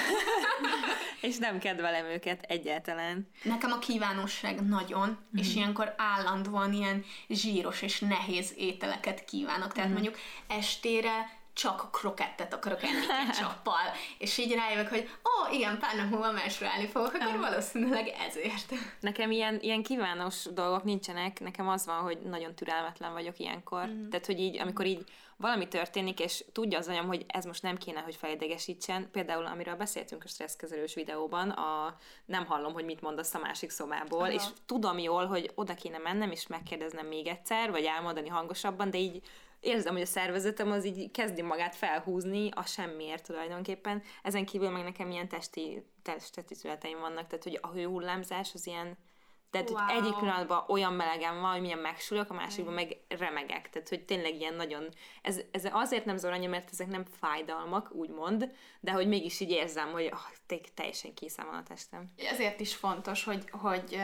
és 1.20 1.38
nem 1.38 1.58
kedvelem 1.58 2.04
őket 2.04 2.42
egyáltalán. 2.42 3.28
Nekem 3.42 3.72
a 3.72 3.78
kívánóság 3.78 4.60
nagyon, 4.60 5.08
mm. 5.08 5.38
és 5.38 5.54
ilyenkor 5.54 5.94
állandóan 5.96 6.72
ilyen 6.72 7.04
zsíros 7.28 7.82
és 7.82 8.00
nehéz 8.00 8.52
ételeket 8.56 9.24
kívánok. 9.24 9.72
Tehát 9.72 9.90
mm. 9.90 9.92
mondjuk 9.92 10.16
estére 10.48 11.35
csak 11.56 11.88
krokettet 11.92 12.54
akarok 12.54 12.82
enni 12.82 13.06
ketchuppal, 13.06 13.92
és 14.18 14.38
így 14.38 14.54
rájövök, 14.54 14.88
hogy 14.88 15.08
ó, 15.24 15.46
oh, 15.46 15.54
igen, 15.54 15.78
pár 15.78 15.96
nap 15.96 16.10
múlva 16.10 16.32
menstruálni 16.32 16.86
fogok, 16.86 17.14
akkor 17.14 17.38
valószínűleg 17.38 18.08
ezért. 18.08 18.72
Nekem 19.00 19.30
ilyen, 19.30 19.58
ilyen 19.60 19.82
kívános 19.82 20.44
dolgok 20.52 20.84
nincsenek, 20.84 21.40
nekem 21.40 21.68
az 21.68 21.86
van, 21.86 22.00
hogy 22.00 22.18
nagyon 22.18 22.54
türelmetlen 22.54 23.12
vagyok 23.12 23.38
ilyenkor. 23.38 23.86
Mm. 23.86 24.08
Tehát, 24.08 24.26
hogy 24.26 24.40
így, 24.40 24.60
amikor 24.60 24.86
így 24.86 25.04
valami 25.36 25.68
történik, 25.68 26.20
és 26.20 26.44
tudja 26.52 26.78
az 26.78 26.88
anyam, 26.88 27.06
hogy 27.06 27.24
ez 27.26 27.44
most 27.44 27.62
nem 27.62 27.76
kéne, 27.76 28.00
hogy 28.00 28.16
felidegesítsen, 28.16 29.10
például 29.10 29.46
amiről 29.46 29.74
beszéltünk 29.74 30.24
a 30.24 30.28
stresszkezelős 30.28 30.94
videóban, 30.94 31.50
a 31.50 31.96
nem 32.24 32.46
hallom, 32.46 32.72
hogy 32.72 32.84
mit 32.84 33.00
mondasz 33.00 33.34
a 33.34 33.38
másik 33.38 33.70
szobából, 33.70 34.20
Aha. 34.20 34.32
és 34.32 34.42
tudom 34.66 34.98
jól, 34.98 35.26
hogy 35.26 35.50
oda 35.54 35.74
kéne 35.74 35.98
mennem, 35.98 36.30
és 36.30 36.46
megkérdeznem 36.46 37.06
még 37.06 37.26
egyszer, 37.26 37.70
vagy 37.70 37.84
elmondani 37.84 38.28
hangosabban, 38.28 38.90
de 38.90 38.98
így 38.98 39.22
érzem, 39.66 39.92
hogy 39.92 40.02
a 40.02 40.06
szervezetem 40.06 40.70
az 40.70 40.84
így 40.84 41.10
kezdi 41.10 41.42
magát 41.42 41.74
felhúzni 41.74 42.48
a 42.54 42.62
semmiért 42.62 43.26
tulajdonképpen. 43.26 44.02
Ezen 44.22 44.44
kívül 44.44 44.70
meg 44.70 44.82
nekem 44.82 45.10
ilyen 45.10 45.28
testi, 45.28 45.82
testi 46.02 46.54
születeim 46.54 46.98
vannak, 46.98 47.26
tehát 47.26 47.44
hogy 47.44 47.58
a 47.62 47.68
hőhullámzás 47.68 48.50
az 48.54 48.66
ilyen 48.66 48.96
tehát 49.50 49.70
wow. 49.70 50.02
egyik 50.02 50.14
pillanatban 50.18 50.64
olyan 50.68 50.92
melegem 50.92 51.40
van, 51.40 51.52
hogy 51.52 51.60
milyen 51.60 51.78
megsülök, 51.78 52.30
a 52.30 52.34
másikban 52.34 52.74
meg 52.74 52.96
remegek. 53.08 53.70
Tehát, 53.70 53.88
hogy 53.88 54.04
tényleg 54.04 54.34
ilyen 54.34 54.54
nagyon... 54.54 54.88
Ez, 55.22 55.40
ez 55.50 55.68
azért 55.72 56.04
nem 56.04 56.16
zavar 56.16 56.38
mert 56.38 56.68
ezek 56.70 56.86
nem 56.86 57.04
fájdalmak, 57.04 57.94
úgymond, 57.94 58.50
de 58.80 58.92
hogy 58.92 59.08
mégis 59.08 59.40
így 59.40 59.50
érzem, 59.50 59.90
hogy 59.92 60.10
oh, 60.12 60.56
teljesen 60.74 61.14
készen 61.14 61.46
van 61.46 61.54
a 61.54 61.62
testem. 61.62 62.08
Ezért 62.16 62.60
is 62.60 62.74
fontos, 62.74 63.24
hogy, 63.24 63.50
hogy 63.50 63.98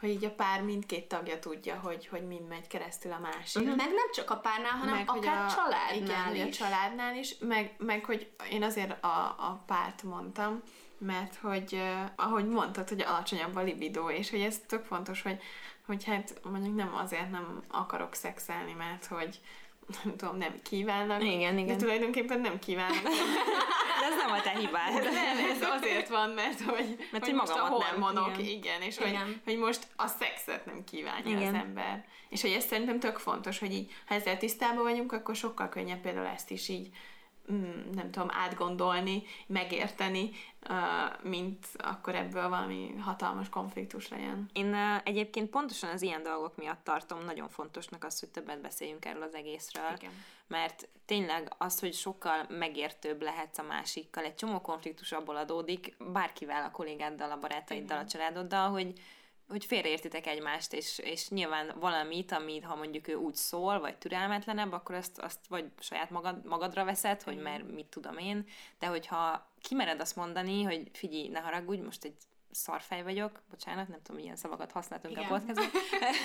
hogy 0.00 0.08
így 0.08 0.24
a 0.24 0.30
pár 0.30 0.62
mindkét 0.62 1.08
tagja 1.08 1.38
tudja, 1.38 1.78
hogy, 1.82 2.06
hogy 2.06 2.26
mind 2.26 2.48
megy 2.48 2.66
keresztül 2.66 3.12
a 3.12 3.18
másik. 3.18 3.62
Uh-huh. 3.62 3.76
Meg 3.76 3.86
nem 3.86 4.10
csak 4.12 4.30
a 4.30 4.36
párnál, 4.36 4.70
hanem 4.70 4.94
meg, 4.94 5.10
akár 5.10 5.44
a, 5.44 5.50
családnál 5.54 6.34
igen, 6.34 6.46
is. 6.46 6.60
a 6.60 6.64
családnál 6.64 7.16
is, 7.16 7.38
meg, 7.38 7.74
meg 7.78 8.04
hogy 8.04 8.30
én 8.50 8.62
azért 8.62 9.04
a, 9.04 9.18
a 9.38 9.62
párt 9.66 10.02
mondtam, 10.02 10.62
mert 10.98 11.36
hogy 11.36 11.72
uh, 11.72 12.10
ahogy 12.16 12.48
mondtad, 12.48 12.88
hogy 12.88 13.00
alacsonyabb 13.00 13.56
a 13.56 13.62
libido, 13.62 14.10
és 14.10 14.30
hogy 14.30 14.40
ez 14.40 14.60
tök 14.66 14.84
fontos, 14.84 15.22
hogy, 15.22 15.42
hogy 15.86 16.04
hát 16.04 16.40
mondjuk 16.42 16.74
nem 16.74 16.94
azért 16.94 17.30
nem 17.30 17.62
akarok 17.68 18.14
szexelni, 18.14 18.72
mert 18.72 19.06
hogy 19.06 19.40
nem 20.04 20.16
tudom, 20.16 20.36
nem 20.36 20.54
kívánnak. 20.62 21.24
Igen, 21.24 21.58
igen. 21.58 21.66
De 21.66 21.76
tulajdonképpen 21.76 22.40
nem 22.40 22.58
kívánnak. 22.58 23.02
de 24.00 24.06
ez 24.06 24.16
nem 24.16 24.32
a 24.32 24.40
te 24.40 24.50
hibád. 24.50 25.02
Nem, 25.02 25.38
ez 25.50 25.62
azért 25.62 26.08
van, 26.08 26.30
mert 26.30 26.60
hogy, 26.60 26.96
mert 27.10 27.24
hogy, 27.24 27.32
hogy 27.32 27.34
most 27.34 27.52
a 27.52 27.66
hormonok, 27.66 28.30
nem. 28.30 28.40
igen, 28.40 28.52
igen 28.52 28.82
és 28.82 28.98
igen. 28.98 29.24
Hogy, 29.24 29.40
hogy 29.44 29.58
most 29.58 29.86
a 29.96 30.06
szexet 30.06 30.66
nem 30.66 30.84
kívánja 30.84 31.36
igen. 31.36 31.54
az 31.54 31.60
ember. 31.60 32.04
És 32.28 32.40
hogy 32.40 32.50
ez 32.50 32.64
szerintem 32.64 33.00
tök 33.00 33.16
fontos, 33.18 33.58
hogy 33.58 33.72
így, 33.72 33.92
ha 34.06 34.14
ezzel 34.14 34.36
tisztában 34.36 34.82
vagyunk, 34.82 35.12
akkor 35.12 35.36
sokkal 35.36 35.68
könnyebb 35.68 36.00
például 36.00 36.26
ezt 36.26 36.50
is 36.50 36.68
így 36.68 36.88
nem 37.94 38.10
tudom, 38.10 38.28
átgondolni, 38.30 39.22
megérteni, 39.46 40.30
mint 41.22 41.66
akkor 41.76 42.14
ebből 42.14 42.48
valami 42.48 42.94
hatalmas 43.00 43.48
konfliktus 43.48 44.08
legyen. 44.08 44.50
Én 44.52 44.74
egyébként 45.04 45.50
pontosan 45.50 45.90
az 45.90 46.02
ilyen 46.02 46.22
dolgok 46.22 46.56
miatt 46.56 46.84
tartom 46.84 47.24
nagyon 47.24 47.48
fontosnak 47.48 48.04
azt, 48.04 48.20
hogy 48.20 48.28
többet 48.28 48.60
beszéljünk 48.60 49.04
erről 49.04 49.22
az 49.22 49.34
egészről. 49.34 49.92
Igen. 49.96 50.12
Mert 50.46 50.88
tényleg 51.06 51.54
az, 51.58 51.80
hogy 51.80 51.94
sokkal 51.94 52.46
megértőbb 52.48 53.22
lehetsz 53.22 53.58
a 53.58 53.62
másikkal, 53.62 54.24
egy 54.24 54.34
csomó 54.34 54.60
konfliktus 54.60 55.12
abból 55.12 55.36
adódik, 55.36 55.96
bárkivel, 56.12 56.64
a 56.64 56.70
kollégáddal, 56.70 57.30
a 57.30 57.38
barátaiddal, 57.38 57.96
Igen. 57.96 58.04
a 58.04 58.06
családoddal, 58.08 58.70
hogy 58.70 58.92
hogy 59.48 59.64
félreértitek 59.64 60.26
egymást, 60.26 60.72
és, 60.72 60.98
és 60.98 61.28
nyilván 61.28 61.74
valamit, 61.80 62.32
amit 62.32 62.64
ha 62.64 62.76
mondjuk 62.76 63.08
ő 63.08 63.14
úgy 63.14 63.34
szól, 63.34 63.80
vagy 63.80 63.96
türelmetlenebb, 63.96 64.72
akkor 64.72 64.94
azt, 64.94 65.18
azt 65.18 65.46
vagy 65.48 65.70
saját 65.78 66.10
magad, 66.10 66.44
magadra 66.44 66.84
veszed, 66.84 67.22
hogy 67.22 67.36
mert 67.36 67.70
mit 67.70 67.86
tudom 67.86 68.18
én, 68.18 68.46
de 68.78 68.86
hogyha 68.86 69.50
kimered 69.60 70.00
azt 70.00 70.16
mondani, 70.16 70.62
hogy 70.62 70.90
figyelj, 70.92 71.28
ne 71.28 71.40
haragudj, 71.40 71.80
most 71.80 72.04
egy 72.04 72.16
szarfej 72.50 73.02
vagyok, 73.02 73.42
bocsánat, 73.50 73.88
nem 73.88 74.02
tudom, 74.02 74.20
milyen 74.20 74.36
szavakat 74.36 74.72
használtunk 74.72 75.14
Igen. 75.14 75.24
a 75.24 75.28
podcastban, 75.28 75.70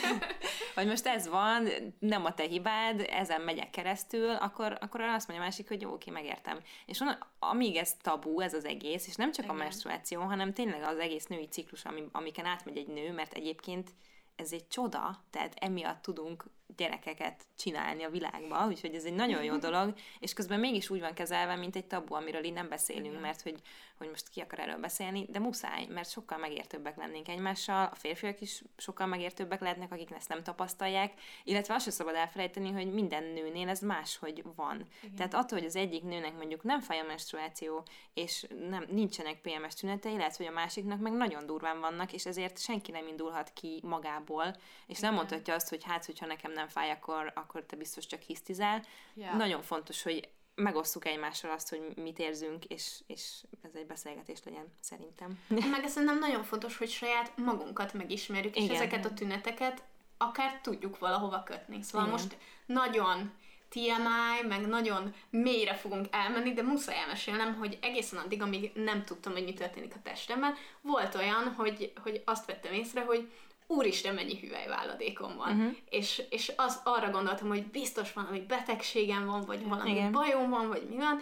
hogy 0.76 0.88
most 0.88 1.06
ez 1.06 1.28
van, 1.28 1.68
nem 2.00 2.26
a 2.26 2.34
te 2.34 2.44
hibád, 2.44 3.06
ezen 3.10 3.42
megyek 3.42 3.70
keresztül, 3.70 4.30
akkor, 4.30 4.78
akkor 4.82 5.02
azt 5.02 5.28
mondja 5.28 5.46
a 5.46 5.48
másik, 5.48 5.68
hogy 5.68 5.82
jó, 5.82 5.92
oké, 5.92 6.12
megértem. 6.12 6.60
És 6.86 7.00
onnan, 7.00 7.18
amíg 7.40 7.76
ez 7.76 7.94
tabu, 8.02 8.40
ez 8.40 8.54
az 8.54 8.66
egész, 8.66 9.08
és 9.08 9.16
nem 9.16 9.32
csak 9.32 9.46
Igen. 9.46 9.56
a 9.56 9.60
menstruáció, 9.60 10.22
hanem 10.22 10.54
tényleg 10.54 10.84
az 10.84 10.98
egész 10.98 11.26
női 11.26 11.48
ciklus, 11.48 11.86
ami, 11.86 12.04
amiken 12.12 12.46
átmegy 12.46 12.78
egy 12.78 12.88
nő, 12.88 13.12
mert 13.12 13.34
egyébként 13.34 13.92
ez 14.36 14.52
egy 14.52 14.68
csoda, 14.68 15.24
tehát 15.30 15.54
emiatt 15.60 16.02
tudunk 16.02 16.46
gyerekeket 16.76 17.46
csinálni 17.58 18.04
a 18.04 18.10
világba, 18.10 18.68
úgyhogy 18.68 18.96
ez 18.96 19.04
egy 19.04 19.14
nagyon 19.14 19.44
jó 19.44 19.58
dolog, 19.68 19.94
és 20.20 20.34
közben 20.34 20.60
mégis 20.60 20.90
úgy 20.90 21.00
van 21.00 21.14
kezelve, 21.14 21.56
mint 21.56 21.76
egy 21.76 21.86
tabu, 21.86 22.14
amiről 22.14 22.44
így 22.44 22.54
nem 22.54 22.70
beszélünk, 22.70 23.22
mert 23.22 23.42
hogy, 23.42 23.62
hogy 23.98 24.10
most 24.10 24.30
ki 24.30 24.40
akar 24.40 24.60
erről 24.60 24.80
beszélni, 24.80 25.26
de 25.30 25.40
muszáj, 25.40 25.86
mert 25.90 26.10
sokkal 26.10 26.38
megértőbbek 26.38 26.98
lennénk 26.98 27.28
egymással, 27.28 27.90
a 27.92 27.96
férfiak 27.96 28.42
is 28.42 28.64
sokkal 28.78 29.08
megértőbbek 29.08 29.62
lehetnek, 29.62 29.92
akik 29.92 30.12
ezt 30.12 30.30
nem 30.30 30.44
tapasztalják, 30.44 31.14
illetve 31.44 31.74
azt 31.74 31.84
sem 31.84 31.94
szabad 31.94 32.16
elfelejteni, 32.16 32.72
hogy 32.72 32.94
minden 32.94 33.24
nőnél 33.24 33.70
ez 33.70 33.80
máshogy 33.80 34.44
van. 34.56 34.88
Igen. 35.02 35.16
Tehát 35.16 35.34
attól, 35.34 35.58
hogy 35.58 35.68
az 35.68 35.76
egyik 35.76 36.04
nőnek 36.04 36.38
mondjuk 36.38 36.64
nem 36.64 36.80
fáj 36.80 37.00
a 37.00 37.04
menstruáció, 37.04 37.84
és 38.14 38.46
nem, 38.70 38.86
nincsenek 38.90 39.42
PMS 39.42 39.74
tünetei, 39.74 40.18
lehet, 40.18 40.38
hogy 40.38 40.46
a 40.46 40.52
másiknak 40.52 41.00
meg 41.00 41.14
nagyon 41.14 41.46
durván 41.46 41.80
vannak, 41.80 42.14
és 42.14 42.26
ezért 42.26 42.60
senki 42.60 42.92
nem 42.92 43.08
indulhat 43.08 43.52
ki 43.54 43.80
magából, 43.84 44.56
és 44.88 44.98
Igen. 44.98 45.10
nem 45.10 45.14
mondhatja 45.14 45.54
azt, 45.54 45.70
hogy 45.70 45.84
hát, 45.84 46.06
hogyha 46.06 46.26
nekem 46.26 46.52
nem 46.54 46.64
nem 46.64 46.72
fáj, 46.72 46.92
akkor, 46.92 47.32
akkor 47.36 47.64
te 47.64 47.76
biztos 47.76 48.06
csak 48.06 48.22
hisztizál. 48.22 48.84
Yeah. 49.14 49.38
Nagyon 49.38 49.62
fontos, 49.62 50.04
hogy 50.04 50.30
megosszuk 50.56 51.06
egymással 51.06 51.52
azt, 51.52 51.70
hogy 51.70 51.94
mit 51.96 52.20
érzünk, 52.20 52.66
és, 52.66 53.00
és 53.08 53.44
ez 53.62 53.72
egy 53.74 53.86
beszélgetés 53.86 54.40
legyen, 54.46 54.66
szerintem. 54.80 55.40
Meg 55.72 55.88
szerintem 55.88 56.20
nagyon 56.20 56.44
fontos, 56.44 56.78
hogy 56.78 56.90
saját 56.90 57.38
magunkat 57.38 57.94
megismerjük, 57.94 58.56
és 58.56 58.64
Igen. 58.64 58.76
ezeket 58.76 59.06
a 59.06 59.14
tüneteket 59.14 59.84
akár 60.18 60.60
tudjuk 60.62 61.00
valahova 61.00 61.44
kötni. 61.44 61.82
Szóval 61.82 62.08
Igen. 62.08 62.20
most 62.20 62.38
nagyon 62.66 63.32
TMI, 63.70 64.48
meg 64.48 64.68
nagyon 64.68 65.14
mélyre 65.30 65.76
fogunk 65.76 66.08
elmenni, 66.12 66.54
de 66.54 66.62
muszáj 66.62 66.98
elmesélnem, 66.98 67.56
hogy 67.56 67.78
egészen 67.82 68.20
addig, 68.20 68.42
amíg 68.42 68.72
nem 68.74 69.04
tudtam, 69.04 69.34
hogy 69.34 69.44
mi 69.44 69.54
történik 69.54 69.96
a 69.96 70.02
testemben, 70.04 70.56
volt 70.82 71.16
olyan, 71.16 71.54
hogy, 71.58 71.94
hogy 72.04 72.22
azt 72.26 72.46
vettem 72.46 72.74
észre, 72.74 73.02
hogy 73.02 73.32
úristen, 73.68 74.14
mennyi 74.14 74.40
hüvelyváladékom 74.40 75.36
van. 75.36 75.58
Uh-huh. 75.58 75.76
És, 75.90 76.24
és 76.30 76.54
az, 76.56 76.82
arra 76.84 77.10
gondoltam, 77.10 77.48
hogy 77.48 77.66
biztos 77.66 78.14
valami 78.14 78.40
betegségem 78.40 79.26
van, 79.26 79.42
vagy 79.46 79.68
valami 79.68 79.92
Igen. 79.92 80.12
bajom 80.12 80.50
van, 80.50 80.68
vagy 80.68 80.88
mi 80.90 80.96
van. 80.96 81.22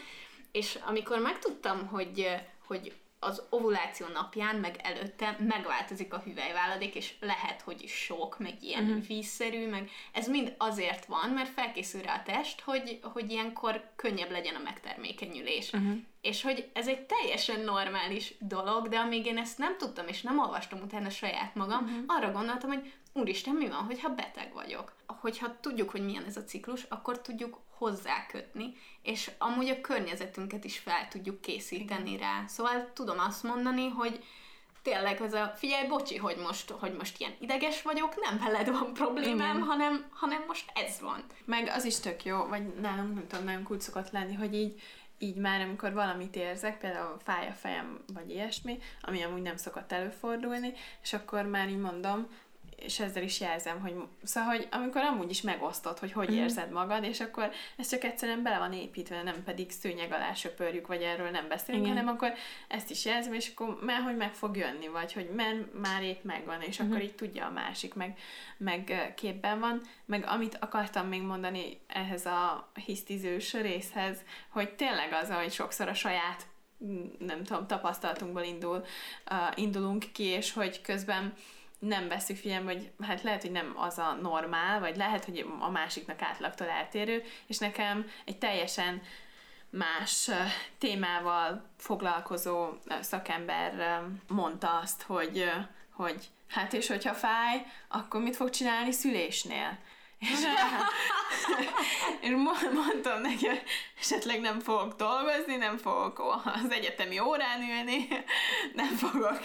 És 0.51 0.79
amikor 0.85 1.19
megtudtam, 1.19 1.87
hogy, 1.87 2.27
hogy 2.67 2.93
az 3.23 3.43
ovuláció 3.49 4.07
napján, 4.07 4.55
meg 4.55 4.79
előtte 4.83 5.37
megváltozik 5.39 6.13
a 6.13 6.19
hüvelyváladék, 6.19 6.95
és 6.95 7.13
lehet, 7.19 7.61
hogy 7.61 7.83
is 7.83 7.91
sok, 7.91 8.39
meg 8.39 8.63
ilyen 8.63 8.83
uh-huh. 8.83 9.07
vízszerű, 9.07 9.69
meg 9.69 9.89
ez 10.11 10.27
mind 10.27 10.55
azért 10.57 11.05
van, 11.05 11.29
mert 11.29 11.49
felkészül 11.49 12.01
rá 12.01 12.15
a 12.15 12.23
test, 12.23 12.61
hogy, 12.61 12.99
hogy 13.01 13.31
ilyenkor 13.31 13.89
könnyebb 13.95 14.31
legyen 14.31 14.55
a 14.55 14.63
megtermékenyülés. 14.63 15.73
Uh-huh. 15.73 15.97
És 16.21 16.41
hogy 16.41 16.69
ez 16.73 16.87
egy 16.87 17.01
teljesen 17.05 17.59
normális 17.59 18.33
dolog, 18.39 18.87
de 18.87 18.97
amíg 18.97 19.25
én 19.25 19.37
ezt 19.37 19.57
nem 19.57 19.77
tudtam, 19.77 20.07
és 20.07 20.21
nem 20.21 20.39
olvastam 20.39 20.81
utána 20.81 21.09
saját 21.09 21.55
magam, 21.55 21.83
uh-huh. 21.83 22.03
arra 22.07 22.31
gondoltam, 22.31 22.69
hogy 22.69 22.93
úristen, 23.13 23.55
mi 23.55 23.67
van, 23.69 23.83
hogyha 23.83 24.09
beteg 24.09 24.53
vagyok? 24.53 24.93
Hogyha 25.07 25.59
tudjuk, 25.59 25.89
hogy 25.89 26.05
milyen 26.05 26.25
ez 26.25 26.37
a 26.37 26.43
ciklus, 26.43 26.83
akkor 26.89 27.21
tudjuk 27.21 27.59
hozzákötni, 27.77 28.73
és 29.01 29.31
amúgy 29.37 29.69
a 29.69 29.81
környezetünket 29.81 30.63
is 30.63 30.77
fel 30.77 31.07
tudjuk 31.07 31.41
készíteni 31.41 32.17
rá. 32.17 32.43
Szóval 32.47 32.89
tudom 32.93 33.19
azt 33.19 33.43
mondani, 33.43 33.87
hogy 33.89 34.23
tényleg 34.81 35.21
ez 35.21 35.33
a, 35.33 35.53
figyelj, 35.55 35.87
bocsi, 35.87 36.17
hogy 36.17 36.37
most, 36.37 36.69
hogy 36.69 36.93
most 36.93 37.19
ilyen 37.19 37.33
ideges 37.39 37.81
vagyok, 37.81 38.15
nem 38.21 38.37
veled 38.37 38.71
van 38.71 38.93
problémám, 38.93 39.61
hanem, 39.61 40.05
hanem 40.11 40.43
most 40.47 40.71
ez 40.73 40.99
van. 40.99 41.23
Meg 41.45 41.67
az 41.67 41.85
is 41.85 41.99
tök 41.99 42.25
jó, 42.25 42.45
vagy 42.45 42.73
nem, 42.73 43.13
nem 43.13 43.25
tudom, 43.27 43.45
nagyon 43.45 43.63
kult 43.63 43.81
szokott 43.81 44.11
lenni, 44.11 44.33
hogy 44.33 44.53
így 44.55 44.81
így 45.21 45.35
már 45.35 45.61
amikor 45.61 45.93
valamit 45.93 46.35
érzek, 46.35 46.79
például 46.79 47.17
fáj 47.23 47.47
a 47.47 47.51
fejem, 47.53 48.03
vagy 48.13 48.29
ilyesmi, 48.29 48.79
ami 49.01 49.21
amúgy 49.21 49.41
nem 49.41 49.57
szokott 49.57 49.91
előfordulni, 49.91 50.73
és 51.01 51.13
akkor 51.13 51.45
már 51.45 51.69
így 51.69 51.79
mondom, 51.79 52.27
és 52.83 52.99
ezzel 52.99 53.23
is 53.23 53.39
jelzem, 53.39 53.79
hogy 53.79 53.93
szóval, 54.23 54.49
hogy 54.49 54.67
amikor 54.71 55.01
amúgy 55.01 55.29
is 55.29 55.41
megosztod, 55.41 55.99
hogy 55.99 56.11
hogy 56.11 56.31
mm. 56.31 56.35
érzed 56.35 56.71
magad, 56.71 57.03
és 57.03 57.19
akkor 57.19 57.51
ez 57.77 57.89
csak 57.89 58.03
egyszerűen 58.03 58.43
bele 58.43 58.57
van 58.57 58.73
építve, 58.73 59.23
nem 59.23 59.43
pedig 59.43 59.71
szőnyeg 59.71 60.11
alá 60.11 60.33
söpörjük, 60.33 60.87
vagy 60.87 61.01
erről 61.01 61.29
nem 61.29 61.47
beszélünk, 61.47 61.85
Igen. 61.85 61.97
hanem 61.97 62.13
akkor 62.15 62.33
ezt 62.67 62.89
is 62.89 63.05
jelzem, 63.05 63.33
és 63.33 63.51
akkor 63.55 63.77
már 63.81 64.01
hogy 64.01 64.15
meg 64.15 64.33
fog 64.33 64.57
jönni, 64.57 64.87
vagy 64.87 65.13
hogy 65.13 65.29
men, 65.35 65.69
már 65.81 66.03
épp 66.03 66.23
megvan, 66.23 66.61
és 66.61 66.81
mm. 66.81 66.85
akkor 66.85 67.01
így 67.01 67.15
tudja 67.15 67.45
a 67.45 67.51
másik, 67.51 67.93
meg, 67.93 68.17
meg 68.57 69.13
képben 69.15 69.59
van. 69.59 69.81
Meg 70.05 70.25
amit 70.27 70.57
akartam 70.59 71.07
még 71.07 71.21
mondani 71.21 71.79
ehhez 71.87 72.25
a 72.25 72.71
hisztizős 72.85 73.53
részhez, 73.53 74.17
hogy 74.49 74.69
tényleg 74.69 75.13
az, 75.13 75.29
hogy 75.29 75.51
sokszor 75.51 75.87
a 75.87 75.93
saját 75.93 76.49
nem 77.19 77.43
tudom, 77.43 77.67
tapasztalatunkból 77.67 78.41
indul, 78.41 78.85
uh, 79.31 79.37
indulunk 79.55 80.05
ki, 80.13 80.23
és 80.23 80.53
hogy 80.53 80.81
közben 80.81 81.33
nem 81.81 82.07
veszük 82.07 82.37
figyelembe, 82.37 82.73
hogy 82.73 82.91
hát 83.07 83.21
lehet, 83.21 83.41
hogy 83.41 83.51
nem 83.51 83.73
az 83.75 83.97
a 83.97 84.17
normál, 84.21 84.79
vagy 84.79 84.95
lehet, 84.95 85.25
hogy 85.25 85.45
a 85.59 85.69
másiknak 85.69 86.21
átlagtól 86.21 86.67
eltérő, 86.67 87.23
és 87.47 87.57
nekem 87.57 88.05
egy 88.25 88.37
teljesen 88.37 89.01
más 89.69 90.29
témával 90.77 91.69
foglalkozó 91.77 92.69
szakember 93.01 94.01
mondta 94.27 94.79
azt, 94.79 95.01
hogy, 95.01 95.51
hogy 95.93 96.27
hát 96.47 96.73
és 96.73 96.87
hogyha 96.87 97.13
fáj, 97.13 97.65
akkor 97.87 98.21
mit 98.21 98.35
fog 98.35 98.49
csinálni 98.49 98.91
szülésnél? 98.91 99.77
És 100.19 100.29
én 102.23 102.47
mondtam 102.73 103.21
neki, 103.21 103.47
esetleg 104.01 104.39
nem 104.39 104.59
fogok 104.59 104.93
dolgozni, 104.93 105.55
nem 105.55 105.77
fogok 105.77 106.19
az 106.63 106.71
egyetemi 106.71 107.19
órán 107.19 107.61
ülni, 107.61 108.07
nem 108.81 108.95
fogok 108.95 109.39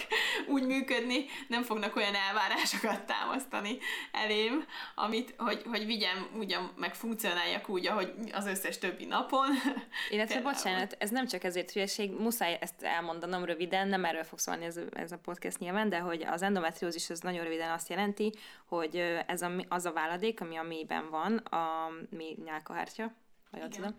úgy 0.47 0.65
működni, 0.65 1.25
nem 1.47 1.63
fognak 1.63 1.95
olyan 1.95 2.15
elvárásokat 2.15 3.05
támasztani 3.05 3.77
elém, 4.11 4.65
amit, 4.95 5.33
hogy, 5.37 5.61
hogy 5.69 5.85
vigyem 5.85 6.27
úgy, 6.37 6.57
meg 6.75 6.95
funkcionáljak 6.95 7.69
úgy, 7.69 7.87
ahogy 7.87 8.13
az 8.31 8.45
összes 8.45 8.77
többi 8.77 9.05
napon. 9.05 9.47
Illetve 10.09 10.41
bocsánat, 10.41 10.95
ez 10.99 11.09
nem 11.09 11.27
csak 11.27 11.43
ezért 11.43 11.71
hülyeség, 11.71 12.11
muszáj 12.11 12.57
ezt 12.61 12.81
elmondanom 12.81 13.45
röviden, 13.45 13.87
nem 13.87 14.05
erről 14.05 14.23
fog 14.23 14.39
szólni 14.39 14.65
ez, 14.65 14.79
ez 14.93 15.11
a 15.11 15.17
podcast 15.17 15.59
nyilván, 15.59 15.89
de 15.89 15.99
hogy 15.99 16.23
az 16.23 16.41
endometriózis 16.41 17.09
az 17.09 17.19
nagyon 17.19 17.43
röviden 17.43 17.71
azt 17.71 17.89
jelenti, 17.89 18.33
hogy 18.65 19.23
ez 19.27 19.41
a, 19.41 19.51
az 19.67 19.85
a 19.85 19.91
váladék, 19.91 20.41
ami 20.41 20.55
a 20.55 20.63
mélyben 20.63 21.09
van, 21.09 21.37
a 21.37 21.89
mély 22.09 22.37
nyálkahártya, 22.45 23.11
ha 23.51 23.57
jól 23.57 23.67
tudom. 23.67 23.95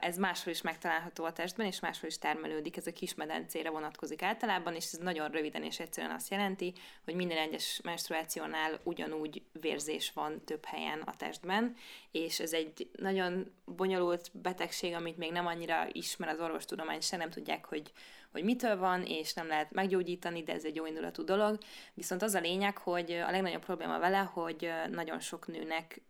Ez 0.00 0.16
máshol 0.16 0.52
is 0.52 0.62
megtalálható 0.62 1.24
a 1.24 1.32
testben, 1.32 1.66
és 1.66 1.80
máshol 1.80 2.08
is 2.08 2.18
termelődik, 2.18 2.76
ez 2.76 2.86
a 2.86 2.92
kis 2.92 3.14
medencére 3.14 3.70
vonatkozik 3.70 4.22
általában, 4.22 4.74
és 4.74 4.84
ez 4.84 4.98
nagyon 4.98 5.30
röviden 5.30 5.62
és 5.62 5.80
egyszerűen 5.80 6.14
azt 6.14 6.30
jelenti, 6.30 6.72
hogy 7.04 7.14
minden 7.14 7.38
egyes 7.38 7.80
menstruációnál 7.84 8.80
ugyanúgy 8.82 9.42
vérzés 9.52 10.12
van 10.12 10.44
több 10.44 10.64
helyen 10.64 11.00
a 11.00 11.16
testben, 11.16 11.76
és 12.10 12.40
ez 12.40 12.52
egy 12.52 12.90
nagyon 12.92 13.52
bonyolult 13.64 14.30
betegség, 14.32 14.94
amit 14.94 15.16
még 15.16 15.32
nem 15.32 15.46
annyira 15.46 15.86
ismer 15.92 16.28
az 16.28 16.40
orvostudomány, 16.40 17.00
se 17.00 17.16
nem 17.16 17.30
tudják, 17.30 17.64
hogy, 17.64 17.92
hogy 18.32 18.44
mitől 18.44 18.76
van, 18.76 19.02
és 19.02 19.34
nem 19.34 19.46
lehet 19.46 19.72
meggyógyítani, 19.72 20.42
de 20.42 20.52
ez 20.52 20.64
egy 20.64 20.76
jó 20.76 20.86
indulatú 20.86 21.24
dolog. 21.24 21.58
Viszont 21.94 22.22
az 22.22 22.34
a 22.34 22.40
lényeg, 22.40 22.78
hogy 22.78 23.10
a 23.10 23.30
legnagyobb 23.30 23.64
probléma 23.64 23.98
vele, 23.98 24.18
hogy 24.18 24.70
nagyon 24.90 25.20
sok 25.20 25.46
nőnek 25.46 26.02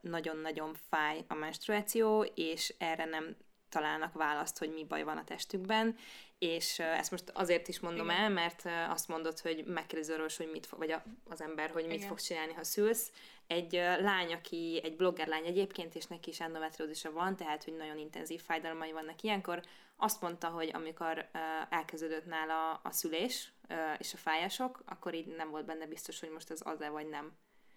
nagyon-nagyon 0.00 0.74
fáj 0.90 1.24
a 1.28 1.34
menstruáció, 1.34 2.22
és 2.34 2.74
erre 2.78 3.04
nem 3.04 3.36
találnak 3.68 4.12
választ, 4.12 4.58
hogy 4.58 4.72
mi 4.72 4.84
baj 4.84 5.02
van 5.02 5.16
a 5.16 5.24
testükben, 5.24 5.96
és 6.38 6.78
ezt 6.78 7.10
most 7.10 7.30
azért 7.34 7.68
is 7.68 7.80
mondom 7.80 8.06
Igen. 8.10 8.20
el, 8.20 8.30
mert 8.30 8.62
azt 8.88 9.08
mondod, 9.08 9.38
hogy 9.38 9.64
megkérdezi 9.66 10.12
orvos, 10.12 10.36
hogy 10.36 10.50
mit 10.52 10.66
fog, 10.66 10.78
vagy 10.78 10.94
az 11.28 11.40
ember, 11.40 11.70
hogy 11.70 11.86
mit 11.86 11.96
Igen. 11.96 12.08
fog 12.08 12.20
csinálni, 12.20 12.52
ha 12.52 12.64
szülsz. 12.64 13.10
Egy 13.46 13.72
lány, 14.00 14.32
aki 14.32 14.80
egy 14.82 14.96
blogger 14.96 15.26
lány 15.26 15.46
egyébként, 15.46 15.94
és 15.94 16.06
neki 16.06 16.30
is 16.30 16.40
endometriózisa 16.40 17.12
van, 17.12 17.36
tehát, 17.36 17.64
hogy 17.64 17.76
nagyon 17.76 17.98
intenzív 17.98 18.42
fájdalmai 18.42 18.92
vannak 18.92 19.22
ilyenkor, 19.22 19.62
azt 19.96 20.20
mondta, 20.20 20.48
hogy 20.48 20.70
amikor 20.72 21.28
elkezdődött 21.70 22.26
nála 22.26 22.80
a 22.82 22.90
szülés 22.90 23.52
és 23.98 24.14
a 24.14 24.16
fájások, 24.16 24.82
akkor 24.86 25.14
így 25.14 25.26
nem 25.26 25.50
volt 25.50 25.66
benne 25.66 25.86
biztos, 25.86 26.20
hogy 26.20 26.30
most 26.30 26.50
az 26.50 26.62
az-e 26.64 26.88
vagy 26.88 27.08
nem 27.08 27.32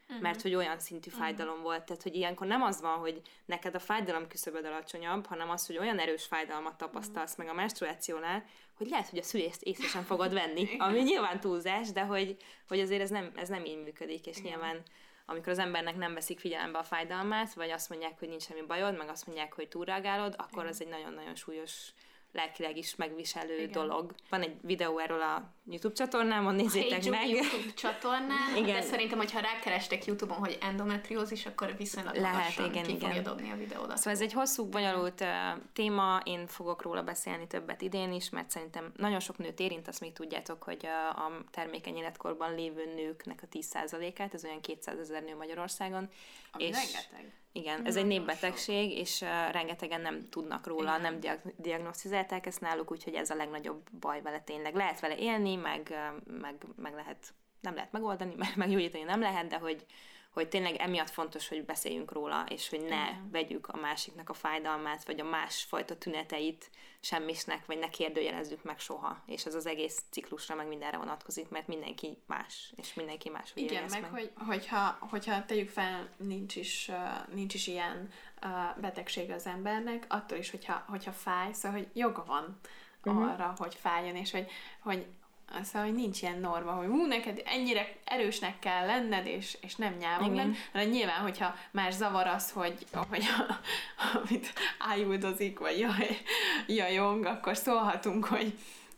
uh-huh. 0.07 0.21
mert 0.21 0.41
hogy 0.41 0.55
olyan 0.55 0.79
szintű 0.79 1.09
uh-huh. 1.09 1.23
fájdalom 1.23 1.61
volt, 1.61 1.85
tehát 1.85 2.03
hogy 2.03 2.15
ilyenkor 2.15 2.47
nem 2.47 2.61
az 2.61 2.81
van, 2.81 2.97
hogy 2.97 3.21
neked 3.45 3.75
a 3.75 3.79
fájdalom 3.79 4.27
küszöböd 4.27 4.65
alacsonyabb, 4.65 5.25
hanem 5.25 5.49
az, 5.49 5.65
hogy 5.65 5.77
olyan 5.77 5.99
erős 5.99 6.25
fájdalmat 6.25 6.77
tapasztalsz 6.77 7.31
uh-huh. 7.31 7.45
meg 7.45 7.55
a 7.55 7.57
menstruációnál, 7.57 8.45
hogy 8.77 8.87
lehet, 8.87 9.09
hogy 9.09 9.19
a 9.19 9.23
szülést 9.23 9.61
észre 9.61 9.87
sem 9.87 10.03
fogod 10.03 10.33
venni, 10.33 10.67
ami 10.87 11.01
nyilván 11.01 11.39
túlzás, 11.39 11.91
de 11.91 12.01
hogy, 12.01 12.37
hogy 12.67 12.79
azért 12.79 13.01
ez 13.01 13.09
nem, 13.09 13.31
ez 13.35 13.49
nem 13.49 13.65
így 13.65 13.83
működik, 13.83 14.25
és 14.27 14.37
uh-huh. 14.37 14.51
nyilván 14.51 14.83
amikor 15.29 15.51
az 15.51 15.59
embernek 15.59 15.95
nem 15.95 16.13
veszik 16.13 16.39
figyelembe 16.39 16.77
a 16.77 16.83
fájdalmát, 16.83 17.53
vagy 17.53 17.69
azt 17.69 17.89
mondják, 17.89 18.19
hogy 18.19 18.29
nincs 18.29 18.43
semmi 18.43 18.61
bajod, 18.67 18.97
meg 18.97 19.09
azt 19.09 19.27
mondják, 19.27 19.53
hogy 19.53 19.67
túlreagálod, 19.67 20.35
akkor 20.37 20.65
az 20.65 20.81
egy 20.81 20.87
nagyon-nagyon 20.87 21.35
súlyos 21.35 21.93
lelkileg 22.31 22.77
is 22.77 22.95
megviselő 22.95 23.57
Igen. 23.57 23.71
dolog. 23.71 24.13
Van 24.29 24.41
egy 24.41 24.55
videó 24.61 24.97
erről 24.97 25.21
a 25.21 25.53
YouTube 25.69 25.95
csatornámon, 25.95 26.55
nézzétek 26.55 27.03
hey, 27.03 27.09
meg. 27.09 27.29
YouTube 27.29 27.73
csatornán, 27.75 28.55
igen. 28.55 28.75
de 28.75 28.81
szerintem, 28.81 29.17
hogyha 29.17 29.39
rákerestek 29.39 30.05
YouTube-on, 30.05 30.39
hogy 30.39 30.57
endometriózis, 30.61 31.45
akkor 31.45 31.75
viszonylag 31.77 32.15
Lehet, 32.15 32.57
igen, 32.57 32.83
ki 32.83 32.91
igen. 32.91 32.99
fogja 32.99 33.21
dobni 33.21 33.51
a 33.51 33.55
videódat. 33.55 33.97
Szóval 33.97 34.13
ez 34.13 34.21
egy 34.21 34.33
hosszú, 34.33 34.65
bonyolult 34.65 35.21
uh, 35.21 35.27
téma, 35.73 36.21
én 36.23 36.47
fogok 36.47 36.81
róla 36.81 37.03
beszélni 37.03 37.47
többet 37.47 37.81
idén 37.81 38.13
is, 38.13 38.29
mert 38.29 38.49
szerintem 38.49 38.91
nagyon 38.95 39.19
sok 39.19 39.37
nőt 39.37 39.59
érint, 39.59 39.87
azt 39.87 39.99
még 39.99 40.13
tudjátok, 40.13 40.63
hogy 40.63 40.85
a, 40.85 41.09
a 41.25 41.43
termékeny 41.51 41.95
életkorban 41.95 42.55
lévő 42.55 42.93
nőknek 42.95 43.39
a 43.43 43.57
10%-át, 43.57 44.33
ez 44.33 44.43
olyan 44.43 44.61
200 44.61 44.99
ezer 44.99 45.23
nő 45.23 45.35
Magyarországon. 45.35 46.09
Ami 46.51 46.63
és 46.63 46.75
rengeteg. 46.75 47.33
Igen, 47.57 47.85
ez 47.85 47.95
egy 47.95 48.05
népbetegség, 48.05 48.97
és 48.97 49.21
uh, 49.21 49.51
rengetegen 49.51 50.01
nem 50.01 50.29
tudnak 50.29 50.67
róla, 50.67 50.89
Igen. 50.89 51.01
nem 51.01 51.19
diag- 51.19 51.53
diagnosztizálták 51.57 52.45
ezt 52.45 52.61
náluk, 52.61 52.91
úgyhogy 52.91 53.13
ez 53.13 53.29
a 53.29 53.35
legnagyobb 53.35 53.89
baj 53.99 54.21
vele 54.21 54.39
tényleg. 54.39 54.75
Lehet 54.75 54.99
vele 54.99 55.17
élni, 55.17 55.55
meg, 55.55 55.95
meg, 56.41 56.65
meg 56.75 56.93
lehet, 56.93 57.33
nem 57.61 57.75
lehet 57.75 57.91
megoldani, 57.91 58.33
meg 58.45 58.51
meggyógyítani 58.55 59.03
nem 59.03 59.19
lehet, 59.19 59.47
de 59.47 59.57
hogy, 59.57 59.85
hogy 60.37 60.49
tényleg 60.49 60.75
emiatt 60.75 61.09
fontos, 61.09 61.47
hogy 61.47 61.65
beszéljünk 61.65 62.11
róla, 62.11 62.45
és 62.49 62.69
hogy 62.69 62.79
ne 62.79 62.85
Igen. 62.85 63.29
vegyük 63.31 63.67
a 63.67 63.77
másiknak 63.77 64.29
a 64.29 64.33
fájdalmát, 64.33 65.05
vagy 65.05 65.19
a 65.19 65.23
másfajta 65.23 65.97
tüneteit 65.97 66.69
semmisnek, 66.99 67.65
vagy 67.65 67.77
ne 67.77 67.89
kérdőjelezzük 67.89 68.63
meg 68.63 68.79
soha. 68.79 69.23
És 69.25 69.45
ez 69.45 69.55
az 69.55 69.65
egész 69.65 70.03
ciklusra, 70.09 70.55
meg 70.55 70.67
mindenre 70.67 70.97
vonatkozik, 70.97 71.49
mert 71.49 71.67
mindenki 71.67 72.17
más, 72.25 72.73
és 72.75 72.93
mindenki 72.93 73.29
más. 73.29 73.51
Igen, 73.53 73.83
meg, 73.89 74.01
meg. 74.01 74.11
Hogy, 74.11 74.31
hogyha, 74.47 74.97
hogyha 74.99 75.45
tegyük 75.45 75.69
fel, 75.69 76.09
nincs 76.17 76.55
is, 76.55 76.91
nincs 77.33 77.53
is 77.53 77.67
ilyen 77.67 78.09
betegség 78.81 79.31
az 79.31 79.45
embernek, 79.45 80.05
attól 80.09 80.37
is, 80.37 80.49
hogyha, 80.49 80.83
hogyha 80.87 81.11
fáj, 81.11 81.53
szóval, 81.53 81.77
hogy 81.77 81.87
joga 81.93 82.23
van 82.25 82.59
uh-huh. 83.03 83.31
arra, 83.31 83.53
hogy 83.57 83.75
fájjon, 83.75 84.15
és 84.15 84.31
hogy, 84.31 84.51
hogy 84.79 85.05
Szóval, 85.63 85.87
hogy 85.87 85.97
nincs 85.97 86.21
ilyen 86.21 86.39
norma, 86.39 86.71
hogy 86.71 86.87
hú, 86.87 87.05
neked 87.05 87.41
ennyire 87.45 87.95
erősnek 88.03 88.59
kell 88.59 88.85
lenned, 88.85 89.25
és, 89.25 89.57
és 89.61 89.75
nem 89.75 89.93
nyávog 89.93 90.33
nem. 90.33 90.55
Hanem 90.71 90.89
nyilván, 90.89 91.21
hogyha 91.21 91.55
más 91.71 91.93
zavar 91.93 92.27
az, 92.27 92.51
hogy, 92.51 92.85
hogy 93.09 93.25
amit 94.13 94.53
ájuldozik, 94.79 95.59
vagy 95.59 95.79
jaj, 95.79 96.17
jajong, 96.67 97.25
akkor 97.25 97.57
szólhatunk, 97.57 98.25
hogy 98.25 98.53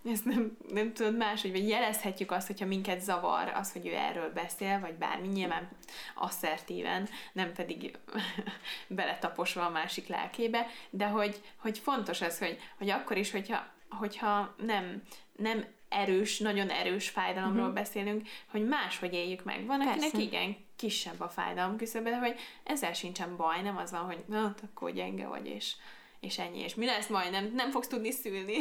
ezt 0.05 0.25
nem, 0.25 0.57
nem 0.71 0.93
tudod 0.93 1.17
más, 1.17 1.41
hogy 1.41 1.67
jelezhetjük 1.67 2.31
azt, 2.31 2.47
hogyha 2.47 2.65
minket 2.65 3.01
zavar 3.01 3.47
az, 3.47 3.71
hogy 3.71 3.87
ő 3.87 3.93
erről 3.93 4.31
beszél, 4.33 4.79
vagy 4.79 4.93
bármi, 4.93 5.27
nyilván 5.27 5.69
asszertíven, 6.15 7.09
nem 7.33 7.53
pedig 7.53 7.97
beletaposva 8.87 9.65
a 9.65 9.69
másik 9.69 10.07
lelkébe, 10.07 10.67
de 10.89 11.05
hogy, 11.05 11.41
hogy 11.55 11.77
fontos 11.77 12.21
az, 12.21 12.39
hogy, 12.39 12.57
hogy 12.77 12.89
akkor 12.89 13.17
is, 13.17 13.31
hogyha, 13.31 13.67
hogyha 13.89 14.55
nem, 14.57 15.03
nem 15.35 15.65
erős, 15.89 16.39
nagyon 16.39 16.69
erős 16.69 17.09
fájdalomról 17.09 17.61
uh-huh. 17.61 17.75
beszélünk, 17.75 18.27
hogy 18.47 18.67
máshogy 18.67 19.13
éljük 19.13 19.43
meg. 19.43 19.65
Van, 19.65 19.79
Persze. 19.79 19.93
akinek 19.93 20.27
igen, 20.27 20.55
kisebb 20.75 21.19
a 21.19 21.29
fájdalom 21.29 21.77
küszöbe, 21.77 22.09
de 22.09 22.17
hogy 22.17 22.35
ezzel 22.63 22.93
sincsen 22.93 23.35
baj, 23.35 23.61
nem 23.61 23.77
az 23.77 23.91
van, 23.91 24.05
hogy 24.05 24.23
na, 24.25 24.55
akkor 24.63 24.91
gyenge 24.91 25.27
vagy, 25.27 25.47
és 25.47 25.73
és 26.19 26.37
ennyi, 26.37 26.59
és 26.59 26.75
mi 26.75 26.85
lesz 26.85 27.07
majd, 27.07 27.31
nem, 27.31 27.51
nem 27.55 27.71
fogsz 27.71 27.87
tudni 27.87 28.11
szülni. 28.11 28.57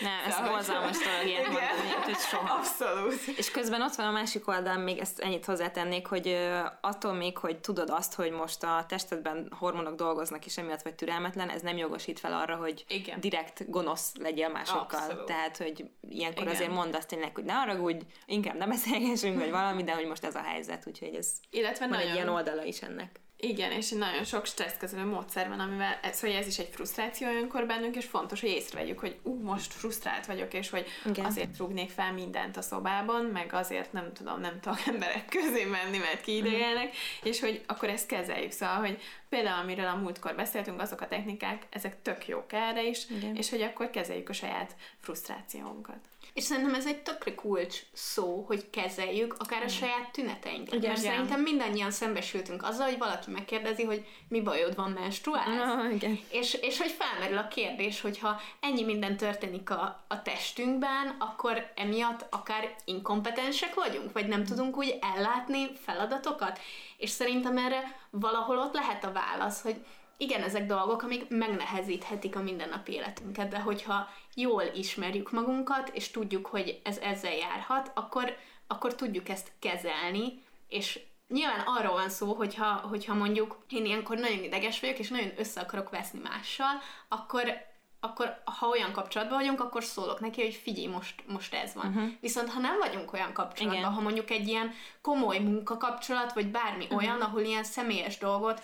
Nem, 0.00 0.12
ez 0.26 0.34
szóval, 0.36 0.50
borzalmas 0.50 0.98
dolog 0.98 1.26
ilyet 1.26 1.46
mondani, 1.46 1.94
úgyhogy 1.98 2.18
soha. 2.18 2.54
Abszolút. 2.54 3.20
És 3.36 3.50
közben 3.50 3.82
ott 3.82 3.94
van 3.94 4.06
a 4.06 4.10
másik 4.10 4.48
oldalon, 4.48 4.80
még 4.80 4.98
ezt 4.98 5.18
ennyit 5.18 5.44
hozzátennék, 5.44 6.06
hogy 6.06 6.38
attól 6.80 7.12
még, 7.12 7.38
hogy 7.38 7.58
tudod 7.58 7.90
azt, 7.90 8.14
hogy 8.14 8.30
most 8.30 8.62
a 8.62 8.84
testedben 8.88 9.52
hormonok 9.58 9.94
dolgoznak, 9.94 10.46
és 10.46 10.58
emiatt 10.58 10.82
vagy 10.82 10.94
türelmetlen, 10.94 11.48
ez 11.48 11.62
nem 11.62 11.76
jogosít 11.76 12.18
fel 12.18 12.32
arra, 12.32 12.56
hogy 12.56 12.84
Igen. 12.88 13.20
direkt 13.20 13.70
gonosz 13.70 14.12
legyél 14.18 14.48
másokkal. 14.48 15.00
Abszolút. 15.00 15.24
Tehát, 15.24 15.56
hogy 15.56 15.84
ilyenkor 16.08 16.42
Igen. 16.42 16.54
azért 16.54 16.72
mondd 16.72 16.94
azt 16.94 17.08
tényleg, 17.08 17.34
hogy 17.34 17.44
ne 17.44 17.52
haragudj, 17.52 18.04
inkább 18.26 18.56
nem 18.56 18.68
beszélgessünk, 18.68 19.38
vagy 19.38 19.50
valami, 19.50 19.82
de 19.82 19.94
hogy 19.94 20.06
most 20.06 20.24
ez 20.24 20.34
a 20.34 20.42
helyzet, 20.42 20.86
úgyhogy 20.86 21.14
ez 21.14 21.30
Illetve 21.50 21.86
van 21.86 21.96
nagyon... 21.96 22.10
egy 22.10 22.14
ilyen 22.14 22.28
oldala 22.28 22.64
is 22.64 22.82
ennek. 22.82 23.20
Igen, 23.44 23.72
és 23.72 23.90
nagyon 23.90 24.24
sok 24.24 24.46
stresszkezelő 24.46 25.04
módszer 25.04 25.48
van, 25.48 25.60
amivel, 25.60 25.98
ez, 26.02 26.16
szóval 26.16 26.36
ez 26.36 26.46
is 26.46 26.58
egy 26.58 26.68
frusztráció 26.72 27.28
olyankor 27.28 27.66
bennünk, 27.66 27.96
és 27.96 28.04
fontos, 28.04 28.40
hogy 28.40 28.50
észrevegyük, 28.50 28.98
hogy 28.98 29.18
ú, 29.22 29.42
most 29.42 29.72
frusztrált 29.72 30.26
vagyok, 30.26 30.54
és 30.54 30.70
hogy 30.70 30.86
Igen. 31.04 31.24
azért 31.24 31.56
rúgnék 31.56 31.90
fel 31.90 32.12
mindent 32.12 32.56
a 32.56 32.62
szobában, 32.62 33.24
meg 33.24 33.52
azért 33.52 33.92
nem 33.92 34.12
tudom, 34.12 34.40
nem 34.40 34.60
tudok 34.60 34.78
emberek 34.92 35.24
közé 35.28 35.64
menni, 35.64 35.98
mert 35.98 36.20
kiidegelnek, 36.20 36.86
mm. 36.86 37.28
és 37.28 37.40
hogy 37.40 37.62
akkor 37.66 37.88
ezt 37.88 38.06
kezeljük. 38.06 38.50
Szóval, 38.50 38.76
hogy 38.76 39.00
például 39.28 39.62
amiről 39.62 39.86
a 39.86 39.96
múltkor 39.96 40.34
beszéltünk, 40.34 40.80
azok 40.80 41.00
a 41.00 41.08
technikák, 41.08 41.66
ezek 41.70 42.02
tök 42.02 42.28
jók 42.28 42.52
erre 42.52 42.82
is, 42.86 43.10
Igen. 43.10 43.36
és 43.36 43.50
hogy 43.50 43.62
akkor 43.62 43.90
kezeljük 43.90 44.28
a 44.28 44.32
saját 44.32 44.74
frusztrációnkat. 45.00 46.11
És 46.34 46.42
szerintem 46.42 46.74
ez 46.74 46.86
egy 46.86 47.02
tökre 47.02 47.34
kulcs 47.34 47.80
szó, 47.92 48.44
hogy 48.46 48.70
kezeljük 48.70 49.34
akár 49.38 49.62
a 49.62 49.68
saját 49.68 50.12
tüneteinket. 50.12 50.74
Igen, 50.74 50.88
Mert 50.90 51.02
igen. 51.02 51.12
szerintem 51.12 51.40
mindannyian 51.40 51.90
szembesültünk 51.90 52.62
azzal, 52.62 52.86
hogy 52.86 52.98
valaki 52.98 53.30
megkérdezi, 53.30 53.84
hogy 53.84 54.06
mi 54.28 54.40
bajod 54.40 54.74
van, 54.74 54.90
menstruálsz. 54.90 55.74
No, 55.74 55.90
igen. 55.90 56.18
És, 56.30 56.54
és 56.54 56.78
hogy 56.78 56.90
felmerül 56.90 57.38
a 57.38 57.48
kérdés, 57.48 58.00
hogyha 58.00 58.40
ennyi 58.60 58.82
minden 58.82 59.16
történik 59.16 59.70
a, 59.70 60.04
a 60.08 60.22
testünkben, 60.22 61.16
akkor 61.18 61.72
emiatt 61.76 62.26
akár 62.30 62.74
inkompetensek 62.84 63.74
vagyunk, 63.74 64.12
vagy 64.12 64.28
nem 64.28 64.44
tudunk 64.44 64.76
úgy 64.76 64.98
ellátni 65.00 65.70
feladatokat. 65.84 66.58
És 66.96 67.10
szerintem 67.10 67.58
erre 67.58 67.96
valahol 68.10 68.58
ott 68.58 68.74
lehet 68.74 69.04
a 69.04 69.12
válasz, 69.12 69.62
hogy 69.62 69.76
igen, 70.16 70.42
ezek 70.42 70.66
dolgok, 70.66 71.02
amik 71.02 71.28
megnehezíthetik 71.28 72.36
a 72.36 72.42
mindennapi 72.42 72.92
életünket, 72.92 73.48
de 73.48 73.58
hogyha 73.58 74.08
jól 74.34 74.62
ismerjük 74.74 75.30
magunkat, 75.30 75.88
és 75.88 76.10
tudjuk, 76.10 76.46
hogy 76.46 76.80
ez 76.84 76.98
ezzel 76.98 77.34
járhat, 77.34 77.90
akkor, 77.94 78.36
akkor 78.66 78.94
tudjuk 78.94 79.28
ezt 79.28 79.52
kezelni, 79.58 80.42
és 80.68 81.00
nyilván 81.28 81.62
arról 81.66 81.92
van 81.92 82.08
szó, 82.08 82.32
hogyha, 82.32 82.66
hogyha 82.66 83.14
mondjuk 83.14 83.58
én 83.68 83.84
ilyenkor 83.84 84.18
nagyon 84.18 84.42
ideges 84.42 84.80
vagyok, 84.80 84.98
és 84.98 85.08
nagyon 85.08 85.32
össze 85.36 85.60
akarok 85.60 85.90
veszni 85.90 86.20
mással, 86.22 86.80
akkor 87.08 87.70
akkor 88.04 88.42
ha 88.44 88.68
olyan 88.68 88.92
kapcsolatban 88.92 89.38
vagyunk, 89.38 89.60
akkor 89.60 89.84
szólok 89.84 90.20
neki, 90.20 90.42
hogy 90.42 90.54
figyelj, 90.54 90.86
most, 90.86 91.24
most 91.26 91.54
ez 91.54 91.74
van. 91.74 91.86
Uh-huh. 91.86 92.10
Viszont 92.20 92.50
ha 92.50 92.60
nem 92.60 92.78
vagyunk 92.78 93.12
olyan 93.12 93.32
kapcsolatban, 93.32 93.80
Igen. 93.80 93.92
ha 93.92 94.00
mondjuk 94.00 94.30
egy 94.30 94.48
ilyen 94.48 94.72
komoly 95.00 95.38
munkakapcsolat, 95.38 96.32
vagy 96.32 96.46
bármi 96.46 96.84
uh-huh. 96.84 96.98
olyan, 96.98 97.20
ahol 97.20 97.40
ilyen 97.40 97.64
személyes 97.64 98.18
dolgot 98.18 98.62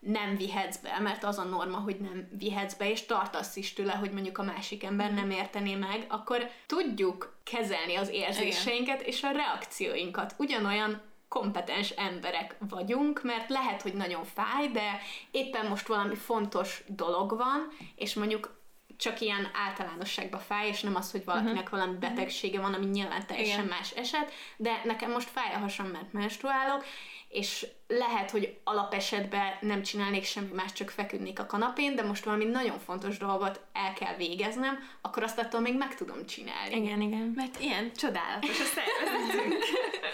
nem 0.00 0.36
vihetsz 0.36 0.76
be, 0.76 0.98
mert 0.98 1.24
az 1.24 1.38
a 1.38 1.44
norma, 1.44 1.78
hogy 1.78 1.96
nem 1.96 2.28
vihetsz 2.38 2.74
be, 2.74 2.90
és 2.90 3.06
tartasz 3.06 3.56
is 3.56 3.72
tőle, 3.72 3.92
hogy 3.92 4.10
mondjuk 4.10 4.38
a 4.38 4.42
másik 4.42 4.84
ember 4.84 5.12
nem 5.12 5.30
értené 5.30 5.74
meg, 5.74 6.04
akkor 6.08 6.50
tudjuk 6.66 7.36
kezelni 7.42 7.94
az 7.94 8.08
érzéseinket 8.08 9.00
Igen. 9.00 9.12
és 9.12 9.22
a 9.22 9.30
reakcióinkat. 9.30 10.34
Ugyanolyan 10.36 11.00
kompetens 11.28 11.90
emberek 11.90 12.56
vagyunk, 12.68 13.22
mert 13.22 13.48
lehet, 13.48 13.82
hogy 13.82 13.94
nagyon 13.94 14.24
fáj, 14.24 14.68
de 14.68 15.00
éppen 15.30 15.66
most 15.66 15.86
valami 15.86 16.14
fontos 16.14 16.84
dolog 16.86 17.36
van, 17.36 17.68
és 17.94 18.14
mondjuk 18.14 18.58
csak 18.96 19.20
ilyen 19.20 19.50
általánosságba 19.66 20.38
fáj, 20.38 20.68
és 20.68 20.80
nem 20.80 20.94
az, 20.94 21.10
hogy 21.10 21.24
valakinek 21.24 21.64
uh-huh. 21.64 21.78
valami 21.78 21.98
betegsége 21.98 22.60
van, 22.60 22.74
ami 22.74 22.86
nyilván 22.86 23.26
teljesen 23.26 23.64
Igen. 23.64 23.76
más 23.76 23.90
eset, 23.90 24.32
de 24.56 24.80
nekem 24.84 25.10
most 25.10 25.28
fáj 25.28 25.54
a 25.54 25.58
hasam, 25.58 25.86
mert 25.86 26.12
menstruálok, 26.12 26.84
és 27.30 27.66
lehet, 27.86 28.30
hogy 28.30 28.58
alapesetben 28.64 29.52
nem 29.60 29.82
csinálnék 29.82 30.24
semmi 30.24 30.52
más, 30.52 30.72
csak 30.72 30.90
feküdnék 30.90 31.38
a 31.38 31.46
kanapén, 31.46 31.94
de 31.94 32.02
most 32.02 32.24
valami 32.24 32.44
nagyon 32.44 32.78
fontos 32.78 33.18
dolgot 33.18 33.60
el 33.72 33.92
kell 33.92 34.16
végeznem, 34.16 34.78
akkor 35.00 35.22
azt 35.22 35.38
attól 35.38 35.60
még 35.60 35.76
meg 35.76 35.94
tudom 35.94 36.26
csinálni. 36.26 36.76
Igen, 36.76 37.00
igen. 37.00 37.32
Mert 37.36 37.60
ilyen 37.60 37.92
csodálatos 37.92 38.60
a 38.60 38.64
szervezetünk. 38.64 39.54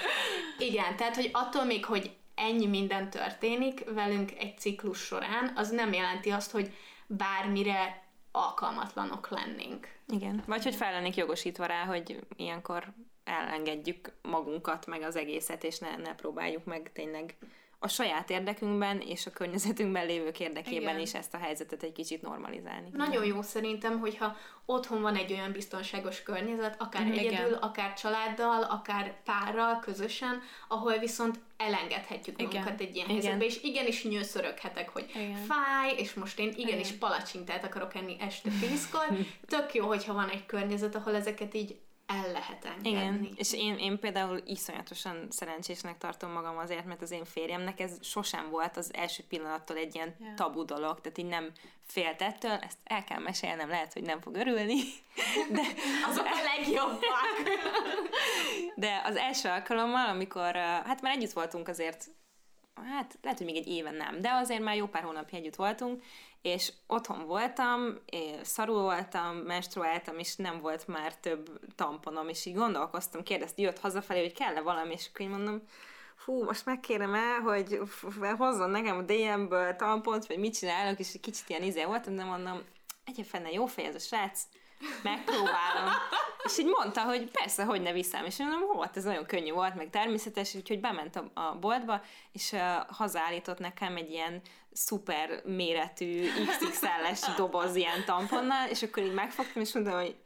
igen, 0.68 0.96
tehát, 0.96 1.14
hogy 1.14 1.31
attól 1.33 1.64
még, 1.64 1.85
hogy 1.85 2.11
ennyi 2.35 2.66
minden 2.66 3.11
történik 3.11 3.85
velünk 3.85 4.33
egy 4.38 4.59
ciklus 4.59 4.98
során, 4.98 5.52
az 5.55 5.70
nem 5.70 5.92
jelenti 5.92 6.31
azt, 6.31 6.50
hogy 6.50 6.74
bármire 7.07 8.05
alkalmatlanok 8.33 9.29
lennénk. 9.31 9.88
Igen. 10.09 10.42
Vagy 10.46 10.62
hogy 10.62 10.74
fel 10.74 10.92
lennénk 10.92 11.16
jogosítva 11.16 11.66
rá, 11.66 11.85
hogy 11.85 12.26
ilyenkor 12.37 12.92
elengedjük 13.26 14.12
magunkat, 14.22 14.86
meg 14.86 15.02
az 15.02 15.16
egészet, 15.16 15.64
és 15.64 15.78
ne, 15.78 15.96
ne 15.96 16.14
próbáljuk 16.14 16.64
meg 16.64 16.90
tényleg 16.92 17.36
a 17.78 17.88
saját 17.88 18.30
érdekünkben 18.30 19.00
és 19.00 19.26
a 19.26 19.30
környezetünkben 19.30 20.06
lévők 20.06 20.40
érdekében 20.40 20.94
Igen. 20.94 21.00
is 21.00 21.14
ezt 21.14 21.34
a 21.34 21.38
helyzetet 21.38 21.82
egy 21.82 21.92
kicsit 21.92 22.22
normalizálni. 22.22 22.88
Nagyon 22.92 23.24
jó 23.24 23.42
szerintem, 23.42 23.98
hogyha 23.98 24.36
otthon 24.64 25.02
van 25.02 25.16
egy 25.16 25.32
olyan 25.32 25.52
biztonságos 25.52 26.22
környezet, 26.22 26.80
akár 26.80 27.06
Igen. 27.06 27.18
egyedül, 27.18 27.54
akár 27.54 27.94
családdal, 27.94 28.62
akár 28.62 29.22
párral, 29.24 29.78
közösen, 29.78 30.42
ahol 30.68 30.98
viszont 30.98 31.38
elengedhetjük 31.56 32.40
Igen. 32.40 32.52
magunkat 32.52 32.80
egy 32.80 32.94
ilyen 32.94 33.08
Igen. 33.08 33.20
helyzetbe, 33.20 33.44
és 33.44 33.62
igenis 33.62 34.04
nyőszöröghetek, 34.04 34.88
hogy 34.88 35.10
Igen. 35.14 35.34
fáj, 35.34 35.94
és 35.96 36.14
most 36.14 36.38
én 36.38 36.52
igenis 36.56 36.86
Igen. 36.86 36.98
palacsintát 36.98 37.64
akarok 37.64 37.94
enni 37.94 38.16
este 38.20 38.50
tízkor. 38.60 39.06
Tök 39.46 39.74
jó, 39.74 39.86
hogyha 39.86 40.14
van 40.14 40.28
egy 40.28 40.46
környezet, 40.46 40.94
ahol 40.94 41.14
ezeket 41.14 41.54
így 41.54 41.76
el 42.07 42.33
lehet 42.33 42.64
engedni. 42.64 42.88
Igen, 42.88 43.29
és 43.37 43.53
én, 43.53 43.79
én 43.79 43.99
például 43.99 44.42
iszonyatosan 44.45 45.27
szerencsésnek 45.31 45.99
tartom 45.99 46.31
magam 46.31 46.59
azért, 46.59 46.85
mert 46.85 47.03
az 47.03 47.11
én 47.11 47.25
férjemnek 47.25 47.81
ez 47.81 47.99
sosem 48.01 48.51
volt 48.51 48.77
az 48.77 48.95
első 48.95 49.23
pillanattól 49.29 49.77
egy 49.77 49.95
ilyen 49.95 50.16
yeah. 50.21 50.35
tabu 50.35 50.64
dolog, 50.64 51.01
tehát 51.01 51.19
így 51.19 51.27
nem 51.27 51.53
félt 51.87 52.23
ettől, 52.23 52.51
ezt 52.51 52.79
el 52.85 53.05
kell 53.05 53.19
mesélnem, 53.19 53.69
lehet, 53.69 53.92
hogy 53.92 54.03
nem 54.03 54.21
fog 54.21 54.35
örülni, 54.35 54.81
de 55.51 55.62
azok 56.09 56.25
a 56.25 56.42
legjobbak. 56.57 57.42
de 58.75 59.03
az 59.05 59.16
első 59.16 59.49
alkalommal, 59.49 60.09
amikor, 60.09 60.55
hát 60.55 61.01
már 61.01 61.16
együtt 61.16 61.33
voltunk 61.33 61.69
azért 61.69 62.07
hát 62.85 63.19
lehet, 63.23 63.38
hogy 63.38 63.47
még 63.47 63.57
egy 63.57 63.69
éven 63.69 63.95
nem, 63.95 64.21
de 64.21 64.31
azért 64.31 64.62
már 64.62 64.77
jó 64.77 64.87
pár 64.87 65.03
hónapja 65.03 65.38
együtt 65.38 65.55
voltunk, 65.55 66.03
és 66.46 66.72
otthon 66.87 67.26
voltam, 67.26 67.98
szarul 68.42 68.82
voltam, 68.82 69.37
menstruáltam, 69.37 70.18
és 70.18 70.37
nem 70.37 70.61
volt 70.61 70.87
már 70.87 71.16
több 71.16 71.61
tamponom, 71.74 72.28
és 72.28 72.46
így 72.46 72.54
gondolkoztam, 72.54 73.22
kérdezte, 73.22 73.62
jött 73.62 73.78
hazafelé, 73.78 74.20
hogy 74.20 74.35
kell-e 74.35 74.61
valami, 74.61 74.92
és 74.92 75.06
akkor 75.09 75.20
így 75.20 75.32
mondom, 75.32 75.62
fú, 76.16 76.44
most 76.44 76.64
megkérem 76.64 77.14
el, 77.14 77.40
hogy 77.40 77.80
hozzon 78.38 78.70
nekem 78.70 78.96
a 78.96 79.02
DM-ből 79.02 79.76
tampont, 79.76 80.26
vagy 80.26 80.38
mit 80.38 80.59
csinálok, 80.59 80.98
és 80.98 81.14
egy 81.14 81.20
kicsit 81.20 81.48
ilyen 81.48 81.62
izé 81.62 81.85
voltam, 81.85 82.16
de 82.16 82.24
mondom, 82.24 82.62
egy 83.04 83.26
fenne 83.28 83.50
jó 83.50 83.66
fej 83.66 83.85
ez 83.85 83.94
a 83.94 83.98
srác, 83.98 84.42
megpróbálom. 85.02 85.92
és 86.44 86.59
így 86.59 86.66
mondta, 86.66 87.02
hogy 87.02 87.30
persze, 87.30 87.64
hogy 87.64 87.82
ne 87.82 87.92
viszem. 87.92 88.24
És 88.24 88.38
mondom, 88.38 88.61
hó, 88.61 88.80
hát 88.80 88.96
ez 88.96 89.04
nagyon 89.04 89.26
könnyű 89.26 89.52
volt, 89.52 89.74
meg 89.74 89.90
természetes, 89.90 90.54
úgyhogy 90.54 90.80
bement 90.80 91.16
a, 91.16 91.56
boltba, 91.61 92.02
és 92.32 92.52
uh, 92.52 92.61
hazállított 92.88 93.59
nekem 93.59 93.96
egy 93.96 94.11
ilyen 94.11 94.42
szuper 94.76 95.42
méretű 95.44 96.26
XXL-es 96.46 97.34
doboz 97.36 97.76
ilyen 97.76 98.04
tamponnal, 98.04 98.68
és 98.68 98.82
akkor 98.82 99.02
így 99.02 99.14
megfogtam, 99.14 99.62
és 99.62 99.72
mondtam, 99.72 99.94
hogy 99.94 100.16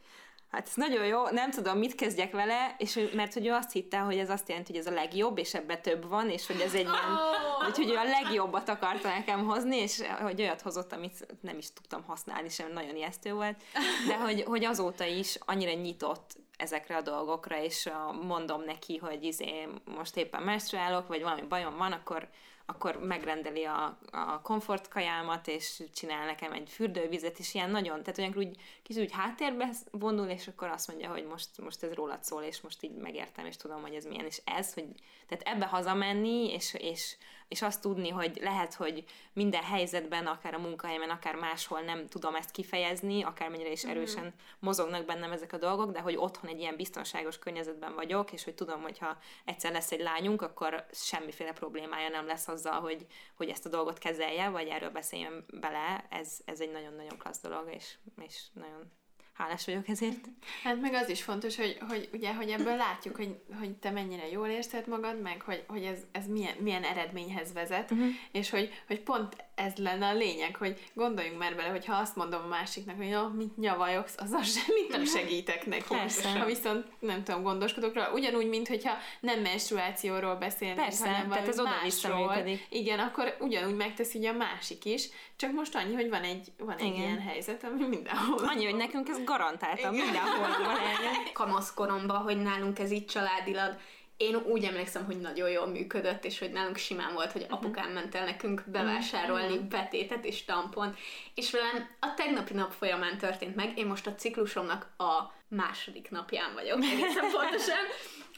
hát 0.51 0.67
ez 0.67 0.75
nagyon 0.75 1.07
jó, 1.07 1.29
nem 1.29 1.51
tudom, 1.51 1.79
mit 1.79 1.95
kezdjek 1.95 2.33
vele, 2.33 2.75
és 2.79 3.09
mert 3.15 3.35
hogy 3.35 3.47
ő 3.47 3.53
azt 3.53 3.73
hitte, 3.73 3.99
hogy 3.99 4.19
ez 4.19 4.31
azt 4.31 4.49
jelenti, 4.49 4.73
hogy 4.73 4.81
ez 4.81 4.87
a 4.87 4.95
legjobb, 4.95 5.39
és 5.39 5.55
ebbe 5.55 5.77
több 5.77 6.09
van, 6.09 6.31
és 6.31 6.47
hogy 6.47 6.61
ez 6.61 6.75
egy 6.75 6.81
ilyen, 6.81 7.13
oh! 7.13 7.75
hogy 7.75 7.91
ő 7.91 7.97
a 7.97 8.05
legjobbat 8.05 8.69
akarta 8.69 9.09
nekem 9.09 9.45
hozni, 9.45 9.77
és 9.77 10.03
hogy 10.21 10.41
olyat 10.41 10.61
hozott, 10.61 10.93
amit 10.93 11.27
nem 11.41 11.59
is 11.59 11.73
tudtam 11.73 12.05
használni, 12.07 12.49
sem 12.49 12.73
nagyon 12.73 12.97
ijesztő 12.97 13.33
volt, 13.33 13.63
de 14.09 14.17
hogy, 14.17 14.43
hogy 14.43 14.65
azóta 14.65 15.05
is 15.05 15.37
annyira 15.45 15.73
nyitott 15.73 16.37
ezekre 16.57 16.97
a 16.97 17.03
dolgokra, 17.03 17.63
és 17.63 17.91
mondom 18.23 18.63
neki, 18.63 18.97
hogy 18.97 19.25
izé, 19.25 19.69
most 19.85 20.17
éppen 20.17 20.43
menstruálok, 20.43 21.09
vagy 21.09 21.23
valami 21.23 21.43
bajom 21.43 21.77
van, 21.77 21.93
akkor 21.93 22.29
akkor 22.71 22.97
megrendeli 22.97 23.65
a, 23.65 23.99
a 24.11 24.41
komfortkajámat, 24.41 25.49
és 25.49 25.83
csinál 25.95 26.27
nekem 26.27 26.53
egy 26.53 26.69
fürdővizet, 26.69 27.39
és 27.39 27.55
ilyen 27.55 27.71
nagyon, 27.71 28.03
tehát 28.03 28.19
olyankor 28.19 28.43
úgy 28.43 28.57
kicsit 28.83 29.03
úgy 29.03 29.13
háttérbe 29.13 29.71
vonul, 29.91 30.27
és 30.27 30.49
akkor 30.49 30.69
azt 30.69 30.89
mondja, 30.89 31.11
hogy 31.11 31.25
most, 31.25 31.49
most 31.59 31.83
ez 31.83 31.93
rólad 31.93 32.25
szól, 32.25 32.43
és 32.43 32.61
most 32.61 32.83
így 32.83 32.95
megértem, 32.95 33.47
és 33.47 33.57
tudom, 33.57 33.81
hogy 33.81 33.95
ez 33.95 34.05
milyen, 34.05 34.25
és 34.25 34.41
ez, 34.45 34.75
hogy 34.75 34.87
tehát 35.29 35.57
ebbe 35.57 35.67
hazamenni, 35.67 36.53
és, 36.53 36.75
és 36.75 37.17
és 37.51 37.63
azt 37.63 37.81
tudni, 37.81 38.09
hogy 38.09 38.39
lehet, 38.41 38.75
hogy 38.75 39.05
minden 39.33 39.63
helyzetben, 39.63 40.27
akár 40.27 40.55
a 40.55 40.59
munkahelyemen, 40.59 41.11
akár 41.11 41.35
máshol 41.35 41.81
nem 41.81 42.07
tudom 42.07 42.35
ezt 42.35 42.51
kifejezni, 42.51 43.23
akármennyire 43.23 43.71
is 43.71 43.83
mhm. 43.83 43.91
erősen 43.91 44.23
mm-hmm. 44.23 44.35
mozognak 44.59 45.05
bennem 45.05 45.33
ezek 45.33 45.53
a 45.53 45.59
dolgok, 45.59 45.93
de 45.93 46.01
hogy 46.01 46.17
otthon 46.17 46.51
egy 46.51 46.61
ilyen 46.61 46.77
biztonságos 46.77 47.39
környezetben 47.39 47.95
vagyok, 47.95 48.33
és 48.33 48.45
hogy 48.45 48.55
tudom, 48.55 48.83
hogy 48.83 48.99
ha 48.99 49.19
egyszer 49.45 49.73
lesz 49.73 49.93
egy 49.93 50.01
lányunk, 50.01 50.43
akkor 50.43 50.87
semmiféle 50.93 51.53
problémája 51.53 52.09
nem 52.09 52.27
lesz 52.27 52.49
azzal, 52.49 52.81
hogy, 52.81 53.07
hogy 53.35 53.49
ezt 53.49 53.67
a 53.67 53.69
dolgot 53.69 53.99
kezelje, 53.99 54.49
vagy 54.49 54.69
erről 54.69 54.91
beszéljen 54.91 55.45
bele, 55.61 56.07
ez, 56.11 56.39
ez 56.45 56.61
egy 56.61 56.71
nagyon-nagyon 56.71 57.19
klassz 57.19 57.41
dolog, 57.41 57.73
és, 57.75 57.95
és 58.17 58.47
nagyon 58.53 58.93
hálás 59.41 59.65
vagyok 59.65 59.89
ezért. 59.89 60.25
Hát 60.63 60.81
meg 60.81 60.95
az 60.95 61.09
is 61.09 61.23
fontos, 61.23 61.57
hogy, 61.57 61.79
hogy 61.89 62.09
ugye, 62.13 62.35
hogy 62.35 62.51
ebből 62.51 62.77
látjuk, 62.77 63.17
hogy, 63.17 63.37
hogy 63.59 63.71
te 63.71 63.91
mennyire 63.91 64.31
jól 64.31 64.49
érzed 64.49 64.89
magad, 64.89 65.21
meg 65.21 65.43
hogy, 65.43 65.65
hogy 65.69 65.85
ez, 65.85 65.99
ez 66.13 66.27
milyen, 66.27 66.55
milyen 66.59 66.83
eredményhez 66.83 67.53
vezet, 67.53 67.91
uh-huh. 67.91 68.09
és 68.33 68.51
hogy, 68.51 68.83
hogy 68.87 69.01
pont 69.01 69.37
ez 69.55 69.75
lenne 69.77 70.07
a 70.07 70.15
lényeg, 70.15 70.57
hogy 70.57 70.91
gondoljunk 70.95 71.39
már 71.39 71.57
bele, 71.57 71.69
hogy 71.69 71.87
ha 71.87 71.95
azt 71.95 72.17
mondom 72.17 72.43
a 72.43 72.49
másiknak, 72.49 72.97
hogy 72.97 73.09
jó, 73.09 73.29
mit 73.29 73.57
nyavajogsz, 73.57 74.15
azzal 74.17 74.43
semmit 74.43 74.89
nem 74.89 75.05
segítek 75.05 75.67
neki. 75.67 75.85
Persze. 75.89 76.29
Ha 76.29 76.45
viszont 76.45 76.87
nem 76.99 77.25
tudom, 77.25 77.43
gondoskodok 77.43 77.95
róla, 77.95 78.13
ugyanúgy, 78.13 78.49
mint 78.49 78.69
hogyha 78.69 78.93
nem 79.21 79.41
menstruációról 79.41 80.35
beszélnénk, 80.35 80.81
Persze, 80.81 81.09
hanem 81.09 81.29
tehát 81.29 81.49
ez 81.49 81.61
oda 81.61 81.71
visszaműködik. 81.83 82.67
Igen, 82.69 82.99
akkor 82.99 83.37
ugyanúgy 83.41 83.77
megteszi 83.77 84.19
ugye 84.19 84.31
a 84.31 84.37
másik 84.37 84.85
is, 84.85 85.09
csak 85.41 85.53
most 85.53 85.75
annyi, 85.75 85.95
hogy 85.95 86.09
van 86.09 86.23
egy, 86.23 86.53
van 86.59 86.77
egy 86.77 86.87
Igen. 86.87 86.99
ilyen 86.99 87.21
helyzet, 87.21 87.65
ami 87.65 87.87
mindenhol. 87.87 88.49
Annyi, 88.49 88.65
hogy 88.65 88.77
nekünk 88.77 89.09
ez 89.09 89.25
garantáltan 89.25 89.95
mindenhol 89.95 90.49
van 90.49 90.73
Kamaszkoromban, 91.33 92.17
hogy 92.17 92.43
nálunk 92.43 92.79
ez 92.79 92.91
így 92.91 93.07
családilag 93.07 93.77
én 94.21 94.37
úgy 94.37 94.65
emlékszem, 94.65 95.05
hogy 95.05 95.21
nagyon 95.21 95.51
jól 95.51 95.67
működött, 95.67 96.25
és 96.25 96.39
hogy 96.39 96.53
nálunk 96.53 96.77
simán 96.77 97.13
volt, 97.13 97.33
hogy 97.33 97.43
mhm. 97.43 97.53
apukám 97.53 97.91
ment 97.91 98.15
el 98.15 98.25
nekünk 98.25 98.63
bevásárolni 98.67 99.57
mhm. 99.57 99.69
betétet 99.69 100.25
és 100.25 100.45
tampont, 100.45 100.99
és 101.35 101.51
velem 101.51 101.89
a 102.01 102.15
tegnapi 102.15 102.55
nap 102.55 102.73
folyamán 102.73 103.19
történt 103.19 103.57
meg, 103.57 103.79
én 103.79 103.87
most 103.87 104.07
a 104.07 104.15
ciklusomnak 104.15 104.87
a 104.97 105.33
második 105.49 106.11
napján 106.11 106.55
vagyok, 106.55 106.83
egészen 106.83 107.31
pontosan, 107.33 107.85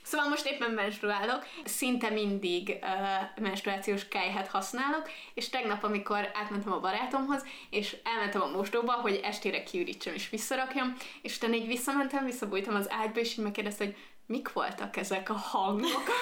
Szóval 0.03 0.29
most 0.29 0.47
éppen 0.47 0.71
menstruálok, 0.71 1.47
szinte 1.65 2.11
mindig 2.11 2.69
uh, 2.69 3.43
menstruációs 3.43 4.09
kejhet 4.09 4.49
használok, 4.49 5.11
és 5.35 5.49
tegnap, 5.49 5.85
amikor 5.85 6.31
átmentem 6.35 6.73
a 6.73 6.81
barátomhoz, 6.81 7.45
és 7.71 7.97
elmentem 8.05 8.43
a 8.43 8.51
mosdóba, 8.57 8.93
hogy 8.93 9.21
estére 9.23 9.63
kiürítsem 9.63 10.15
és 10.15 10.31
visszarakjam, 10.31 10.97
és 11.23 11.37
utána 11.37 11.55
így 11.55 11.67
visszamentem, 11.67 12.25
visszabújtam 12.25 12.75
az 12.75 12.91
ágyba, 12.91 13.21
és 13.21 13.33
így 13.33 13.45
megkérdezte, 13.45 13.85
hogy 13.85 13.97
mik 14.27 14.53
voltak 14.53 14.97
ezek 14.97 15.31
a 15.31 15.35
hangok, 15.35 16.03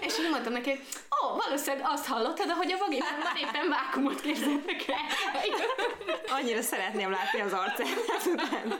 És 0.00 0.18
így 0.18 0.30
mondtam 0.30 0.52
neki, 0.52 0.70
ó, 0.70 1.26
oh, 1.26 1.44
valószínűleg 1.44 1.86
azt 1.88 2.06
hallottad, 2.06 2.50
hogy 2.50 2.72
a 2.72 2.78
vaginában 2.78 3.36
éppen 3.36 3.68
vákumot 3.68 4.20
képzeltek 4.20 4.88
el. 4.88 5.06
Annyira 6.26 6.62
szeretném 6.62 7.10
látni 7.10 7.40
az 7.40 7.52
arcát 7.52 7.86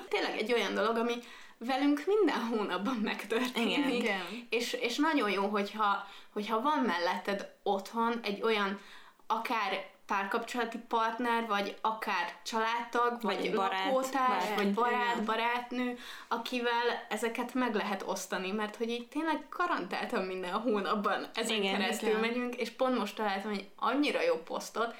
Tényleg 0.09 0.37
egy 0.39 0.53
olyan 0.53 0.75
dolog, 0.75 0.97
ami 0.97 1.15
velünk 1.59 2.03
minden 2.07 2.41
hónapban 2.41 2.97
megtörténik. 2.97 3.79
Igen, 3.79 3.91
igen. 3.91 4.47
És, 4.49 4.73
és 4.73 4.97
nagyon 4.97 5.31
jó, 5.31 5.47
hogyha, 5.47 6.07
hogyha 6.33 6.61
van 6.61 6.79
melletted 6.79 7.53
otthon 7.63 8.21
egy 8.23 8.43
olyan 8.43 8.81
akár 9.27 9.93
párkapcsolati 10.07 10.79
partner, 10.79 11.47
vagy 11.47 11.77
akár 11.81 12.33
családtag, 12.45 13.21
vagy, 13.21 13.37
vagy 13.37 13.55
barát, 13.55 13.85
lakótárs, 13.85 14.45
barát, 14.45 14.55
vagy 14.57 14.73
barát, 14.75 15.13
igen. 15.13 15.25
barátnő, 15.25 15.99
akivel 16.29 17.07
ezeket 17.09 17.55
meg 17.55 17.75
lehet 17.75 18.03
osztani, 18.07 18.51
mert 18.51 18.77
hogy 18.77 18.91
így 18.91 19.09
tényleg 19.09 19.47
garantáltan 19.51 20.25
minden 20.25 20.53
hónapban 20.53 21.27
ezen 21.35 21.57
igen, 21.57 21.79
keresztül 21.79 22.09
igen. 22.09 22.21
megyünk, 22.21 22.55
és 22.55 22.71
pont 22.71 22.99
most 22.99 23.17
találtam 23.17 23.51
egy 23.51 23.69
annyira 23.77 24.23
jó 24.23 24.35
posztot, 24.35 24.95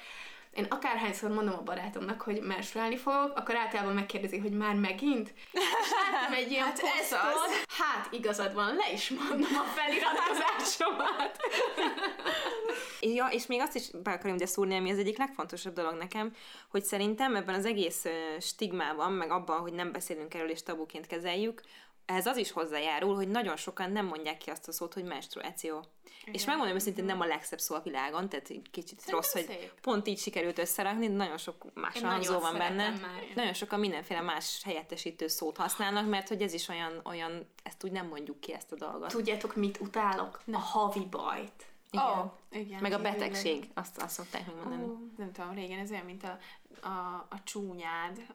én 0.55 0.65
akárhányszor 0.69 1.29
mondom 1.29 1.53
a 1.53 1.61
barátomnak, 1.61 2.21
hogy 2.21 2.41
menstruálni 2.41 2.97
fogok, 2.97 3.37
akkor 3.37 3.55
általában 3.55 3.93
megkérdezi, 3.93 4.37
hogy 4.37 4.51
már 4.51 4.75
megint. 4.75 5.33
És 5.51 5.91
láttam 5.91 6.33
egy 6.33 6.51
ilyen 6.51 6.65
hát 6.65 6.79
ez 6.99 7.11
az. 7.11 7.63
Hát 7.77 8.07
igazad 8.11 8.53
van, 8.53 8.75
le 8.75 8.91
is 8.93 9.09
mondom 9.09 9.55
a 9.55 9.63
feliratkozásomat. 9.63 11.37
ja, 12.99 13.27
és 13.31 13.45
még 13.45 13.61
azt 13.61 13.75
is 13.75 13.89
be 14.03 14.11
akarom 14.11 14.35
ide 14.35 14.45
szúrni, 14.45 14.77
ami 14.77 14.91
az 14.91 14.97
egyik 14.97 15.17
legfontosabb 15.17 15.73
dolog 15.73 15.97
nekem, 15.97 16.35
hogy 16.69 16.83
szerintem 16.83 17.35
ebben 17.35 17.55
az 17.55 17.65
egész 17.65 18.05
stigmában, 18.39 19.11
meg 19.11 19.31
abban, 19.31 19.59
hogy 19.59 19.73
nem 19.73 19.91
beszélünk 19.91 20.33
erről 20.33 20.49
és 20.49 20.63
tabuként 20.63 21.07
kezeljük, 21.07 21.61
ehhez 22.05 22.25
az 22.25 22.37
is 22.37 22.51
hozzájárul, 22.51 23.15
hogy 23.15 23.27
nagyon 23.27 23.55
sokan 23.55 23.91
nem 23.91 24.05
mondják 24.05 24.37
ki 24.37 24.49
azt 24.49 24.67
a 24.67 24.71
szót, 24.71 24.93
hogy 24.93 25.03
menstruáció. 25.03 25.83
Igen. 26.21 26.33
És 26.33 26.45
megmondom 26.45 26.75
őszintén, 26.75 27.05
nem 27.05 27.21
a 27.21 27.25
legszebb 27.25 27.59
szó 27.59 27.75
a 27.75 27.81
világon, 27.83 28.29
tehát 28.29 28.49
egy 28.49 28.67
kicsit 28.71 28.99
Szerintem 28.99 29.15
rossz, 29.15 29.29
szép. 29.29 29.47
hogy 29.47 29.71
pont 29.81 30.07
így 30.07 30.19
sikerült 30.19 30.57
összerakni, 30.57 31.07
nagyon 31.07 31.37
sok 31.37 31.65
más 31.73 32.01
hangzó 32.01 32.39
van 32.39 32.57
benne. 32.57 32.89
Már. 32.89 33.23
Nagyon 33.35 33.53
sokan 33.53 33.79
mindenféle 33.79 34.21
más 34.21 34.61
helyettesítő 34.63 35.27
szót 35.27 35.57
használnak, 35.57 36.09
mert 36.09 36.27
hogy 36.27 36.41
ez 36.41 36.53
is 36.53 36.67
olyan, 36.67 37.01
olyan 37.03 37.47
ezt 37.63 37.83
úgy 37.83 37.91
nem 37.91 38.07
mondjuk 38.07 38.39
ki 38.39 38.53
ezt 38.53 38.71
a 38.71 38.75
dolgot. 38.75 39.09
Tudjátok, 39.09 39.55
mit 39.55 39.79
utálok? 39.79 40.41
Nem. 40.45 40.59
A 40.59 40.63
havi 40.63 41.05
bajt. 41.09 41.65
Igen. 41.95 42.17
Oh, 42.17 42.31
igen. 42.51 42.81
Meg 42.81 42.91
a 42.91 43.01
betegség, 43.01 43.69
azt, 43.73 44.01
azt 44.01 44.13
szokták 44.13 44.47
még 44.47 44.55
mondani. 44.55 44.83
Oh, 44.83 44.99
nem 45.17 45.31
tudom, 45.31 45.53
régen 45.53 45.79
ez 45.79 45.91
olyan, 45.91 46.05
mint 46.05 46.23
a, 46.23 46.37
a, 46.87 47.27
a 47.29 47.43
csúnyád. 47.43 48.17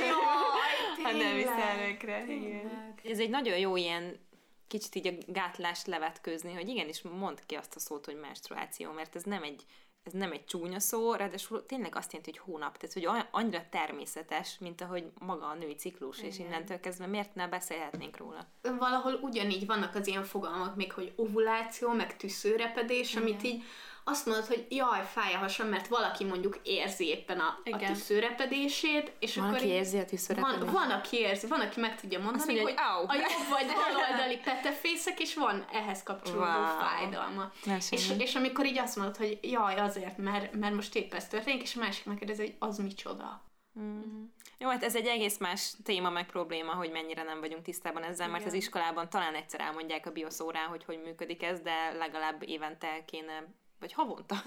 Jaj, 0.00 1.02
ha 1.02 1.10
nem 1.10 1.34
visz 1.34 2.28
Igen. 2.28 2.94
Ez 3.04 3.18
egy 3.18 3.30
nagyon 3.30 3.58
jó 3.58 3.76
ilyen 3.76 4.26
kicsit 4.66 4.94
így 4.94 5.06
a 5.06 5.32
gátlást 5.32 5.86
levetkőzni, 5.86 6.52
hogy 6.52 6.68
igenis 6.68 7.02
mondd 7.02 7.36
ki 7.46 7.54
azt 7.54 7.76
a 7.76 7.80
szót, 7.80 8.04
hogy 8.04 8.18
menstruáció, 8.20 8.92
mert 8.92 9.16
ez 9.16 9.22
nem 9.22 9.42
egy 9.42 9.64
ez 10.02 10.12
nem 10.12 10.32
egy 10.32 10.44
csúnya 10.44 10.80
szó, 10.80 11.14
ráadásul 11.14 11.66
tényleg 11.66 11.96
azt 11.96 12.12
jelenti, 12.12 12.38
hogy 12.38 12.52
hónap, 12.52 12.76
tehát 12.76 12.94
hogy 12.94 13.26
annyira 13.30 13.62
természetes, 13.70 14.58
mint 14.58 14.80
ahogy 14.80 15.04
maga 15.18 15.46
a 15.46 15.54
női 15.54 15.74
ciklus, 15.74 16.18
Igen. 16.18 16.30
és 16.30 16.38
innentől 16.38 16.80
kezdve 16.80 17.06
miért 17.06 17.34
ne 17.34 17.48
beszélhetnénk 17.48 18.16
róla? 18.16 18.46
Valahol 18.62 19.14
ugyanígy 19.14 19.66
vannak 19.66 19.94
az 19.94 20.06
ilyen 20.06 20.24
fogalmak 20.24 20.76
még, 20.76 20.92
hogy 20.92 21.12
ovuláció, 21.16 21.92
meg 21.92 22.16
tüsszőrepedés, 22.16 23.10
Igen. 23.10 23.22
amit 23.22 23.42
így 23.42 23.62
azt 24.08 24.26
mondod, 24.26 24.46
hogy 24.46 24.66
jaj, 24.68 25.04
fáj 25.12 25.34
a 25.34 25.38
hasam, 25.38 25.68
mert 25.68 25.86
valaki 25.86 26.24
mondjuk 26.24 26.60
érzi 26.62 27.06
éppen 27.06 27.40
a, 27.40 27.58
a 27.64 27.76
tüszőrepedését, 27.76 29.12
és 29.18 29.36
van, 29.36 29.44
akkor 29.44 29.58
aki 29.58 29.66
érzi 29.66 29.98
a 29.98 30.04
tüszőrepedését. 30.04 30.64
Van, 30.64 30.72
van, 30.72 30.90
aki 30.90 31.16
érzi, 31.16 31.46
van, 31.46 31.60
aki 31.60 31.80
meg 31.80 32.00
tudja 32.00 32.18
mondani, 32.18 32.54
mondja, 32.54 32.62
hogy, 32.62 33.06
hogy 33.06 33.18
a 33.18 33.20
jobb 33.20 33.48
vagy 33.50 33.66
baloldali 33.82 34.36
petefészek, 34.36 35.20
és 35.20 35.34
van 35.34 35.66
ehhez 35.72 36.02
kapcsolódó 36.02 36.44
wow. 36.44 36.78
fájdalma. 36.78 37.52
És, 37.90 38.12
és 38.18 38.34
amikor 38.34 38.66
így 38.66 38.78
azt 38.78 38.96
mondod, 38.96 39.16
hogy 39.16 39.38
jaj, 39.42 39.76
azért, 39.76 40.16
mert, 40.16 40.52
mert 40.52 40.74
most 40.74 40.94
épp 40.94 41.14
ez 41.14 41.28
történik, 41.28 41.62
és 41.62 41.76
a 41.76 41.78
másik 41.80 42.04
megkérdezi, 42.04 42.42
hogy 42.42 42.54
az 42.58 42.78
micsoda. 42.78 43.46
Mm. 43.80 44.24
Jó, 44.58 44.68
hát 44.68 44.82
ez 44.82 44.96
egy 44.96 45.06
egész 45.06 45.38
más 45.38 45.72
téma 45.84 46.10
meg 46.10 46.26
probléma, 46.26 46.72
hogy 46.72 46.90
mennyire 46.90 47.22
nem 47.22 47.40
vagyunk 47.40 47.62
tisztában 47.62 48.02
ezzel, 48.02 48.26
Igen. 48.26 48.30
mert 48.30 48.46
az 48.46 48.52
iskolában 48.52 49.08
talán 49.08 49.34
egyszer 49.34 49.60
elmondják 49.60 50.06
a 50.06 50.10
bioszórán, 50.10 50.68
hogy 50.68 50.84
hogy 50.84 51.00
működik 51.04 51.42
ez, 51.42 51.60
de 51.60 51.92
legalább 51.98 52.42
évente 52.46 53.04
kéne, 53.04 53.44
vagy 53.80 53.92
havonta. 53.92 54.36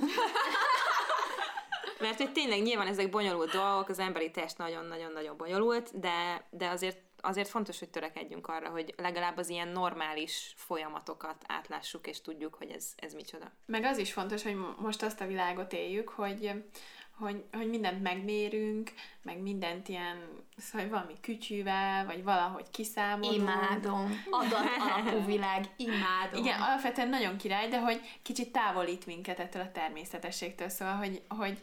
mert 2.02 2.18
hogy 2.18 2.32
tényleg 2.32 2.62
nyilván 2.62 2.88
ezek 2.88 3.10
bonyolult 3.10 3.52
dolgok, 3.52 3.90
az 3.90 4.00
emberi 4.00 4.32
test 4.32 4.58
nagyon-nagyon-nagyon 4.58 5.38
bonyolult, 5.38 6.00
de, 6.00 6.48
de 6.50 6.70
azért 6.70 6.98
azért 7.24 7.48
fontos, 7.48 7.80
hogy 7.80 7.90
törekedjünk 7.90 8.48
arra, 8.48 8.70
hogy 8.70 8.94
legalább 8.98 9.38
az 9.38 9.50
ilyen 9.50 9.68
normális 9.68 10.54
folyamatokat 10.58 11.44
átlássuk, 11.48 12.08
és 12.08 12.22
tudjuk, 12.22 12.56
hogy 12.56 12.70
ez, 12.70 12.94
ez 12.96 13.14
micsoda. 13.14 13.52
Meg 13.66 13.84
az 13.84 13.98
is 13.98 14.14
fontos, 14.14 14.44
hogy 14.44 14.56
most 14.78 15.04
azt 15.04 15.22
a 15.22 15.28
világot 15.28 15.74
éljük, 15.74 16.10
hogy 16.10 16.52
hogy, 17.18 17.44
hogy 17.52 17.70
mindent 17.70 18.02
megmérünk, 18.02 18.92
meg 19.22 19.42
mindent 19.42 19.90
ilyen, 19.90 20.18
szóval 20.58 20.90
valami 20.90 21.14
kütyűvel, 21.22 22.06
vagy 22.06 22.24
valahogy 22.24 22.66
kiszámolunk. 22.72 23.42
Imádom. 23.42 24.24
Adat 24.30 24.68
alapú 24.80 25.26
világ, 25.26 25.66
imádom. 25.76 26.44
Igen, 26.44 26.62
alapvetően 26.62 27.10
nagyon 27.10 27.38
király, 27.38 27.68
de 27.68 27.80
hogy 27.80 28.02
kicsit 28.22 28.52
távolít 28.52 29.06
minket 29.06 29.40
ettől 29.40 29.62
a 29.62 29.72
természetességtől, 29.72 30.70
szóval, 30.70 30.96
hogy, 30.96 31.22
hogy 31.28 31.60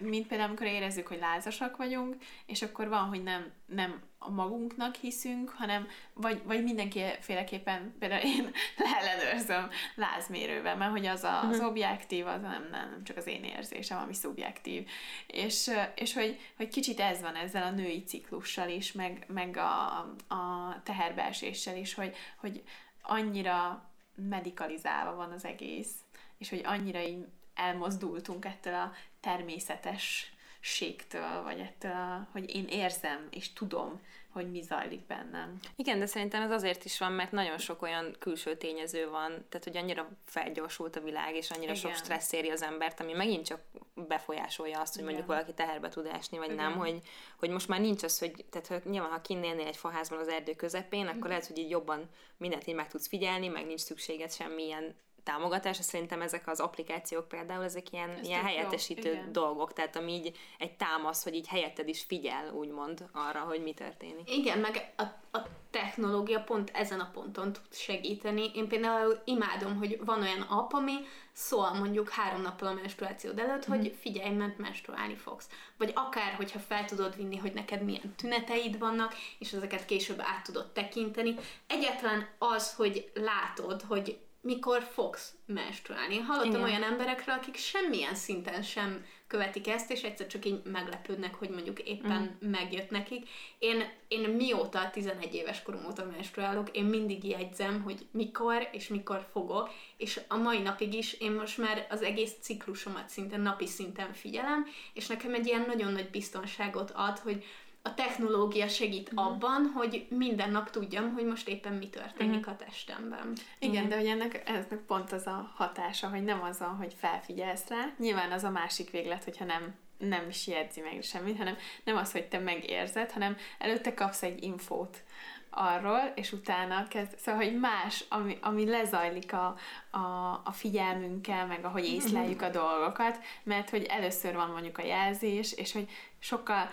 mint 0.00 0.26
például, 0.26 0.48
amikor 0.48 0.66
érezzük, 0.66 1.06
hogy 1.06 1.18
lázasak 1.18 1.76
vagyunk, 1.76 2.16
és 2.46 2.62
akkor 2.62 2.88
van, 2.88 3.08
hogy 3.08 3.22
nem, 3.22 3.52
nem 3.66 4.02
a 4.18 4.30
magunknak 4.30 4.94
hiszünk, 4.94 5.50
hanem 5.50 5.88
vagy, 6.14 6.42
vagy 6.44 6.62
mindenkiféleképpen, 6.62 7.94
például 7.98 8.22
én 8.22 8.50
leellenőrzöm 8.84 9.70
lázmérővel, 9.94 10.76
mert 10.76 10.90
hogy 10.90 11.06
az 11.06 11.24
a, 11.24 11.48
az 11.48 11.56
mhm. 11.58 11.66
objektív, 11.66 12.26
az 12.26 12.40
nem, 12.40 12.68
nem, 12.70 12.90
nem 12.90 13.04
csak 13.04 13.16
az 13.16 13.26
én 13.26 13.44
érzésem, 13.44 13.98
ami 13.98 14.14
szubjektív. 14.14 14.88
És, 15.26 15.70
és 15.94 16.14
hogy, 16.14 16.38
hogy 16.56 16.68
kicsit 16.68 17.00
ez 17.00 17.20
van 17.20 17.34
ezzel 17.34 17.62
a 17.62 17.70
női 17.70 18.02
ciklussal 18.02 18.68
is, 18.68 18.92
meg, 18.92 19.24
meg 19.28 19.56
a, 19.56 19.98
a 20.34 20.74
teherbeeséssel 20.82 21.76
is, 21.76 21.94
hogy, 21.94 22.16
hogy 22.36 22.62
annyira 23.02 23.90
medikalizálva 24.14 25.14
van 25.14 25.32
az 25.32 25.44
egész, 25.44 25.90
és 26.38 26.48
hogy 26.48 26.60
annyira 26.64 27.00
így 27.00 27.26
elmozdultunk 27.58 28.44
ettől 28.44 28.74
a 28.74 28.92
természetességtől, 29.20 31.42
vagy 31.42 31.58
ettől, 31.58 31.90
a, 31.90 32.28
hogy 32.32 32.54
én 32.54 32.66
érzem 32.68 33.26
és 33.30 33.52
tudom, 33.52 34.00
hogy 34.28 34.50
mi 34.50 34.62
zajlik 34.62 35.06
bennem. 35.06 35.58
Igen, 35.76 35.98
de 35.98 36.06
szerintem 36.06 36.42
ez 36.42 36.50
azért 36.50 36.84
is 36.84 36.98
van, 36.98 37.12
mert 37.12 37.32
nagyon 37.32 37.58
sok 37.58 37.82
olyan 37.82 38.16
külső 38.18 38.56
tényező 38.56 39.08
van, 39.08 39.46
tehát 39.48 39.64
hogy 39.64 39.76
annyira 39.76 40.08
felgyorsult 40.24 40.96
a 40.96 41.00
világ, 41.00 41.34
és 41.34 41.50
annyira 41.50 41.72
Igen. 41.72 41.82
sok 41.82 41.94
stressz 41.94 42.32
éri 42.32 42.50
az 42.50 42.62
embert, 42.62 43.00
ami 43.00 43.12
megint 43.12 43.46
csak 43.46 43.60
befolyásolja 43.94 44.80
azt, 44.80 44.94
hogy 44.94 45.02
Igen. 45.02 45.14
mondjuk 45.14 45.36
valaki 45.36 45.54
teherbe 45.54 45.88
tud 45.88 46.06
esni, 46.06 46.38
vagy 46.38 46.52
Igen. 46.52 46.64
nem, 46.64 46.78
hogy, 46.78 47.02
hogy 47.38 47.50
most 47.50 47.68
már 47.68 47.80
nincs 47.80 48.02
az, 48.02 48.18
hogy, 48.18 48.44
tehát 48.50 48.66
hogy 48.66 48.82
nyilván, 48.84 49.10
ha 49.10 49.20
kinnélnél 49.20 49.66
egy 49.66 49.76
faházban 49.76 50.18
az 50.18 50.28
erdő 50.28 50.54
közepén, 50.54 51.06
akkor 51.06 51.16
Igen. 51.16 51.28
lehet, 51.28 51.46
hogy 51.46 51.58
így 51.58 51.70
jobban 51.70 52.08
mindent 52.36 52.66
így 52.66 52.74
meg 52.74 52.88
tudsz 52.88 53.08
figyelni, 53.08 53.48
meg 53.48 53.66
nincs 53.66 53.80
szükséged 53.80 54.32
semmilyen 54.32 54.94
támogatása. 55.22 55.82
Szerintem 55.82 56.22
ezek 56.22 56.48
az 56.48 56.60
applikációk 56.60 57.28
például, 57.28 57.64
ezek 57.64 57.92
ilyen, 57.92 58.18
ilyen 58.22 58.44
helyettesítő 58.44 59.14
jó. 59.14 59.30
dolgok, 59.30 59.72
tehát 59.72 59.96
ami 59.96 60.12
így 60.12 60.36
egy 60.58 60.76
támasz, 60.76 61.24
hogy 61.24 61.34
így 61.34 61.48
helyetted 61.48 61.88
is 61.88 62.02
figyel, 62.02 62.52
úgymond, 62.52 63.04
arra, 63.12 63.40
hogy 63.40 63.62
mi 63.62 63.72
történik. 63.72 64.36
Igen, 64.36 64.58
meg 64.58 64.92
a, 64.96 65.02
a 65.38 65.46
technológia 65.70 66.40
pont 66.40 66.70
ezen 66.74 67.00
a 67.00 67.10
ponton 67.12 67.52
tud 67.52 67.62
segíteni. 67.70 68.50
Én 68.54 68.68
például 68.68 69.20
imádom, 69.24 69.76
hogy 69.76 70.00
van 70.04 70.20
olyan 70.20 70.40
app, 70.40 70.72
ami 70.72 70.94
szól 71.32 71.72
mondjuk 71.72 72.08
három 72.08 72.40
nappal 72.40 72.68
a 72.68 72.72
menstruációd 72.72 73.38
előtt, 73.38 73.68
mm. 73.68 73.74
hogy 73.74 73.96
figyelj, 74.00 74.34
mert 74.34 74.58
menstruálni 74.58 75.14
fogsz. 75.14 75.48
Vagy 75.76 75.92
akár, 75.94 76.34
hogyha 76.34 76.58
fel 76.58 76.84
tudod 76.84 77.16
vinni, 77.16 77.36
hogy 77.36 77.52
neked 77.52 77.82
milyen 77.82 78.14
tüneteid 78.16 78.78
vannak, 78.78 79.14
és 79.38 79.52
ezeket 79.52 79.84
később 79.84 80.20
át 80.20 80.44
tudod 80.44 80.72
tekinteni. 80.72 81.34
Egyetlen 81.66 82.28
az, 82.38 82.74
hogy 82.74 83.10
látod, 83.14 83.82
hogy 83.82 84.18
mikor 84.48 84.82
fogsz 84.82 85.34
menstruálni. 85.46 86.18
Hallottam 86.18 86.50
Igen. 86.50 86.62
olyan 86.62 86.82
emberekről, 86.82 87.34
akik 87.34 87.56
semmilyen 87.56 88.14
szinten 88.14 88.62
sem 88.62 89.04
követik 89.26 89.68
ezt, 89.68 89.90
és 89.90 90.02
egyszer 90.02 90.26
csak 90.26 90.44
így 90.44 90.60
meglepődnek, 90.64 91.34
hogy 91.34 91.48
mondjuk 91.48 91.80
éppen 91.80 92.38
mm. 92.44 92.50
megjött 92.50 92.90
nekik. 92.90 93.28
Én, 93.58 93.82
én 94.08 94.28
mióta, 94.28 94.90
11 94.92 95.34
éves 95.34 95.62
korom 95.62 95.86
óta 95.86 96.04
menstruálok, 96.04 96.76
én 96.76 96.84
mindig 96.84 97.24
jegyzem, 97.24 97.82
hogy 97.82 98.06
mikor 98.10 98.68
és 98.72 98.88
mikor 98.88 99.26
fogok, 99.32 99.70
és 99.96 100.20
a 100.28 100.36
mai 100.36 100.58
napig 100.58 100.94
is 100.94 101.12
én 101.12 101.32
most 101.32 101.58
már 101.58 101.86
az 101.90 102.02
egész 102.02 102.32
ciklusomat 102.40 103.08
szinte 103.08 103.36
napi 103.36 103.66
szinten 103.66 104.12
figyelem, 104.12 104.66
és 104.92 105.06
nekem 105.06 105.34
egy 105.34 105.46
ilyen 105.46 105.64
nagyon 105.66 105.92
nagy 105.92 106.10
biztonságot 106.10 106.90
ad, 106.94 107.18
hogy 107.18 107.44
a 107.88 107.94
technológia 107.94 108.68
segít 108.68 109.12
uh-huh. 109.12 109.26
abban, 109.26 109.72
hogy 109.74 110.06
minden 110.08 110.50
nap 110.50 110.70
tudjam, 110.70 111.12
hogy 111.12 111.24
most 111.24 111.48
éppen 111.48 111.72
mi 111.72 111.88
történik 111.88 112.38
uh-huh. 112.38 112.54
a 112.54 112.64
testemben. 112.64 113.32
Igen, 113.58 113.74
uh-huh. 113.74 113.88
de 113.88 113.96
hogy 113.96 114.06
ennek, 114.06 114.42
ennek 114.46 114.82
pont 114.86 115.12
az 115.12 115.26
a 115.26 115.52
hatása, 115.54 116.08
hogy 116.08 116.24
nem 116.24 116.42
az, 116.42 116.62
hogy 116.78 116.94
felfigyelsz 116.98 117.68
rá, 117.68 117.92
nyilván 117.98 118.32
az 118.32 118.44
a 118.44 118.50
másik 118.50 118.90
véglet, 118.90 119.24
hogyha 119.24 119.44
nem 119.44 119.74
nem 119.98 120.28
is 120.28 120.46
jegyzi 120.46 120.80
meg 120.80 121.02
semmit, 121.02 121.36
hanem 121.36 121.56
nem 121.84 121.96
az, 121.96 122.12
hogy 122.12 122.28
te 122.28 122.38
megérzed, 122.38 123.10
hanem 123.10 123.36
előtte 123.58 123.94
kapsz 123.94 124.22
egy 124.22 124.42
infót 124.42 125.02
arról, 125.50 126.12
és 126.14 126.32
utána 126.32 126.88
kezd, 126.88 127.18
szóval, 127.18 127.44
hogy 127.44 127.58
más, 127.58 128.04
ami, 128.08 128.38
ami 128.40 128.68
lezajlik 128.68 129.32
a, 129.32 129.56
a, 129.90 129.98
a 130.44 130.52
figyelmünkkel, 130.52 131.46
meg 131.46 131.64
ahogy 131.64 131.84
észleljük 131.84 132.42
a 132.42 132.50
dolgokat, 132.50 133.18
mert 133.42 133.70
hogy 133.70 133.84
először 133.84 134.34
van 134.34 134.50
mondjuk 134.50 134.78
a 134.78 134.84
jelzés, 134.84 135.52
és 135.52 135.72
hogy 135.72 135.90
sokkal 136.18 136.70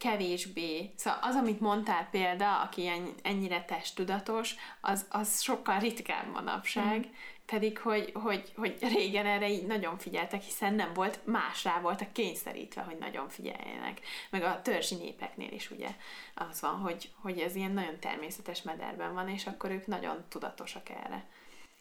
kevésbé, 0.00 0.90
szóval 0.96 1.18
az, 1.22 1.34
amit 1.34 1.60
mondtál 1.60 2.08
példa, 2.10 2.60
aki 2.60 2.90
ennyire 3.22 3.64
testtudatos, 3.64 4.54
az, 4.80 5.06
az 5.10 5.40
sokkal 5.40 5.78
ritkább 5.78 6.32
manapság, 6.32 6.98
mm. 6.98 7.10
pedig 7.46 7.78
hogy, 7.78 8.12
hogy, 8.14 8.52
hogy 8.56 8.76
régen 8.80 9.26
erre 9.26 9.48
így 9.48 9.66
nagyon 9.66 9.98
figyeltek, 9.98 10.42
hiszen 10.42 10.74
nem 10.74 10.92
volt, 10.92 11.20
más 11.24 11.64
rá 11.64 11.80
voltak 11.80 12.12
kényszerítve, 12.12 12.82
hogy 12.82 12.98
nagyon 12.98 13.28
figyeljenek. 13.28 14.00
Meg 14.30 14.42
a 14.42 14.62
törzsi 14.62 14.94
népeknél 14.94 15.52
is 15.52 15.70
ugye 15.70 15.88
az 16.34 16.60
van, 16.60 16.78
hogy, 16.78 17.10
hogy 17.14 17.38
ez 17.38 17.54
ilyen 17.54 17.72
nagyon 17.72 17.98
természetes 17.98 18.62
mederben 18.62 19.14
van, 19.14 19.28
és 19.28 19.46
akkor 19.46 19.70
ők 19.70 19.86
nagyon 19.86 20.24
tudatosak 20.28 20.88
erre. 20.88 21.24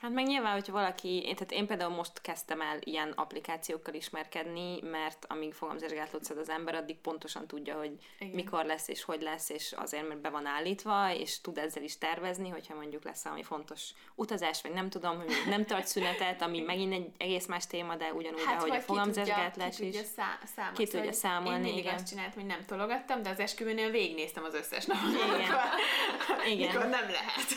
Hát 0.02 0.12
meg 0.12 0.26
nyilván, 0.26 0.54
hogyha 0.54 0.74
valaki, 0.74 1.24
én, 1.26 1.34
tehát 1.34 1.52
én 1.52 1.68
például 1.68 1.96
most 1.96 2.22
kezdtem 2.22 2.62
el 2.62 2.78
ilyen 2.80 3.12
applikációkkal 3.16 3.94
ismerkedni, 3.94 4.80
mert 4.82 5.26
amíg 5.28 5.54
fogamzásgátlót 5.54 6.24
szed 6.24 6.38
az 6.38 6.50
ember, 6.50 6.76
addig 6.76 6.98
pontosan 6.98 7.48
tudja, 7.48 7.78
hogy 7.78 7.92
Igen. 8.20 8.34
mikor 8.34 8.66
lesz 8.66 8.88
és 8.88 9.04
hogy 9.04 9.22
lesz, 9.22 9.50
és 9.50 9.72
azért, 9.72 10.08
mert 10.08 10.22
be 10.22 10.30
van 10.30 10.46
állítva, 10.46 11.14
és 11.14 11.42
tud 11.42 11.58
ezzel 11.58 11.84
is 11.84 11.98
tervezni, 11.98 12.50
hogyha 12.50 12.76
mondjuk 12.76 13.04
lesz 13.04 13.24
valami 13.24 13.44
fontos 13.44 13.90
utazás, 14.16 14.62
vagy 14.62 14.72
nem 14.72 14.90
tudom, 14.90 15.18
hogy 15.18 15.32
nem 15.48 15.66
tart 15.66 15.88
szünetet, 15.88 16.42
ami 16.42 16.60
megint 16.60 16.94
egy 16.94 17.12
egész 17.18 17.46
más 17.46 17.68
téma, 17.68 17.96
de 17.96 18.14
ugyanúgy, 18.14 18.44
hát, 18.46 18.62
hogy 18.62 18.76
a 18.76 18.82
fogamzásgátlás 18.82 19.70
is. 19.70 19.76
Ki 19.78 19.84
tudja, 19.84 20.04
szá- 20.56 20.72
ki 20.74 20.88
tudja 20.88 21.12
számolni. 21.12 21.58
Én 21.58 21.64
mindig 21.64 21.84
igen. 21.84 21.94
azt 21.94 22.08
csináltam, 22.08 22.34
hogy 22.34 22.46
nem 22.46 22.66
tologattam, 22.66 23.22
de 23.22 23.30
az 23.30 23.40
esküvőnél 23.40 23.90
végignéztem 23.90 24.44
az 24.44 24.54
összes 24.54 24.86
napot. 24.86 25.10
Igen. 25.10 25.58
igen. 26.54 26.68
Mikor 26.68 26.90
nem 26.90 27.10
lehet. 27.10 27.48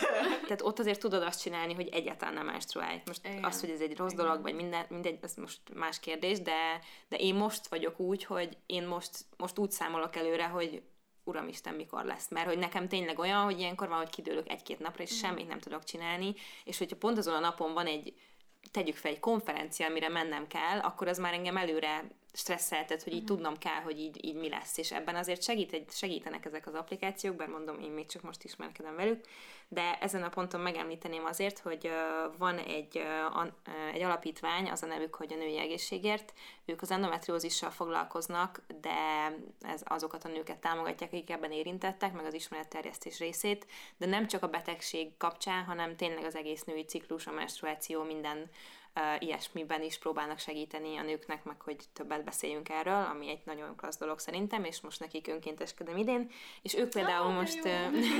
Tehát 0.42 0.62
ott 0.62 0.78
azért 0.78 1.00
tudod 1.00 1.22
azt 1.22 1.40
csinálni, 1.40 1.74
hogy 1.74 1.88
egyáltalán 1.88 2.31
nem 2.32 2.46
menstruálj. 2.46 3.02
Most 3.06 3.26
Igen. 3.26 3.44
az, 3.44 3.60
hogy 3.60 3.70
ez 3.70 3.80
egy 3.80 3.96
rossz 3.96 4.12
Igen. 4.12 4.24
dolog, 4.24 4.42
vagy 4.42 4.54
minden, 4.54 4.86
mindegy, 4.88 5.18
ez 5.22 5.34
most 5.34 5.60
más 5.74 6.00
kérdés, 6.00 6.40
de, 6.40 6.80
de 7.08 7.16
én 7.16 7.34
most 7.34 7.68
vagyok 7.68 8.00
úgy, 8.00 8.24
hogy 8.24 8.56
én 8.66 8.86
most, 8.86 9.10
most 9.36 9.58
úgy 9.58 9.70
számolok 9.70 10.16
előre, 10.16 10.46
hogy 10.46 10.82
uramisten, 11.24 11.74
mikor 11.74 12.04
lesz. 12.04 12.30
Mert 12.30 12.46
hogy 12.46 12.58
nekem 12.58 12.88
tényleg 12.88 13.18
olyan, 13.18 13.44
hogy 13.44 13.58
ilyenkor 13.58 13.88
van, 13.88 13.98
hogy 13.98 14.10
kidőlök 14.10 14.50
egy-két 14.50 14.78
napra, 14.78 15.02
és 15.02 15.12
mm. 15.12 15.16
semmit 15.16 15.48
nem 15.48 15.58
tudok 15.58 15.84
csinálni, 15.84 16.34
és 16.64 16.78
hogyha 16.78 16.96
pont 16.96 17.18
azon 17.18 17.34
a 17.34 17.40
napon 17.40 17.72
van 17.72 17.86
egy, 17.86 18.14
tegyük 18.70 18.96
fel 18.96 19.10
egy 19.10 19.20
konferencia, 19.20 19.86
amire 19.86 20.08
mennem 20.08 20.46
kell, 20.46 20.78
akkor 20.78 21.08
az 21.08 21.18
már 21.18 21.32
engem 21.32 21.56
előre 21.56 22.10
stresszeltet, 22.32 23.02
hogy 23.02 23.12
így 23.12 23.22
uh-huh. 23.22 23.36
tudnom 23.36 23.58
kell, 23.58 23.80
hogy 23.82 23.98
így, 23.98 24.24
így 24.24 24.34
mi 24.34 24.48
lesz, 24.48 24.78
és 24.78 24.92
ebben 24.92 25.14
azért 25.14 25.42
segít, 25.42 25.92
segítenek 25.92 26.44
ezek 26.44 26.66
az 26.66 26.74
applikációk, 26.74 27.36
bár 27.36 27.48
mondom, 27.48 27.80
én 27.80 27.90
még 27.90 28.06
csak 28.06 28.22
most 28.22 28.44
ismerkedem 28.44 28.96
velük, 28.96 29.24
de 29.68 29.98
ezen 30.00 30.22
a 30.22 30.28
ponton 30.28 30.60
megemlíteném 30.60 31.24
azért, 31.24 31.58
hogy 31.58 31.86
uh, 31.86 32.38
van 32.38 32.58
egy, 32.58 32.96
uh, 32.96 33.92
egy 33.92 34.02
alapítvány, 34.02 34.70
az 34.70 34.82
a 34.82 34.86
nevük, 34.86 35.14
hogy 35.14 35.32
a 35.32 35.36
női 35.36 35.58
egészségért, 35.58 36.32
ők 36.64 36.82
az 36.82 36.90
endometriózissal 36.90 37.70
foglalkoznak, 37.70 38.62
de 38.80 38.90
ez 39.60 39.82
azokat 39.84 40.24
a 40.24 40.28
nőket 40.28 40.58
támogatják, 40.58 41.12
akik 41.12 41.30
ebben 41.30 41.52
érintettek, 41.52 42.12
meg 42.12 42.24
az 42.24 42.34
ismeretterjesztés 42.34 43.18
részét, 43.18 43.66
de 43.96 44.06
nem 44.06 44.26
csak 44.26 44.42
a 44.42 44.48
betegség 44.48 45.16
kapcsán, 45.16 45.64
hanem 45.64 45.96
tényleg 45.96 46.24
az 46.24 46.36
egész 46.36 46.64
női 46.64 46.84
ciklus, 46.84 47.26
a 47.26 47.32
menstruáció, 47.32 48.02
minden 48.02 48.50
ilyesmiben 49.18 49.82
is 49.82 49.98
próbálnak 49.98 50.38
segíteni 50.38 50.96
a 50.96 51.02
nőknek, 51.02 51.44
meg 51.44 51.60
hogy 51.60 51.76
többet 51.92 52.24
beszéljünk 52.24 52.68
erről, 52.68 53.06
ami 53.10 53.28
egy 53.28 53.40
nagyon 53.44 53.76
klassz 53.76 53.98
dolog 53.98 54.18
szerintem, 54.18 54.64
és 54.64 54.80
most 54.80 55.00
nekik 55.00 55.28
önkénteskedem 55.28 55.96
idén, 55.96 56.30
és 56.62 56.74
ők 56.74 56.90
például 56.90 57.26
oh, 57.26 57.34
most 57.34 57.68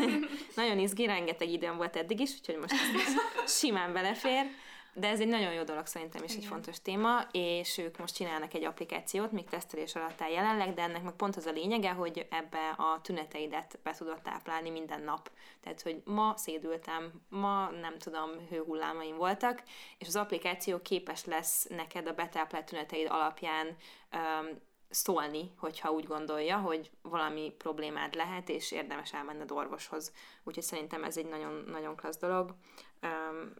nagyon 0.56 0.78
izgi, 0.78 1.06
rengeteg 1.06 1.48
időm 1.48 1.76
volt 1.76 1.96
eddig 1.96 2.20
is, 2.20 2.30
úgyhogy 2.38 2.56
most 2.56 2.74
simán 3.58 3.92
belefér, 3.92 4.46
de 4.94 5.08
ez 5.08 5.20
egy 5.20 5.28
nagyon 5.28 5.52
jó 5.52 5.62
dolog 5.62 5.86
szerintem, 5.86 6.22
és 6.22 6.30
Igen. 6.30 6.42
egy 6.42 6.48
fontos 6.48 6.82
téma, 6.82 7.20
és 7.30 7.78
ők 7.78 7.98
most 7.98 8.14
csinálnak 8.14 8.54
egy 8.54 8.64
applikációt, 8.64 9.32
még 9.32 9.44
tesztelés 9.44 9.94
alatt 9.94 10.20
áll 10.20 10.30
jelenleg, 10.30 10.74
de 10.74 10.82
ennek 10.82 11.02
meg 11.02 11.12
pont 11.12 11.36
az 11.36 11.46
a 11.46 11.50
lényege, 11.50 11.90
hogy 11.90 12.26
ebbe 12.30 12.68
a 12.68 13.00
tüneteidet 13.02 13.78
be 13.82 13.92
tudod 13.92 14.22
táplálni 14.22 14.70
minden 14.70 15.02
nap. 15.02 15.30
Tehát, 15.60 15.82
hogy 15.82 16.02
ma 16.04 16.34
szédültem, 16.36 17.12
ma 17.28 17.70
nem 17.70 17.98
tudom, 17.98 18.30
hőhullámaim 18.48 19.16
voltak, 19.16 19.62
és 19.98 20.06
az 20.06 20.16
applikáció 20.16 20.82
képes 20.82 21.24
lesz 21.24 21.66
neked 21.68 22.06
a 22.06 22.14
betáplált 22.14 22.66
tüneteid 22.66 23.06
alapján 23.10 23.66
um, 23.66 24.60
szólni, 24.90 25.52
hogyha 25.56 25.90
úgy 25.90 26.06
gondolja, 26.06 26.58
hogy 26.58 26.90
valami 27.02 27.54
problémád 27.58 28.14
lehet, 28.14 28.48
és 28.48 28.72
érdemes 28.72 29.12
elmenned 29.12 29.50
orvoshoz. 29.50 30.12
Úgyhogy 30.44 30.64
szerintem 30.64 31.04
ez 31.04 31.16
egy 31.16 31.26
nagyon, 31.26 31.64
nagyon 31.66 31.96
klassz 31.96 32.18
dolog. 32.18 32.54
Um, 33.02 33.54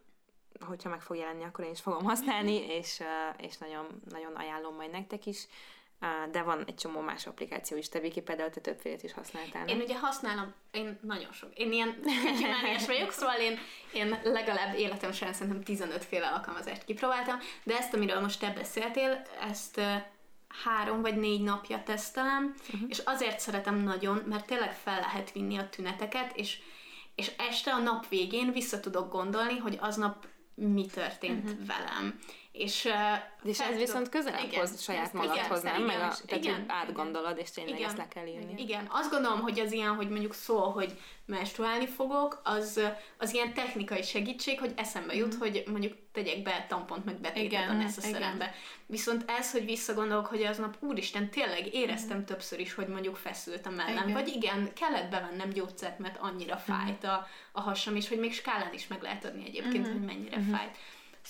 hogyha 0.61 0.88
meg 0.88 1.00
fog 1.00 1.16
jelenni, 1.16 1.44
akkor 1.44 1.64
én 1.64 1.70
is 1.70 1.80
fogom 1.80 2.05
használni, 2.05 2.66
és, 2.78 3.03
és 3.38 3.59
nagyon, 3.59 3.86
nagyon 4.11 4.34
ajánlom 4.34 4.74
majd 4.74 4.90
nektek 4.90 5.26
is. 5.26 5.46
De 6.30 6.42
van 6.42 6.64
egy 6.66 6.74
csomó 6.74 7.00
más 7.00 7.26
applikáció 7.26 7.76
is, 7.76 7.88
te 7.88 7.98
Viki, 7.98 8.20
például 8.20 8.50
te 8.50 8.61
többfélét 8.61 9.03
is 9.03 9.12
használtál. 9.12 9.68
Én 9.68 9.80
ugye 9.80 9.98
használom, 9.98 10.55
én 10.70 10.98
nagyon 11.03 11.32
sok. 11.32 11.50
Én 11.55 11.72
ilyen 11.72 12.00
kicsimániás 12.03 12.86
vagyok, 12.86 13.12
szóval 13.12 13.36
én, 13.40 13.59
én 13.92 14.20
legalább 14.22 14.78
életem 14.78 15.12
során 15.12 15.32
szerintem 15.32 15.62
15 15.62 16.05
féle 16.05 16.26
alkalmazást 16.26 16.84
kipróbáltam, 16.84 17.38
de 17.62 17.76
ezt, 17.76 17.94
amiről 17.94 18.20
most 18.20 18.40
te 18.40 18.50
beszéltél, 18.50 19.22
ezt 19.40 19.80
három 20.64 21.00
vagy 21.00 21.16
négy 21.16 21.42
napja 21.42 21.82
tesztelem, 21.82 22.55
uh-huh. 22.61 22.88
és 22.88 22.98
azért 22.98 23.40
szeretem 23.40 23.76
nagyon, 23.76 24.22
mert 24.26 24.46
tényleg 24.46 24.74
fel 24.74 25.00
lehet 25.00 25.32
vinni 25.32 25.57
a 25.57 25.68
tüneteket, 25.68 26.36
és, 26.36 26.59
és 27.14 27.32
este 27.38 27.72
a 27.72 27.78
nap 27.78 28.09
végén 28.09 28.53
vissza 28.53 28.80
tudok 28.80 29.12
gondolni, 29.12 29.59
hogy 29.59 29.78
aznap 29.80 30.26
mi 30.55 30.86
történt 30.86 31.44
uh-huh. 31.44 31.66
velem. 31.66 32.18
És, 32.53 32.88
és 33.42 33.61
ez 33.61 33.76
viszont 33.76 34.09
közelebb 34.09 34.44
igen, 34.44 34.61
hoz 34.61 34.82
saját 34.82 35.12
magadhoz, 35.12 35.62
nem? 35.62 35.82
Meg 35.82 35.96
a, 35.96 36.14
tehát 36.26 36.44
igen, 36.44 36.64
átgondolod, 36.68 37.38
és 37.38 37.50
tényleg 37.50 37.74
igen, 37.74 37.88
ezt 37.88 37.96
le 37.96 38.09
kell 38.09 38.26
írni. 38.26 38.62
Igen, 38.62 38.88
azt 38.90 39.11
gondolom, 39.11 39.40
hogy 39.40 39.61
az 39.61 39.72
ilyen, 39.72 39.94
hogy 39.94 40.09
mondjuk 40.09 40.34
szól, 40.34 40.70
hogy 40.70 40.98
menstruálni 41.26 41.86
fogok, 41.86 42.40
az, 42.44 42.80
az 43.18 43.34
ilyen 43.34 43.55
technikai 43.55 44.03
segítség, 44.03 44.59
hogy 44.59 44.72
eszembe 44.76 45.14
jut, 45.14 45.34
mm. 45.34 45.38
hogy 45.38 45.62
mondjuk 45.70 45.92
tegyek 46.12 46.42
be 46.42 46.66
tampont 46.68 47.05
meg 47.05 47.20
betétet 47.20 47.84
a 47.84 47.88
szerembe. 47.88 48.55
Viszont 48.86 49.24
ez, 49.26 49.53
hogy 49.53 49.64
visszagondolok, 49.64 50.26
hogy 50.26 50.42
aznap 50.42 50.76
úristen, 50.80 51.30
tényleg 51.30 51.74
éreztem 51.74 52.18
mm. 52.18 52.24
többször 52.24 52.61
is, 52.61 52.74
hogy 52.74 52.86
mondjuk 52.86 53.16
feszült 53.16 53.66
a 53.66 53.70
mellem, 53.70 54.09
igen. 54.09 54.12
vagy 54.12 54.28
igen, 54.28 54.72
kellett 54.74 55.11
bevennem 55.11 55.48
gyógyszert, 55.48 55.98
mert 55.98 56.18
annyira 56.20 56.55
mm. 56.55 56.72
fájt 56.72 57.05
a, 57.05 57.26
a 57.53 57.61
hasam, 57.61 57.96
és 57.96 58.09
hogy 58.09 58.18
még 58.18 58.34
skálán 58.34 58.72
is 58.72 58.86
meg 58.86 59.03
lehet 59.03 59.24
adni 59.24 59.44
egyébként, 59.46 59.88
mm. 59.88 59.92
hogy 59.92 60.00
mennyire 60.00 60.38
mm. 60.38 60.53
fájt. 60.53 60.76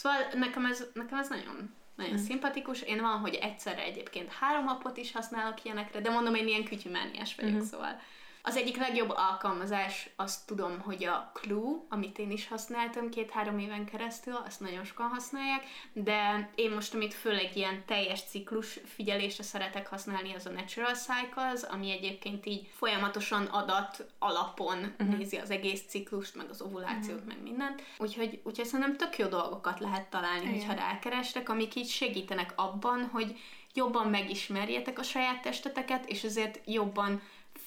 Szóval 0.03 0.29
nekem 0.35 0.65
ez, 0.65 0.85
nekem 0.95 1.19
ez 1.19 1.29
nagyon, 1.29 1.75
nagyon 1.95 2.13
mm. 2.13 2.25
szimpatikus. 2.25 2.83
Én 2.83 3.01
van, 3.01 3.19
hogy 3.19 3.35
egyszerre 3.35 3.83
egyébként 3.83 4.33
három 4.33 4.65
napot 4.65 4.97
is 4.97 5.13
használok 5.13 5.65
ilyenekre, 5.65 6.01
de 6.01 6.11
mondom, 6.11 6.35
én 6.35 6.49
ilyen 6.49 6.65
kütyümániás 6.65 7.35
vagyok, 7.35 7.55
mm. 7.55 7.61
szóval 7.61 8.01
az 8.43 8.57
egyik 8.57 8.77
legjobb 8.77 9.11
alkalmazás, 9.11 10.11
azt 10.17 10.47
tudom, 10.47 10.81
hogy 10.81 11.05
a 11.05 11.31
Clue, 11.35 11.85
amit 11.89 12.19
én 12.19 12.31
is 12.31 12.49
használtam 12.49 13.11
két-három 13.11 13.59
éven 13.59 13.85
keresztül, 13.85 14.35
azt 14.47 14.61
nagyon 14.61 14.85
sokan 14.85 15.09
használják, 15.09 15.65
de 15.93 16.51
én 16.55 16.71
most, 16.71 16.95
amit 16.95 17.15
főleg 17.15 17.57
ilyen 17.57 17.83
teljes 17.87 18.23
ciklus 18.23 18.81
figyelésre 18.85 19.43
szeretek 19.43 19.87
használni, 19.87 20.35
az 20.35 20.47
a 20.47 20.51
Natural 20.51 20.95
Cycles, 20.95 21.63
ami 21.63 21.91
egyébként 21.91 22.47
így 22.47 22.71
folyamatosan 22.77 23.45
adat 23.45 24.07
alapon 24.19 24.95
uh-huh. 24.99 25.17
nézi 25.17 25.37
az 25.37 25.51
egész 25.51 25.83
ciklust, 25.89 26.37
meg 26.37 26.47
az 26.51 26.61
ovulációt, 26.61 27.21
uh-huh. 27.21 27.35
meg 27.35 27.43
mindent. 27.43 27.83
Úgyhogy, 27.99 28.41
úgyhogy 28.45 28.67
szerintem 28.67 28.97
tök 28.97 29.19
jó 29.19 29.27
dolgokat 29.27 29.81
lehet 29.81 30.11
találni, 30.11 30.43
Igen. 30.43 30.55
hogyha 30.55 30.75
rákerestek, 30.75 31.49
amik 31.49 31.75
így 31.75 31.89
segítenek 31.89 32.53
abban, 32.57 33.09
hogy 33.13 33.39
jobban 33.75 34.07
megismerjetek 34.07 34.99
a 34.99 35.03
saját 35.03 35.43
testeteket, 35.43 36.09
és 36.09 36.25
ezért 36.25 36.61
jobban 36.67 37.23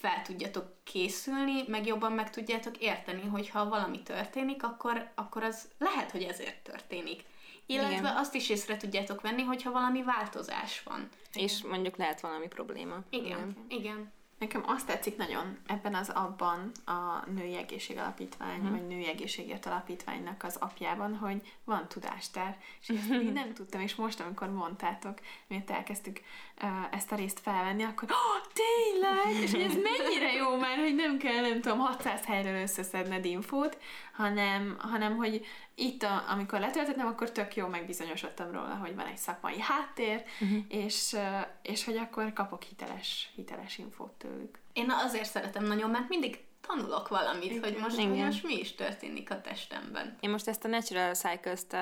fel 0.05 0.21
tudjatok 0.21 0.65
készülni, 0.83 1.63
meg 1.67 1.85
jobban 1.85 2.11
meg 2.11 2.29
tudjátok 2.29 2.77
érteni, 2.77 3.21
hogy 3.21 3.49
ha 3.49 3.69
valami 3.69 4.03
történik, 4.03 4.63
akkor, 4.63 5.11
akkor 5.15 5.43
az 5.43 5.69
lehet, 5.77 6.11
hogy 6.11 6.23
ezért 6.23 6.63
történik. 6.63 7.23
Illetve 7.65 7.95
Igen. 7.95 8.15
azt 8.15 8.35
is 8.35 8.49
észre 8.49 8.77
tudjátok 8.77 9.21
venni, 9.21 9.41
hogyha 9.41 9.71
valami 9.71 10.03
változás 10.03 10.83
van. 10.83 11.09
És 11.33 11.63
mondjuk 11.63 11.97
lehet 11.97 12.21
valami 12.21 12.47
probléma. 12.47 13.03
Igen, 13.09 13.25
igen. 13.25 13.65
igen. 13.67 14.13
Nekem 14.45 14.63
azt 14.65 14.85
tetszik 14.85 15.17
nagyon 15.17 15.57
ebben 15.67 15.95
az 15.95 16.09
abban 16.09 16.71
a 16.85 17.29
Női 17.35 17.55
Egészség 17.55 17.97
Alapítvány, 17.97 18.59
hmm. 18.59 18.71
vagy 18.71 18.87
Női 18.87 19.07
Egészségért 19.07 19.65
Alapítványnak 19.65 20.43
az 20.43 20.55
apjában, 20.59 21.15
hogy 21.15 21.53
van 21.63 21.87
tudástár. 21.87 22.57
És 22.81 22.89
ezt 22.99 23.09
még 23.09 23.31
nem 23.31 23.53
tudtam, 23.53 23.81
és 23.81 23.95
most, 23.95 24.19
amikor 24.19 24.49
mondtátok, 24.49 25.19
miért 25.47 25.71
elkezdtük 25.71 26.21
uh, 26.61 26.69
ezt 26.91 27.11
a 27.11 27.15
részt 27.15 27.39
felvenni, 27.39 27.83
akkor 27.83 28.09
oh, 28.11 28.51
tényleg! 28.53 29.43
És 29.43 29.51
hogy 29.51 29.61
ez 29.61 29.73
mennyire 29.73 30.31
jó 30.31 30.57
már, 30.57 30.77
hogy 30.77 30.95
nem 30.95 31.17
kell, 31.17 31.41
nem 31.41 31.61
tudom, 31.61 31.79
600 31.79 32.25
helyről 32.25 32.61
összeszedned 32.61 33.25
infót, 33.25 33.77
hanem, 34.13 34.75
hanem 34.79 35.15
hogy 35.15 35.45
itt, 35.75 36.03
a, 36.03 36.23
amikor 36.29 36.59
letöltöttem, 36.59 37.07
akkor 37.07 37.31
tök 37.31 37.55
jó 37.55 37.67
megbizonyosodtam 37.67 38.51
róla, 38.51 38.75
hogy 38.75 38.95
van 38.95 39.05
egy 39.05 39.17
szakmai 39.17 39.59
háttér, 39.59 40.23
uh-huh. 40.41 40.63
és, 40.67 41.15
és 41.61 41.85
hogy 41.85 41.97
akkor 41.97 42.33
kapok 42.33 42.63
hiteles, 42.63 43.31
hiteles 43.35 43.77
infót 43.77 44.11
tőlük. 44.11 44.59
Én 44.73 44.91
azért 44.91 45.29
szeretem 45.29 45.63
nagyon, 45.63 45.89
mert 45.89 46.09
mindig 46.09 46.43
tanulok 46.67 47.07
valamit, 47.07 47.51
Igen. 47.51 47.63
hogy 47.63 47.77
most, 47.81 48.07
most 48.07 48.43
mi 48.43 48.59
is 48.59 48.75
történik 48.75 49.31
a 49.31 49.41
testemben. 49.41 50.17
Én 50.19 50.29
most 50.29 50.47
ezt 50.47 50.65
a 50.65 50.67
Natural 50.67 51.13
Cycles-t 51.13 51.75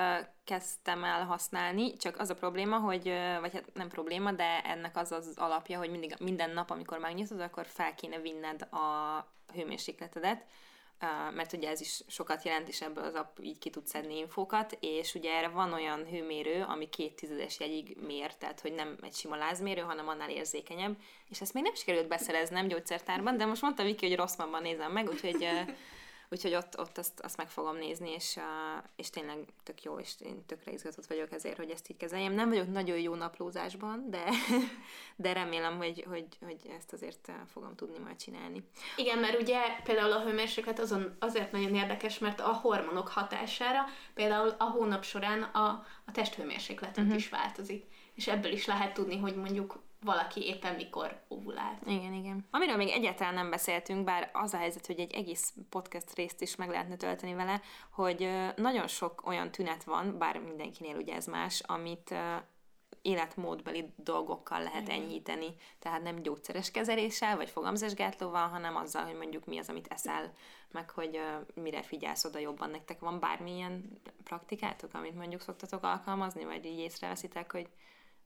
kezdtem 0.44 1.04
el 1.04 1.26
használni, 1.26 1.98
csak 1.98 2.20
az 2.20 2.30
a 2.30 2.36
probléma, 2.36 2.78
hogy, 2.78 3.04
vagy 3.40 3.54
hát 3.54 3.74
nem 3.74 3.88
probléma, 3.88 4.32
de 4.32 4.62
ennek 4.62 4.98
az 4.98 5.12
az 5.12 5.34
alapja, 5.36 5.78
hogy 5.78 5.90
mindig, 5.90 6.16
minden 6.20 6.50
nap, 6.50 6.70
amikor 6.70 6.98
megnyitod, 6.98 7.40
akkor 7.40 7.66
fel 7.66 7.96
kéne 7.96 8.20
vinned 8.20 8.62
a 8.62 9.28
hőmérsékletedet, 9.54 10.46
mert 11.34 11.54
ugye 11.54 11.70
ez 11.70 11.82
is 11.82 12.02
sokat 12.08 12.44
jelent, 12.44 12.68
és 12.68 12.82
ebből 12.82 13.04
az 13.04 13.14
app 13.14 13.38
így 13.42 13.58
ki 13.58 13.70
tud 13.70 13.88
szedni 13.88 14.18
infókat, 14.18 14.78
és 14.80 15.14
ugye 15.16 15.32
erre 15.32 15.48
van 15.48 15.74
olyan 15.74 16.06
hőmérő, 16.06 16.66
ami 16.68 16.90
két 16.90 17.16
tizedes 17.16 17.60
jegyig 17.60 17.98
mér, 18.06 18.36
tehát 18.36 18.60
hogy 18.60 18.74
nem 18.74 18.98
egy 19.02 19.14
sima 19.14 19.36
lázmérő, 19.36 19.82
hanem 19.82 20.08
annál 20.08 20.30
érzékenyebb, 20.30 20.96
és 21.30 21.42
ezt 21.42 21.54
még 21.54 21.64
nem 21.64 21.76
sikerült 21.76 22.08
beszereznem 22.08 22.68
gyógyszertárban, 22.68 23.38
de 23.38 23.46
most 23.46 23.62
mondta 23.62 23.84
Viki, 23.84 24.08
hogy 24.08 24.16
Rosszmanban 24.16 24.62
nézem 24.62 24.92
meg, 24.92 25.10
úgyhogy 25.10 25.48
Úgyhogy 26.34 26.56
ott, 26.56 26.80
ott 26.80 26.98
azt, 26.98 27.20
azt 27.20 27.38
meg 27.38 27.50
fogom 27.50 27.78
nézni, 27.78 28.12
és, 28.12 28.40
és 28.96 29.10
tényleg 29.10 29.38
tök 29.64 29.84
jó, 29.84 30.00
és 30.00 30.14
én 30.20 30.46
tökre 30.46 30.72
izgatott 30.72 31.06
vagyok 31.06 31.32
ezért, 31.32 31.58
hogy 31.58 31.70
ezt 31.70 31.90
így 31.90 31.98
kezeljem. 31.98 32.34
Nem 32.34 32.50
vagyok 32.50 32.72
nagyon 32.72 33.00
jó 33.00 33.16
naplózásban, 33.16 34.10
de, 34.10 34.24
de 35.16 35.34
remélem, 35.34 35.78
hogy, 35.78 36.06
hogy, 36.08 36.26
hogy 36.46 36.60
ezt 36.78 36.94
azért 36.94 37.32
fogom 37.52 37.76
tudni 37.76 37.98
majd 37.98 38.16
csinálni. 38.16 38.64
Igen, 38.96 39.18
mert 39.18 39.42
ugye 39.42 39.60
például 39.84 40.12
a 40.12 40.24
hőmérséklet 40.24 40.80
azon 40.80 41.16
azért 41.20 41.52
nagyon 41.52 41.76
érdekes, 41.76 42.20
mert 42.20 42.40
a 42.40 42.54
hormonok 42.54 43.08
hatására 43.08 43.84
például 44.14 44.56
a 44.58 44.64
hónap 44.64 45.04
során 45.04 45.44
a, 45.44 45.68
a 46.06 46.12
testhőmérsékletünk 46.12 47.08
uh-huh. 47.08 47.22
is 47.22 47.30
változik. 47.30 47.86
És 48.16 48.28
ebből 48.28 48.52
is 48.52 48.66
lehet 48.66 48.94
tudni, 48.94 49.18
hogy 49.18 49.36
mondjuk 49.36 49.82
valaki 50.04 50.46
éppen 50.48 50.76
mikor 50.76 51.22
ovulált. 51.28 51.82
Igen, 51.86 52.14
igen. 52.14 52.46
Amiről 52.52 52.76
még 52.76 52.90
egyáltalán 52.90 53.34
nem 53.34 53.50
beszéltünk, 53.50 54.04
bár 54.04 54.30
az 54.34 54.54
a 54.54 54.58
helyzet, 54.58 54.86
hogy 54.86 55.00
egy 55.00 55.14
egész 55.14 55.54
podcast 55.70 56.16
részt 56.16 56.42
is 56.42 56.56
meg 56.56 56.70
lehetne 56.70 56.96
tölteni 56.96 57.34
vele, 57.34 57.62
hogy 57.90 58.30
nagyon 58.56 58.88
sok 58.88 59.22
olyan 59.26 59.52
tünet 59.52 59.84
van, 59.84 60.18
bár 60.18 60.40
mindenkinél 60.40 60.96
ugye 60.96 61.16
ez 61.16 61.26
más, 61.26 61.60
amit 61.60 62.16
életmódbeli 63.04 63.94
dolgokkal 63.96 64.64
lehet 64.64 64.88
Igen. 64.88 65.02
enyhíteni. 65.02 65.56
Tehát 65.80 66.04
nem 66.04 66.22
gyógyszeres 66.22 66.72
kezeléssel, 66.72 67.36
vagy 67.36 67.50
fogamzásgátlóval, 67.50 68.48
hanem 68.48 68.76
azzal, 68.76 69.04
hogy 69.04 69.16
mondjuk 69.18 69.46
mi 69.46 69.58
az, 69.58 69.70
amit 69.70 69.88
eszel, 69.88 70.34
meg 70.72 70.90
hogy 70.90 71.18
uh, 71.18 71.64
mire 71.64 71.82
figyelsz 71.82 72.26
oda 72.26 72.40
jobban. 72.40 72.70
Nektek 72.70 73.00
van 73.00 73.20
bármilyen 73.20 74.02
praktikátok, 74.24 74.94
amit 74.94 75.16
mondjuk 75.16 75.42
szoktatok 75.42 75.84
alkalmazni, 75.84 76.44
vagy 76.44 76.66
így 76.66 76.80
észreveszitek, 76.80 77.52
hogy 77.52 77.70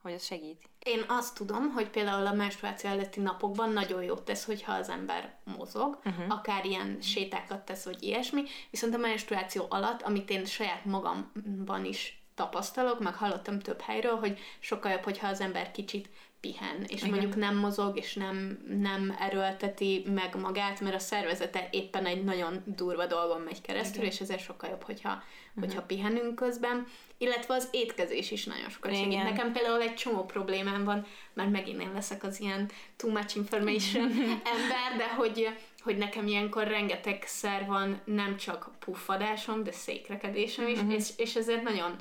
hogy 0.01 0.13
az 0.13 0.25
segít? 0.25 0.69
Én 0.83 1.03
azt 1.07 1.35
tudom, 1.35 1.71
hogy 1.71 1.89
például 1.89 2.25
a 2.25 2.33
menstruáció 2.33 2.89
előtti 2.89 3.19
napokban 3.19 3.71
nagyon 3.71 4.03
jót 4.03 4.23
tesz, 4.23 4.45
hogyha 4.45 4.73
az 4.73 4.89
ember 4.89 5.37
mozog, 5.57 5.99
uh-huh. 6.05 6.25
akár 6.27 6.65
ilyen 6.65 7.01
sétákat 7.01 7.65
tesz, 7.65 7.83
vagy 7.83 8.03
ilyesmi, 8.03 8.43
viszont 8.71 8.93
a 8.93 8.97
menstruáció 8.97 9.65
alatt, 9.69 10.01
amit 10.01 10.29
én 10.29 10.45
saját 10.45 10.85
magamban 10.85 11.85
is 11.85 12.21
tapasztalok, 12.35 12.99
meg 12.99 13.15
hallottam 13.15 13.59
több 13.59 13.81
helyről, 13.81 14.15
hogy 14.15 14.39
sokkal 14.59 14.91
jobb, 14.91 15.03
hogyha 15.03 15.27
az 15.27 15.41
ember 15.41 15.71
kicsit 15.71 16.09
pihen, 16.39 16.83
és 16.87 17.01
Igen. 17.01 17.09
mondjuk 17.09 17.35
nem 17.35 17.57
mozog, 17.57 17.97
és 17.97 18.13
nem, 18.13 18.59
nem 18.81 19.15
erőlteti 19.19 20.03
meg 20.13 20.35
magát, 20.35 20.79
mert 20.79 20.95
a 20.95 20.99
szervezete 20.99 21.67
éppen 21.71 22.05
egy 22.05 22.23
nagyon 22.23 22.63
durva 22.65 23.05
dolgon 23.05 23.41
megy 23.41 23.61
keresztül, 23.61 24.01
Igen. 24.01 24.11
és 24.11 24.19
ezért 24.19 24.43
sokkal 24.43 24.69
jobb, 24.69 24.83
hogyha, 24.83 25.09
uh-huh. 25.09 25.63
hogyha 25.63 25.81
pihenünk 25.81 26.35
közben. 26.35 26.87
Illetve 27.17 27.53
az 27.53 27.67
étkezés 27.71 28.31
is 28.31 28.45
nagyon 28.45 28.69
sokat 28.69 28.91
Igen. 28.91 29.03
segít. 29.03 29.23
Nekem 29.23 29.51
például 29.51 29.81
egy 29.81 29.95
csomó 29.95 30.25
problémám 30.25 30.83
van, 30.83 31.05
mert 31.33 31.51
megint 31.51 31.81
én 31.81 31.91
leszek 31.93 32.23
az 32.23 32.39
ilyen 32.39 32.69
too 32.95 33.11
much 33.11 33.37
information 33.37 34.11
ember, 34.55 34.97
de 34.97 35.07
hogy 35.15 35.49
hogy 35.87 35.97
nekem 35.97 36.27
ilyenkor 36.27 36.67
rengeteg 36.67 37.23
szer 37.25 37.65
van, 37.65 38.01
nem 38.03 38.37
csak 38.37 38.69
puffadásom, 38.79 39.63
de 39.63 39.71
székrekedésem 39.71 40.67
is, 40.67 40.77
uh-huh. 40.77 40.93
és, 40.93 41.09
és 41.17 41.35
ezért 41.35 41.63
nagyon 41.63 41.95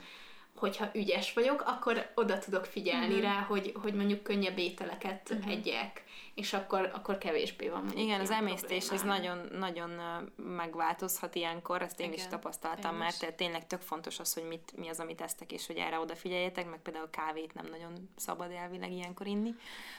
hogyha 0.59 0.91
ügyes 0.95 1.33
vagyok, 1.33 1.63
akkor 1.67 2.11
oda 2.15 2.39
tudok 2.39 2.65
figyelni 2.65 3.15
uh-huh. 3.15 3.23
rá, 3.23 3.41
hogy, 3.41 3.73
hogy 3.83 3.95
mondjuk 3.95 4.23
könnyebb 4.23 4.59
ételeket 4.59 5.31
uh-huh. 5.31 5.53
egyek, 5.53 6.05
és 6.37 6.53
akkor, 6.53 6.91
akkor 6.95 7.19
kevésbé 7.19 7.69
van 7.69 7.93
Igen, 7.95 8.21
az 8.21 8.31
emésztés 8.31 8.91
ez 8.91 9.03
nagyon, 9.03 9.39
nagyon 9.59 9.91
megváltozhat 10.37 11.35
ilyenkor, 11.35 11.83
ezt 11.83 12.01
én 12.01 12.07
Igen, 12.07 12.19
is 12.19 12.27
tapasztaltam 12.27 12.93
én 12.93 12.99
mert 12.99 13.35
tényleg 13.37 13.67
tök 13.67 13.81
fontos 13.81 14.19
az, 14.19 14.35
hogy 14.35 14.43
mit, 14.49 14.73
mi 14.77 14.89
az, 14.89 15.01
amit 15.01 15.21
esztek, 15.21 15.53
és 15.53 15.67
hogy 15.67 15.77
erre 15.77 15.99
odafigyeljetek, 15.99 16.71
meg 16.71 16.79
például 16.79 17.11
kávét 17.11 17.55
nem 17.55 17.67
nagyon 17.71 18.11
szabad 18.17 18.51
elvileg 18.51 18.93
ilyenkor 18.93 19.27
inni, 19.27 19.55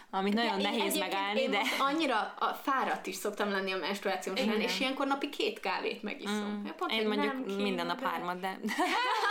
amit 0.09 0.33
de 0.33 0.43
nagyon 0.43 0.61
nehéz 0.61 0.93
én, 0.93 0.99
megállni, 0.99 1.41
én 1.41 1.51
de... 1.51 1.61
annyira 1.79 2.19
a 2.39 2.53
fáradt 2.53 3.07
is 3.07 3.15
szoktam 3.15 3.49
lenni 3.49 3.71
a 3.71 3.77
menstruációm 3.77 4.35
során, 4.35 4.61
és 4.61 4.79
ilyenkor 4.79 5.07
napi 5.07 5.29
két 5.29 5.59
kávét 5.59 6.03
megiszom. 6.03 6.61
Mm. 6.65 6.65
Pont, 6.77 6.91
én 6.91 7.07
mondjuk 7.07 7.45
minden 7.45 7.85
nap 7.85 8.01
hármat, 8.01 8.39
de... 8.39 8.59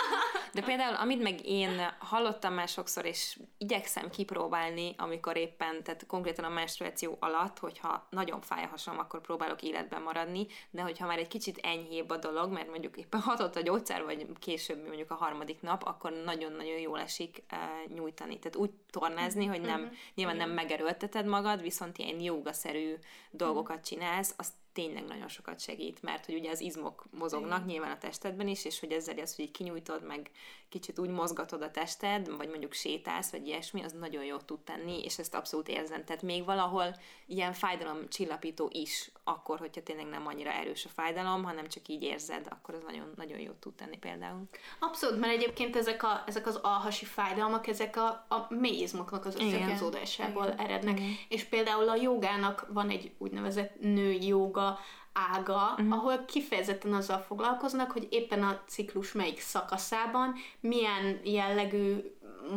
De 0.57 0.63
például, 0.63 0.95
amit 0.95 1.23
meg 1.23 1.47
én 1.47 1.71
hallottam 1.99 2.55
már 2.55 2.69
sokszor, 2.69 3.05
és 3.05 3.39
igyekszem 3.59 4.11
kipróbálni, 4.11 4.95
amikor 4.99 5.37
éppen, 5.37 5.83
tehát 5.83 6.07
konkrétan 6.07 6.45
a 6.45 6.49
menstruáció 6.49 7.17
alatt, 7.21 7.59
hogyha 7.59 8.07
nagyon 8.11 8.41
fáj 8.41 8.65
a 8.65 8.67
hasam, 8.67 8.99
akkor 8.99 9.21
próbálok 9.21 9.63
életben 9.63 10.03
maradni, 10.03 10.47
de 10.71 10.83
hogyha 10.83 11.07
már 11.07 11.19
egy 11.19 11.29
kicsit 11.29 11.59
enyhébb 11.63 12.11
a 12.11 12.17
dolog, 12.17 12.53
mert 12.53 12.69
mondjuk 12.71 12.97
éppen 12.97 13.21
hatott 13.21 13.57
a 13.57 13.61
gyógyszer, 13.61 14.05
vagy 14.05 14.27
később 14.39 14.87
mondjuk 14.87 15.11
a 15.11 15.15
harmadik 15.15 15.61
nap, 15.61 15.83
akkor 15.85 16.13
nagyon-nagyon 16.25 16.79
jól 16.79 17.01
esik 17.01 17.43
uh, 17.53 17.93
nyújtani. 17.95 18.39
Tehát 18.39 18.57
úgy 18.57 18.71
tornázni, 18.91 19.47
hogy 19.47 19.61
nem, 19.61 19.81
uh-huh. 19.81 19.97
nyilván 20.15 20.37
nem 20.37 20.51
megerőlteted 20.51 21.27
magad, 21.27 21.63
viszont 21.63 21.99
ilyen 21.99 22.21
jogaszerű 22.21 22.95
dolgokat 23.31 23.87
csinálsz, 23.87 24.35
azt 24.37 24.53
tényleg 24.77 25.05
nagyon 25.05 25.29
sokat 25.29 25.61
segít, 25.61 26.03
mert 26.03 26.27
hogy 26.27 26.35
ugye 26.35 26.51
az 26.51 26.61
izmok 26.61 27.05
mozognak 27.11 27.57
Igen. 27.57 27.67
nyilván 27.69 27.91
a 27.91 27.99
testedben 27.99 28.49
is, 28.49 28.65
és 28.65 28.81
hogy 28.81 28.93
ezzel 28.93 29.19
az, 29.19 29.37
hogy 29.37 29.51
kinyújtod, 29.51 30.07
meg 30.07 30.31
kicsit 30.69 30.99
úgy 30.99 31.09
mozgatod 31.09 31.63
a 31.63 31.71
tested, 31.71 32.37
vagy 32.37 32.49
mondjuk 32.49 32.73
sétálsz, 32.73 33.31
vagy 33.31 33.47
ilyesmi, 33.47 33.83
az 33.83 33.93
nagyon 33.93 34.25
jót 34.25 34.45
tud 34.45 34.61
tenni, 34.61 35.05
és 35.05 35.19
ezt 35.19 35.35
abszolút 35.35 35.69
érzem. 35.69 36.05
Tehát 36.05 36.23
még 36.23 36.45
valahol 36.45 36.97
ilyen 37.27 37.53
fájdalom 37.53 38.09
csillapító 38.09 38.71
is, 38.73 39.11
akkor, 39.25 39.59
hogyha 39.59 39.83
tényleg 39.83 40.07
nem 40.07 40.27
annyira 40.27 40.51
erős 40.51 40.85
a 40.85 40.89
fájdalom, 40.89 41.45
hanem 41.45 41.69
csak 41.69 41.89
így 41.89 42.03
érzed, 42.03 42.47
akkor 42.49 42.75
az 42.75 42.83
nagyon, 42.87 43.13
nagyon 43.17 43.39
jót 43.39 43.57
tud 43.57 43.75
tenni 43.75 43.99
például. 43.99 44.43
Abszolút, 44.81 45.21
mert 45.21 45.33
egyébként 45.33 45.77
ezek, 45.77 46.03
a, 46.03 46.23
ezek 46.27 46.47
az 46.47 46.57
alhasi 46.57 47.05
fájdalmak, 47.05 47.67
ezek 47.67 47.97
a, 47.97 48.09
a 48.29 48.47
mélyizmoknak 48.49 49.25
az 49.27 49.35
összehúzódásából 49.35 50.53
erednek. 50.53 50.99
Igen. 50.99 51.15
És 51.29 51.45
például 51.45 51.89
a 51.89 51.97
jogának 51.97 52.67
van 52.69 52.91
egy 52.91 53.15
úgynevezett 53.19 53.81
női 53.81 54.27
joga, 54.27 54.66
ága, 55.13 55.75
uh-huh. 55.79 55.93
ahol 55.93 56.25
kifejezetten 56.25 56.95
azzal 56.95 57.19
foglalkoznak, 57.19 57.91
hogy 57.91 58.07
éppen 58.11 58.43
a 58.43 58.61
ciklus 58.67 59.13
melyik 59.13 59.41
szakaszában 59.41 60.35
milyen 60.61 61.21
jellegű 61.25 61.97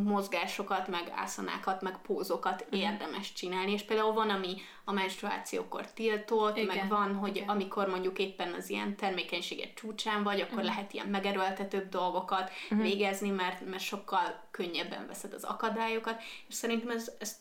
mozgásokat, 0.04 0.88
meg 0.88 1.12
ászanákat, 1.16 1.82
meg 1.82 2.02
pózokat 2.02 2.62
uh-huh. 2.62 2.80
érdemes 2.80 3.34
csinálni, 3.34 3.72
és 3.72 3.84
például 3.84 4.14
van, 4.14 4.30
ami 4.30 4.56
a 4.84 4.92
menstruációkor 4.92 5.92
tiltott, 5.92 6.58
Igen. 6.58 6.76
meg 6.76 6.90
van, 6.90 7.16
hogy 7.16 7.36
Igen. 7.36 7.50
amikor 7.50 7.88
mondjuk 7.88 8.20
éppen 8.20 8.54
az 8.54 8.70
ilyen 8.70 8.96
termékenységet 8.96 9.74
csúcsán 9.74 10.24
vagy, 10.24 10.42
akkor 10.42 10.58
uh-huh. 10.58 10.70
lehet 10.70 10.94
ilyen 10.94 11.08
megerőltetőbb 11.08 11.90
dolgokat 11.90 12.52
uh-huh. 12.64 12.82
végezni, 12.82 13.30
mert, 13.30 13.66
mert 13.66 13.84
sokkal 13.84 14.48
könnyebben 14.52 15.08
veszed 15.08 15.34
az 15.34 15.44
akadályokat, 15.44 16.22
és 16.48 16.54
szerintem 16.54 16.90
ez, 16.90 17.12
ez 17.20 17.36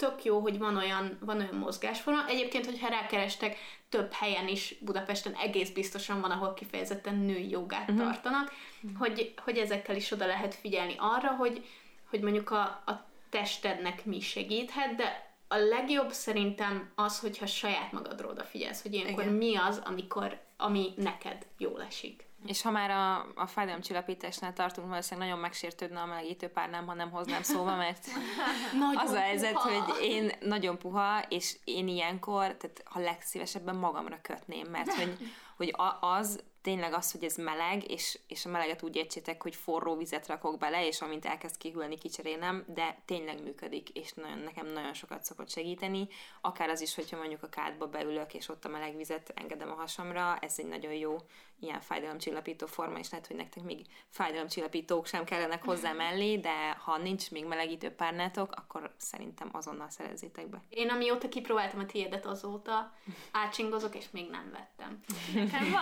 tök 0.00 0.24
jó, 0.24 0.38
hogy 0.38 0.58
van 0.58 0.76
olyan, 0.76 1.18
van 1.20 1.36
olyan 1.36 1.54
mozgásforma. 1.54 2.26
Egyébként, 2.28 2.64
hogyha 2.64 2.88
rákerestek, 2.88 3.56
több 3.88 4.12
helyen 4.12 4.48
is 4.48 4.74
Budapesten 4.80 5.34
egész 5.34 5.70
biztosan 5.70 6.20
van, 6.20 6.30
ahol 6.30 6.54
kifejezetten 6.54 7.14
női 7.14 7.50
jogát 7.50 7.90
uh-huh. 7.90 8.04
tartanak, 8.04 8.52
uh-huh. 8.82 8.98
hogy, 8.98 9.34
hogy 9.44 9.58
ezekkel 9.58 9.96
is 9.96 10.10
oda 10.10 10.26
lehet 10.26 10.54
figyelni 10.54 10.94
arra, 10.98 11.28
hogy, 11.28 11.66
hogy 12.10 12.20
mondjuk 12.20 12.50
a, 12.50 12.62
a 12.62 13.06
testednek 13.30 14.04
mi 14.04 14.20
segíthet, 14.20 14.94
de 14.94 15.34
a 15.48 15.56
legjobb 15.56 16.12
szerintem 16.12 16.90
az, 16.94 17.20
hogyha 17.20 17.46
saját 17.46 17.92
magadról 17.92 18.30
odafigyelsz, 18.30 18.82
hogy 18.82 18.94
ilyenkor 18.94 19.22
Igen. 19.22 19.34
mi 19.34 19.56
az, 19.56 19.82
amikor, 19.84 20.40
ami 20.56 20.92
neked 20.96 21.46
jól 21.58 21.82
esik. 21.82 22.24
És 22.46 22.62
ha 22.62 22.70
már 22.70 22.90
a, 22.90 23.26
a 23.34 23.46
fájdalomcsillapításnál 23.46 24.52
tartunk, 24.52 24.88
valószínűleg 24.88 25.28
nagyon 25.28 25.42
megsértődne 25.42 26.00
a 26.00 26.06
melegítő 26.06 26.48
párnám, 26.48 26.86
ha 26.86 26.94
nem 26.94 27.10
hoznám 27.10 27.42
szóba, 27.42 27.76
mert 27.76 28.06
az 29.04 29.10
a 29.10 29.20
helyzet, 29.20 29.54
hogy 29.54 30.02
én 30.02 30.32
nagyon 30.40 30.78
puha, 30.78 31.22
és 31.28 31.56
én 31.64 31.88
ilyenkor, 31.88 32.56
tehát 32.56 32.82
ha 32.84 33.00
legszívesebben 33.00 33.76
magamra 33.76 34.18
kötném, 34.22 34.66
mert 34.70 34.94
hogy, 34.94 35.16
hogy 35.60 35.74
az 36.00 36.42
tényleg 36.62 36.92
az, 36.92 37.12
hogy 37.12 37.24
ez 37.24 37.36
meleg, 37.36 37.90
és, 37.90 38.18
és 38.26 38.46
a 38.46 38.48
meleget 38.48 38.82
úgy 38.82 38.96
értsétek, 38.96 39.42
hogy 39.42 39.54
forró 39.54 39.96
vizet 39.96 40.26
rakok 40.26 40.58
bele, 40.58 40.86
és 40.86 41.00
amint 41.00 41.24
elkezd 41.24 41.56
kihűlni, 41.56 41.98
kicserélem, 41.98 42.64
de 42.66 42.98
tényleg 43.04 43.42
működik, 43.42 43.88
és 43.88 44.12
nagyon, 44.12 44.38
nekem 44.38 44.66
nagyon 44.66 44.94
sokat 44.94 45.24
szokott 45.24 45.50
segíteni. 45.50 46.08
Akár 46.40 46.68
az 46.68 46.80
is, 46.80 46.94
hogyha 46.94 47.16
mondjuk 47.16 47.42
a 47.42 47.48
kádba 47.48 47.86
beülök, 47.86 48.34
és 48.34 48.48
ott 48.48 48.64
a 48.64 48.68
meleg 48.68 48.96
vizet 48.96 49.32
engedem 49.34 49.70
a 49.70 49.74
hasamra, 49.74 50.38
ez 50.40 50.54
egy 50.58 50.68
nagyon 50.68 50.92
jó 50.92 51.16
ilyen 51.60 51.80
fájdalomcsillapító 51.80 52.66
forma, 52.66 52.98
és 52.98 53.10
lehet, 53.10 53.26
hogy 53.26 53.36
nektek 53.36 53.62
még 53.62 53.86
fájdalomcsillapítók 54.08 55.06
sem 55.06 55.24
kellenek 55.24 55.64
hozzá 55.64 55.92
mellé, 55.92 56.36
de 56.36 56.70
ha 56.70 56.98
nincs 56.98 57.30
még 57.30 57.44
melegítő 57.44 57.90
párnátok, 57.90 58.52
akkor 58.52 58.94
szerintem 58.96 59.48
azonnal 59.52 59.90
szerezzétek 59.90 60.48
be. 60.48 60.62
Én 60.68 60.88
amióta 60.88 61.28
kipróbáltam 61.28 61.80
a 61.80 61.86
tiédet 61.86 62.26
azóta, 62.26 62.94
átsingozok, 63.32 63.94
és 63.94 64.10
még 64.10 64.30
nem 64.30 64.50
vettem. 64.52 65.00
Nekem 65.52 65.70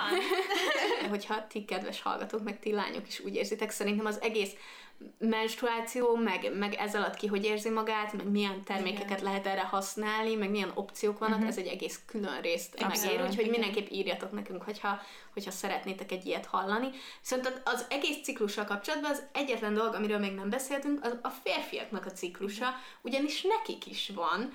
van. 1.01 1.09
Hogyha 1.09 1.47
ti 1.47 1.64
kedves 1.64 2.03
hallgatók, 2.03 2.43
meg 2.43 2.59
ti 2.59 2.73
lányok 2.73 3.09
is 3.09 3.21
úgy 3.21 3.35
érzitek, 3.35 3.71
szerintem 3.71 4.07
az 4.07 4.21
egész 4.21 4.53
menstruáció, 5.19 6.16
meg, 6.16 6.51
meg 6.59 6.75
ez 6.75 6.95
alatt 6.95 7.14
ki 7.14 7.27
hogy 7.27 7.45
érzi 7.45 7.71
magát, 7.71 8.12
meg 8.12 8.31
milyen 8.31 8.64
termékeket 8.64 9.21
Igen. 9.21 9.23
lehet 9.23 9.47
erre 9.47 9.62
használni, 9.62 10.35
meg 10.35 10.51
milyen 10.51 10.73
opciók 10.75 11.19
vannak, 11.19 11.35
uh-huh. 11.35 11.51
ez 11.51 11.59
egy 11.59 11.66
egész 11.66 12.01
külön 12.07 12.41
részt 12.41 12.85
megér, 12.89 13.21
úgyhogy 13.21 13.47
Igen. 13.47 13.51
mindenképp 13.51 13.91
írjatok 13.91 14.33
nekünk, 14.33 14.62
hogyha, 14.62 15.01
hogyha 15.33 15.51
szeretnétek 15.51 16.12
egy 16.12 16.27
ilyet 16.27 16.47
hallani. 16.47 16.91
Viszont 17.21 17.62
az 17.64 17.87
egész 17.89 18.23
ciklussal 18.23 18.64
kapcsolatban 18.64 19.11
az 19.11 19.23
egyetlen 19.33 19.75
dolog, 19.75 19.95
amiről 19.95 20.19
még 20.19 20.33
nem 20.33 20.51
beszéltünk, 20.51 21.05
az 21.05 21.16
a 21.23 21.29
férfiaknak 21.29 22.07
a 22.07 22.12
ciklusa, 22.12 22.75
ugyanis 23.01 23.43
nekik 23.43 23.87
is 23.87 24.11
van, 24.14 24.53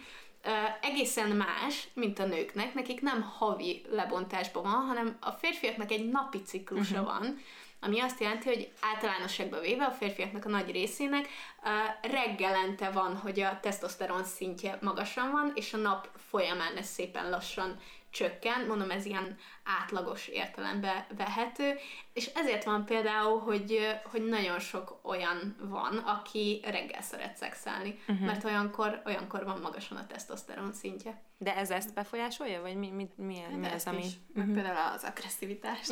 egészen 0.81 1.29
más, 1.29 1.87
mint 1.93 2.19
a 2.19 2.25
nőknek. 2.25 2.73
Nekik 2.73 3.01
nem 3.01 3.21
havi 3.21 3.81
lebontásban 3.89 4.63
van, 4.63 4.85
hanem 4.85 5.17
a 5.19 5.31
férfiaknak 5.31 5.91
egy 5.91 6.09
napi 6.09 6.41
ciklusa 6.41 7.01
uh-huh. 7.01 7.19
van, 7.19 7.37
ami 7.79 7.99
azt 7.99 8.19
jelenti, 8.19 8.47
hogy 8.47 8.71
általánosságban 8.79 9.61
véve 9.61 9.85
a 9.85 9.91
férfiaknak 9.91 10.45
a 10.45 10.49
nagy 10.49 10.71
részének 10.71 11.27
uh, 11.63 12.11
reggelente 12.11 12.89
van, 12.89 13.17
hogy 13.17 13.39
a 13.39 13.59
tesztoszteron 13.61 14.23
szintje 14.23 14.77
magasan 14.81 15.31
van, 15.31 15.51
és 15.55 15.73
a 15.73 15.77
nap 15.77 16.09
folyamán 16.29 16.75
ez 16.75 16.87
szépen 16.87 17.29
lassan 17.29 17.79
csökken, 18.13 18.65
mondom, 18.67 18.89
ez 18.89 19.05
ilyen 19.05 19.37
átlagos 19.63 20.27
értelembe 20.27 21.07
vehető, 21.17 21.73
és 22.13 22.25
ezért 22.25 22.63
van 22.63 22.85
például, 22.85 23.39
hogy, 23.39 23.97
hogy 24.03 24.25
nagyon 24.25 24.59
sok 24.59 24.99
olyan 25.03 25.55
van, 25.59 25.97
aki 25.97 26.61
reggel 26.63 27.01
szeret 27.01 27.37
szexelni, 27.37 27.99
uh-huh. 28.07 28.25
mert 28.25 28.43
olyankor, 28.43 29.01
olyankor 29.05 29.43
van 29.43 29.59
magasan 29.59 29.97
a 29.97 30.07
tesztoszteron 30.07 30.73
szintje. 30.73 31.21
De 31.43 31.55
ez 31.55 31.69
ezt 31.69 31.93
befolyásolja, 31.93 32.61
vagy 32.61 32.75
mi, 32.75 32.89
mi, 32.89 33.09
mi, 33.15 33.37
mi 33.55 33.67
ez, 33.67 33.85
ami... 33.85 34.05
Is. 34.05 34.11
Meg 34.33 34.47
uh-huh. 34.47 34.63
például 34.63 34.93
az 34.95 35.03
agresszivitást. 35.03 35.91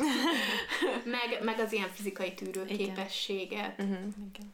meg, 1.16 1.38
meg 1.42 1.58
az 1.58 1.72
ilyen 1.72 1.88
fizikai 1.88 2.34
tűrő 2.34 2.64
képességet. 2.64 3.80
Uh-huh. 3.80 3.98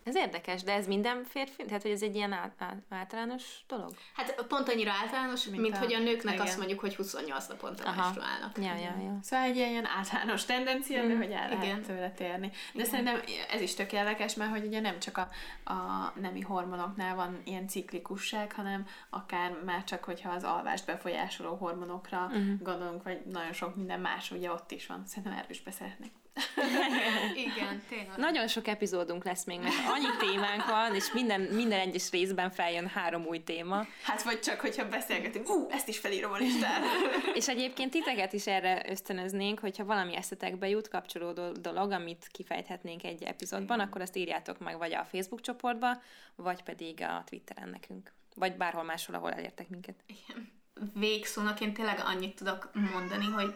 Ez 0.05 0.17
érdekes, 0.17 0.63
de 0.63 0.73
ez 0.73 0.87
minden 0.87 1.25
férfi? 1.25 1.65
Tehát, 1.65 1.83
hogy 1.83 1.91
ez 1.91 2.03
egy 2.03 2.15
ilyen 2.15 2.33
át, 2.33 2.53
át, 2.59 2.77
általános 2.89 3.43
dolog? 3.69 3.91
Hát 4.15 4.45
pont 4.49 4.69
annyira 4.69 4.91
általános, 4.91 5.45
mint, 5.45 5.63
mint 5.63 5.75
a... 5.75 5.79
hogy 5.79 5.95
a 5.95 5.99
nőknek 5.99 6.35
igen. 6.35 6.47
azt 6.47 6.59
mondjuk, 6.59 6.81
hogy 6.81 6.97
28 6.97 7.47
naponta 7.47 7.95
menstruálnak. 7.97 8.57
Ja, 8.57 8.75
ja, 8.75 9.03
ja. 9.03 9.19
Szóval 9.23 9.47
egy 9.47 9.57
ilyen 9.57 9.87
általános 9.87 10.45
tendencia, 10.45 11.03
mm. 11.03 11.09
de 11.09 11.17
hogy 11.17 11.31
el 11.31 11.49
lehet 11.49 11.87
tőle 11.87 12.11
térni. 12.11 12.47
De 12.49 12.57
Igen. 12.73 12.87
szerintem 12.87 13.21
ez 13.51 13.61
is 13.61 13.75
tökéletes, 13.75 14.35
mert 14.35 14.51
hogy 14.51 14.67
ugye 14.67 14.81
nem 14.81 14.99
csak 14.99 15.17
a, 15.19 15.29
a 15.73 16.13
nemi 16.21 16.41
hormonoknál 16.41 17.15
van 17.15 17.41
ilyen 17.45 17.69
ciklikusság, 17.69 18.53
hanem 18.53 18.87
akár 19.11 19.57
már 19.65 19.85
csak, 19.85 20.05
hogyha 20.05 20.31
az 20.31 20.45
alvást 20.45 20.85
befolyásoló 20.89 21.55
hormonokra 21.55 22.31
mm. 22.35 22.55
gondolunk, 22.63 23.03
vagy 23.03 23.21
nagyon 23.25 23.53
sok 23.53 23.77
minden 23.77 24.01
más, 24.01 24.31
ugye 24.31 24.51
ott 24.51 24.71
is 24.71 24.87
van. 24.87 25.03
Szerintem 25.07 25.33
erről 25.33 25.51
is 25.51 25.63
beszélhetnék. 25.63 26.13
Igen, 27.47 27.83
tényleg. 27.89 28.17
Nagyon 28.17 28.49
sok 28.49 28.67
epizódunk 28.67 29.25
lesz 29.25 29.45
még, 29.45 29.61
mert 29.61 29.75
annyi 29.89 30.31
témánk 30.31 30.67
van, 30.67 30.95
és 30.95 31.13
minden, 31.13 31.41
minden 31.41 31.81
egyes 31.81 32.11
részben 32.11 32.51
feljön 32.51 32.87
három 32.87 33.27
új 33.27 33.43
téma. 33.45 33.87
Hát 34.03 34.23
vagy 34.23 34.41
csak, 34.41 34.61
hogyha 34.61 34.89
beszélgetünk, 34.89 35.49
ú, 35.51 35.67
ezt 35.71 35.89
is 35.89 35.99
felírom 35.99 36.33
a 36.33 36.37
listára. 36.37 36.87
És 37.35 37.49
egyébként 37.49 37.91
titeket 37.91 38.33
is 38.33 38.47
erre 38.47 38.83
ösztönöznénk, 38.89 39.59
hogyha 39.59 39.85
valami 39.85 40.17
eszetekbe 40.17 40.69
jut 40.69 40.89
kapcsolódó 40.89 41.53
dolog, 41.53 41.91
amit 41.91 42.29
kifejthetnénk 42.31 43.05
egy 43.05 43.23
epizódban, 43.23 43.81
akkor 43.81 44.01
azt 44.01 44.17
írjátok 44.17 44.59
meg 44.59 44.79
vagy 44.79 44.95
a 44.95 45.05
Facebook 45.05 45.41
csoportba, 45.41 46.03
vagy 46.37 46.63
pedig 46.63 47.03
a 47.03 47.23
Twitteren 47.27 47.69
nekünk. 47.69 48.13
Vagy 48.35 48.57
bárhol 48.57 48.83
máshol, 48.83 49.17
ahol 49.17 49.33
elértek 49.33 49.69
minket. 49.69 49.95
Igen. 50.07 50.58
Végszónak 50.95 51.61
én 51.61 51.75
tényleg 51.75 52.03
annyit 52.05 52.37
tudok 52.37 52.71
mondani, 52.93 53.25
hogy 53.25 53.55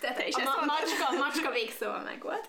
Tehát 0.00 0.16
Te 0.18 0.26
is 0.26 0.34
a 0.34 0.42
ma- 0.42 0.64
macska, 0.64 1.16
macska 1.18 1.50
végszóval 1.50 2.02
meg 2.02 2.22
volt. 2.22 2.48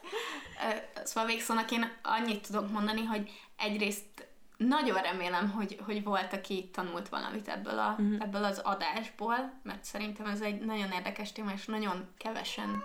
Szóval 1.04 1.30
végszónak 1.30 1.72
én 1.72 1.92
annyit 2.02 2.48
tudok 2.48 2.72
mondani, 2.72 3.04
hogy 3.04 3.32
egyrészt 3.58 4.28
nagyon 4.58 5.02
remélem, 5.02 5.50
hogy, 5.50 5.78
hogy 5.86 6.04
volt, 6.04 6.34
aki 6.34 6.70
tanult 6.74 7.10
valamit 7.10 7.48
ebből, 7.48 7.80
a, 7.80 7.90
uh-huh. 7.90 8.22
ebből 8.22 8.44
az 8.44 8.60
adásból, 8.60 9.60
mert 9.64 9.84
szerintem 9.84 10.26
ez 10.26 10.42
egy 10.42 10.60
nagyon 10.60 10.92
érdekes 10.92 11.32
téma, 11.32 11.52
és 11.52 11.66
nagyon 11.66 12.08
kevesen. 12.18 12.84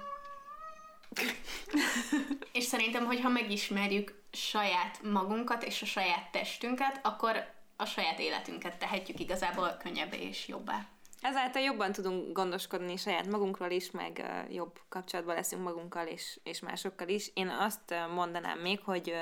és 2.53 2.65
szerintem, 2.65 3.07
hogyha 3.07 3.29
megismerjük 3.29 4.23
saját 4.33 5.03
magunkat 5.03 5.63
és 5.63 5.83
a 5.83 5.87
saját 5.87 6.31
testünket, 6.31 7.01
akkor 7.03 7.59
a 7.81 7.85
saját 7.85 8.19
életünket 8.19 8.79
tehetjük 8.79 9.21
igazából 9.21 9.77
könnyebbé 9.83 10.19
és 10.23 10.49
jobbá. 10.49 10.87
Ezáltal 11.21 11.63
jobban 11.63 11.93
tudunk 11.93 12.33
gondoskodni 12.33 12.97
saját 12.97 13.27
magunkról 13.27 13.71
is, 13.71 13.91
meg 13.91 14.45
jobb 14.51 14.81
kapcsolatban 14.89 15.35
leszünk 15.35 15.63
magunkkal 15.63 16.07
és, 16.07 16.39
és 16.43 16.61
másokkal 16.61 17.09
is. 17.09 17.31
Én 17.35 17.49
azt 17.49 17.95
mondanám 18.15 18.59
még, 18.59 18.81
hogy 18.85 19.15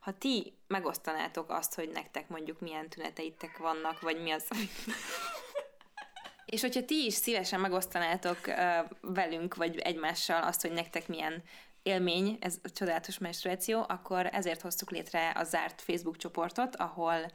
ha 0.00 0.18
ti 0.18 0.52
megosztanátok 0.66 1.50
azt, 1.50 1.74
hogy 1.74 1.88
nektek 1.88 2.28
mondjuk 2.28 2.60
milyen 2.60 2.88
tüneteitek 2.88 3.56
vannak, 3.58 4.00
vagy 4.00 4.22
mi 4.22 4.30
az, 4.30 4.48
És 6.44 6.60
hogyha 6.60 6.84
ti 6.84 7.04
is 7.04 7.14
szívesen 7.14 7.60
megosztanátok 7.60 8.38
velünk, 9.00 9.54
vagy 9.54 9.78
egymással 9.78 10.42
azt, 10.42 10.60
hogy 10.60 10.72
nektek 10.72 11.08
milyen 11.08 11.42
élmény, 11.82 12.38
ez 12.40 12.58
a 12.62 12.70
csodálatos 12.70 13.18
menstruáció, 13.18 13.84
akkor 13.88 14.28
ezért 14.32 14.60
hoztuk 14.60 14.90
létre 14.90 15.30
a 15.30 15.44
zárt 15.44 15.80
Facebook 15.80 16.16
csoportot, 16.16 16.76
ahol 16.76 17.30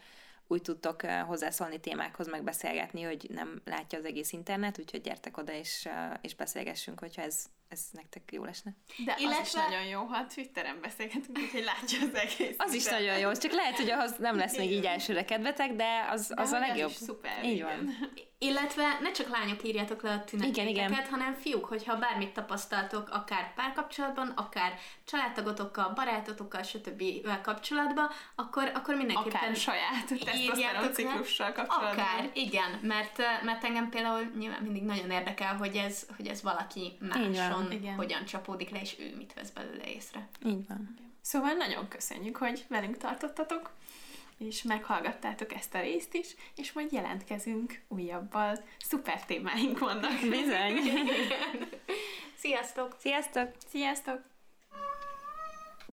úgy 0.48 0.62
tudtok 0.62 1.02
hozzászólni 1.06 1.80
témákhoz, 1.80 2.28
meg 2.28 2.44
beszélgetni, 2.44 3.02
hogy 3.02 3.26
nem 3.34 3.62
látja 3.66 4.00
az 4.00 4.06
egész 4.06 4.32
internet, 4.32 4.80
úgyhogy 4.80 5.02
gyertek 5.02 5.38
oda, 5.38 5.54
és, 5.54 5.90
és 6.22 6.36
beszélgessünk, 6.36 7.00
hogyha 7.00 7.22
ez, 7.22 7.46
ez 7.68 7.82
nektek 7.92 8.22
jó 8.32 8.44
lesne. 8.44 8.74
De 9.06 9.12
az 9.12 9.20
is 9.20 9.26
Illetve- 9.26 9.68
nagyon 9.68 9.86
jó, 9.86 10.02
ha 10.04 10.18
a 10.18 10.26
Twitteren 10.34 10.82
beszélgetünk, 10.82 11.38
úgyhogy 11.38 11.64
látja 11.64 12.00
az 12.02 12.16
egész. 12.16 12.56
Az 12.58 12.74
is 12.74 12.86
nagyon 12.86 13.18
jó, 13.20 13.32
csak 13.32 13.52
lehet, 13.52 13.76
hogy 13.76 13.90
ahhoz 13.90 14.16
nem 14.18 14.36
lesz 14.38 14.58
még 14.58 14.72
így 14.72 14.86
elsőre 14.86 15.26
kedvetek, 15.26 15.72
de 15.74 16.08
az, 16.10 16.28
De 16.28 16.42
az 16.42 16.52
a 16.52 16.60
legjobb. 16.60 16.90
is 16.90 16.96
szuper. 16.96 17.44
Így 17.44 17.52
igen. 17.52 17.68
van. 17.86 18.10
Illetve 18.44 18.98
ne 19.02 19.12
csak 19.12 19.30
lányok 19.30 19.64
írjátok 19.64 20.02
le 20.02 20.12
a 20.12 20.24
tüneteket, 20.24 20.58
Igen, 20.58 20.68
igen. 20.68 21.06
hanem 21.10 21.34
fiúk, 21.34 21.66
hogyha 21.66 21.98
bármit 21.98 22.34
tapasztaltok, 22.34 23.10
akár 23.12 23.54
párkapcsolatban, 23.54 24.28
akár 24.36 24.80
családtagotokkal, 25.04 25.92
barátotokkal, 25.96 26.64
stb. 26.64 27.04
kapcsolatban, 27.44 28.10
akkor, 28.36 28.72
akkor 28.74 28.96
mindenképpen 28.96 29.42
Akár 29.42 29.56
saját 29.56 30.08
tesztoszteron 30.08 30.94
ciklussal 30.94 31.52
kapcsolatban. 31.52 31.92
Akár, 31.92 32.30
igen, 32.34 32.80
mert, 32.82 33.18
mert 33.44 33.64
engem 33.64 33.90
például 33.90 34.32
nyilván 34.38 34.62
mindig 34.62 34.84
nagyon 34.84 35.12
érdekel, 35.12 35.56
hogy 35.58 35.76
ez, 35.76 36.06
hogy 36.16 36.28
ez 36.28 36.42
valaki 36.42 36.98
máson 37.00 37.72
igen. 37.72 37.96
hogyan 37.96 38.26
csapódik 38.26 38.70
le, 38.70 38.82
és 38.82 38.96
ő 39.00 39.16
mit 39.18 39.34
vesz 39.34 39.50
belőle 39.50 39.84
észre. 39.86 40.28
Így 40.46 40.68
van. 40.68 40.96
Szóval 41.22 41.54
nagyon 41.54 41.88
köszönjük, 41.88 42.38
hogy 42.38 42.66
velünk 42.68 42.98
tartottatok, 42.98 43.72
és 44.38 44.64
meghallgattátok 44.64 45.54
ezt 45.54 45.76
a 45.76 45.82
részt 45.82 46.14
is, 46.14 46.36
és 46.56 46.72
majd 46.72 46.92
jelentkezünk 46.92 47.82
újabbal. 47.88 48.64
Szuper 48.80 49.26
témáink 49.26 49.80
vannak. 49.80 50.20
Bizony. 50.20 50.80
Sziasztok! 52.44 52.96
Sziasztok! 53.00 53.50
Sziasztok! 53.70 54.33